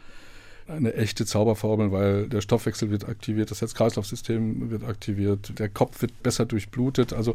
eine 0.67 0.95
echte 0.95 1.27
Zauberformel, 1.27 1.91
weil 1.93 2.29
der 2.29 2.41
Stoffwechsel 2.41 2.91
wird 2.91 3.09
aktiviert, 3.09 3.51
das 3.51 3.61
Herz-Kreislauf-System 3.61 4.71
wird 4.71 4.85
aktiviert, 4.85 5.59
der 5.59 5.69
Kopf 5.69 6.03
wird 6.03 6.23
besser 6.23 6.47
durchblutet. 6.47 7.13
Also 7.13 7.35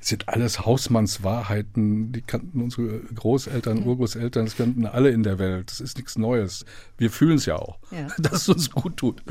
sind 0.00 0.28
alles 0.28 0.64
Hausmannswahrheiten, 0.64 2.12
die 2.12 2.22
kannten 2.22 2.62
unsere 2.62 3.00
Großeltern, 3.00 3.84
Urgroßeltern, 3.84 4.46
das 4.46 4.56
kannten 4.56 4.86
alle 4.86 5.10
in 5.10 5.22
der 5.22 5.38
Welt. 5.38 5.70
Das 5.70 5.80
ist 5.80 5.98
nichts 5.98 6.16
Neues. 6.16 6.64
Wir 6.96 7.10
fühlen 7.10 7.36
es 7.36 7.46
ja 7.46 7.56
auch, 7.56 7.78
ja. 7.90 8.08
dass 8.18 8.42
es 8.42 8.48
uns 8.48 8.70
gut 8.70 8.96
tut. 8.96 9.22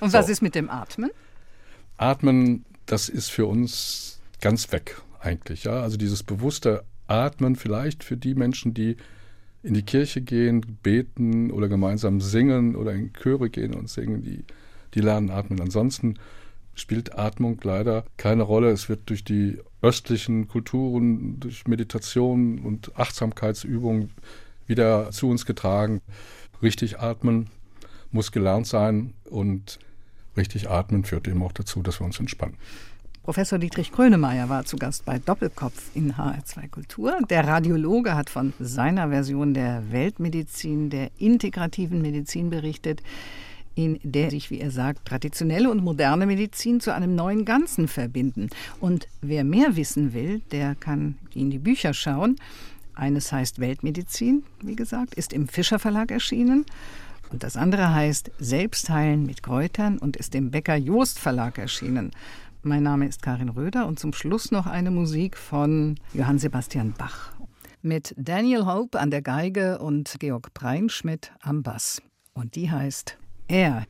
Und 0.00 0.10
so. 0.10 0.18
was 0.18 0.28
ist 0.28 0.40
mit 0.40 0.54
dem 0.54 0.70
Atmen? 0.70 1.10
Atmen, 1.96 2.64
das 2.86 3.08
ist 3.08 3.30
für 3.30 3.46
uns 3.46 4.20
ganz 4.40 4.70
weg 4.72 5.00
eigentlich. 5.20 5.64
Ja? 5.64 5.82
Also 5.82 5.96
dieses 5.96 6.22
bewusste 6.22 6.84
Atmen 7.06 7.56
vielleicht 7.56 8.04
für 8.04 8.16
die 8.16 8.34
Menschen, 8.34 8.72
die 8.72 8.96
in 9.62 9.74
die 9.74 9.82
Kirche 9.82 10.20
gehen, 10.20 10.78
beten 10.82 11.50
oder 11.50 11.68
gemeinsam 11.68 12.20
singen 12.20 12.76
oder 12.76 12.92
in 12.92 13.12
Chöre 13.14 13.50
gehen 13.50 13.74
und 13.74 13.88
singen, 13.88 14.22
die, 14.22 14.44
die 14.94 15.00
lernen 15.00 15.30
atmen. 15.30 15.60
Ansonsten 15.60 16.18
spielt 16.74 17.18
Atmung 17.18 17.58
leider 17.62 18.04
keine 18.16 18.42
Rolle. 18.42 18.70
Es 18.70 18.88
wird 18.88 19.08
durch 19.08 19.24
die 19.24 19.58
östlichen 19.84 20.48
Kulturen, 20.48 21.38
durch 21.40 21.66
Meditation 21.66 22.60
und 22.60 22.96
Achtsamkeitsübungen 22.96 24.10
wieder 24.66 25.10
zu 25.10 25.28
uns 25.28 25.44
getragen. 25.44 26.00
Richtig 26.62 27.00
atmen 27.00 27.50
muss 28.10 28.32
gelernt 28.32 28.66
sein 28.66 29.12
und 29.28 29.78
richtig 30.36 30.70
atmen 30.70 31.04
führt 31.04 31.28
eben 31.28 31.42
auch 31.42 31.52
dazu, 31.52 31.82
dass 31.82 32.00
wir 32.00 32.06
uns 32.06 32.18
entspannen. 32.18 32.56
Professor 33.24 33.58
Dietrich 33.58 33.92
Krönemeyer 33.92 34.48
war 34.48 34.64
zu 34.64 34.76
Gast 34.76 35.04
bei 35.04 35.18
Doppelkopf 35.18 35.90
in 35.94 36.14
HR2 36.14 36.68
Kultur. 36.68 37.18
Der 37.30 37.46
Radiologe 37.46 38.14
hat 38.14 38.28
von 38.28 38.52
seiner 38.60 39.08
Version 39.08 39.54
der 39.54 39.90
Weltmedizin, 39.90 40.90
der 40.90 41.10
integrativen 41.18 42.02
Medizin 42.02 42.50
berichtet 42.50 43.02
in 43.74 43.98
der 44.02 44.30
sich, 44.30 44.50
wie 44.50 44.60
er 44.60 44.70
sagt, 44.70 45.06
traditionelle 45.06 45.70
und 45.70 45.82
moderne 45.82 46.26
Medizin 46.26 46.80
zu 46.80 46.94
einem 46.94 47.14
neuen 47.14 47.44
Ganzen 47.44 47.88
verbinden. 47.88 48.50
Und 48.80 49.08
wer 49.20 49.44
mehr 49.44 49.76
wissen 49.76 50.12
will, 50.12 50.40
der 50.52 50.74
kann 50.74 51.16
in 51.34 51.50
die 51.50 51.58
Bücher 51.58 51.94
schauen. 51.94 52.36
Eines 52.94 53.32
heißt 53.32 53.58
Weltmedizin, 53.58 54.44
wie 54.62 54.76
gesagt, 54.76 55.14
ist 55.14 55.32
im 55.32 55.48
Fischer 55.48 55.78
Verlag 55.78 56.10
erschienen. 56.10 56.64
Und 57.30 57.42
das 57.42 57.56
andere 57.56 57.92
heißt 57.92 58.30
Selbstheilen 58.38 59.26
mit 59.26 59.42
Kräutern 59.42 59.98
und 59.98 60.16
ist 60.16 60.34
im 60.36 60.52
Becker 60.52 60.76
Joost 60.76 61.18
Verlag 61.18 61.58
erschienen. 61.58 62.12
Mein 62.62 62.84
Name 62.84 63.08
ist 63.08 63.22
Karin 63.22 63.48
Röder 63.48 63.86
und 63.86 63.98
zum 63.98 64.12
Schluss 64.12 64.52
noch 64.52 64.66
eine 64.66 64.90
Musik 64.90 65.36
von 65.36 65.96
Johann 66.12 66.38
Sebastian 66.38 66.94
Bach. 66.96 67.32
Mit 67.82 68.14
Daniel 68.16 68.64
Hope 68.64 68.98
an 68.98 69.10
der 69.10 69.20
Geige 69.20 69.80
und 69.80 70.16
Georg 70.20 70.54
Preinschmidt 70.54 71.32
am 71.42 71.62
Bass. 71.62 72.00
Und 72.32 72.54
die 72.54 72.70
heißt 72.70 73.18
er. 73.48 73.86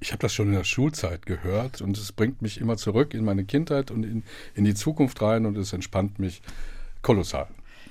Ich 0.00 0.10
habe 0.10 0.20
das 0.20 0.34
schon 0.34 0.48
in 0.48 0.54
der 0.54 0.64
Schulzeit 0.64 1.26
gehört 1.26 1.80
und 1.80 1.96
es 1.96 2.10
bringt 2.10 2.42
mich 2.42 2.60
immer 2.60 2.76
zurück 2.76 3.14
in 3.14 3.24
meine 3.24 3.44
Kindheit 3.44 3.90
und 3.90 4.02
in, 4.02 4.24
in 4.54 4.64
die 4.64 4.74
Zukunft 4.74 5.22
rein 5.22 5.46
und 5.46 5.56
es 5.56 5.72
entspannt 5.72 6.18
mich 6.18 6.42
kolossal. 7.02 7.48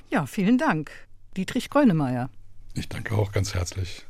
Ja, 0.10 0.26
vielen 0.26 0.58
Dank. 0.58 0.92
Dietrich 1.38 1.70
Grönemeyer. 1.70 2.30
Ich 2.74 2.90
danke 2.90 3.16
auch 3.16 3.32
ganz 3.32 3.54
herzlich. 3.54 4.06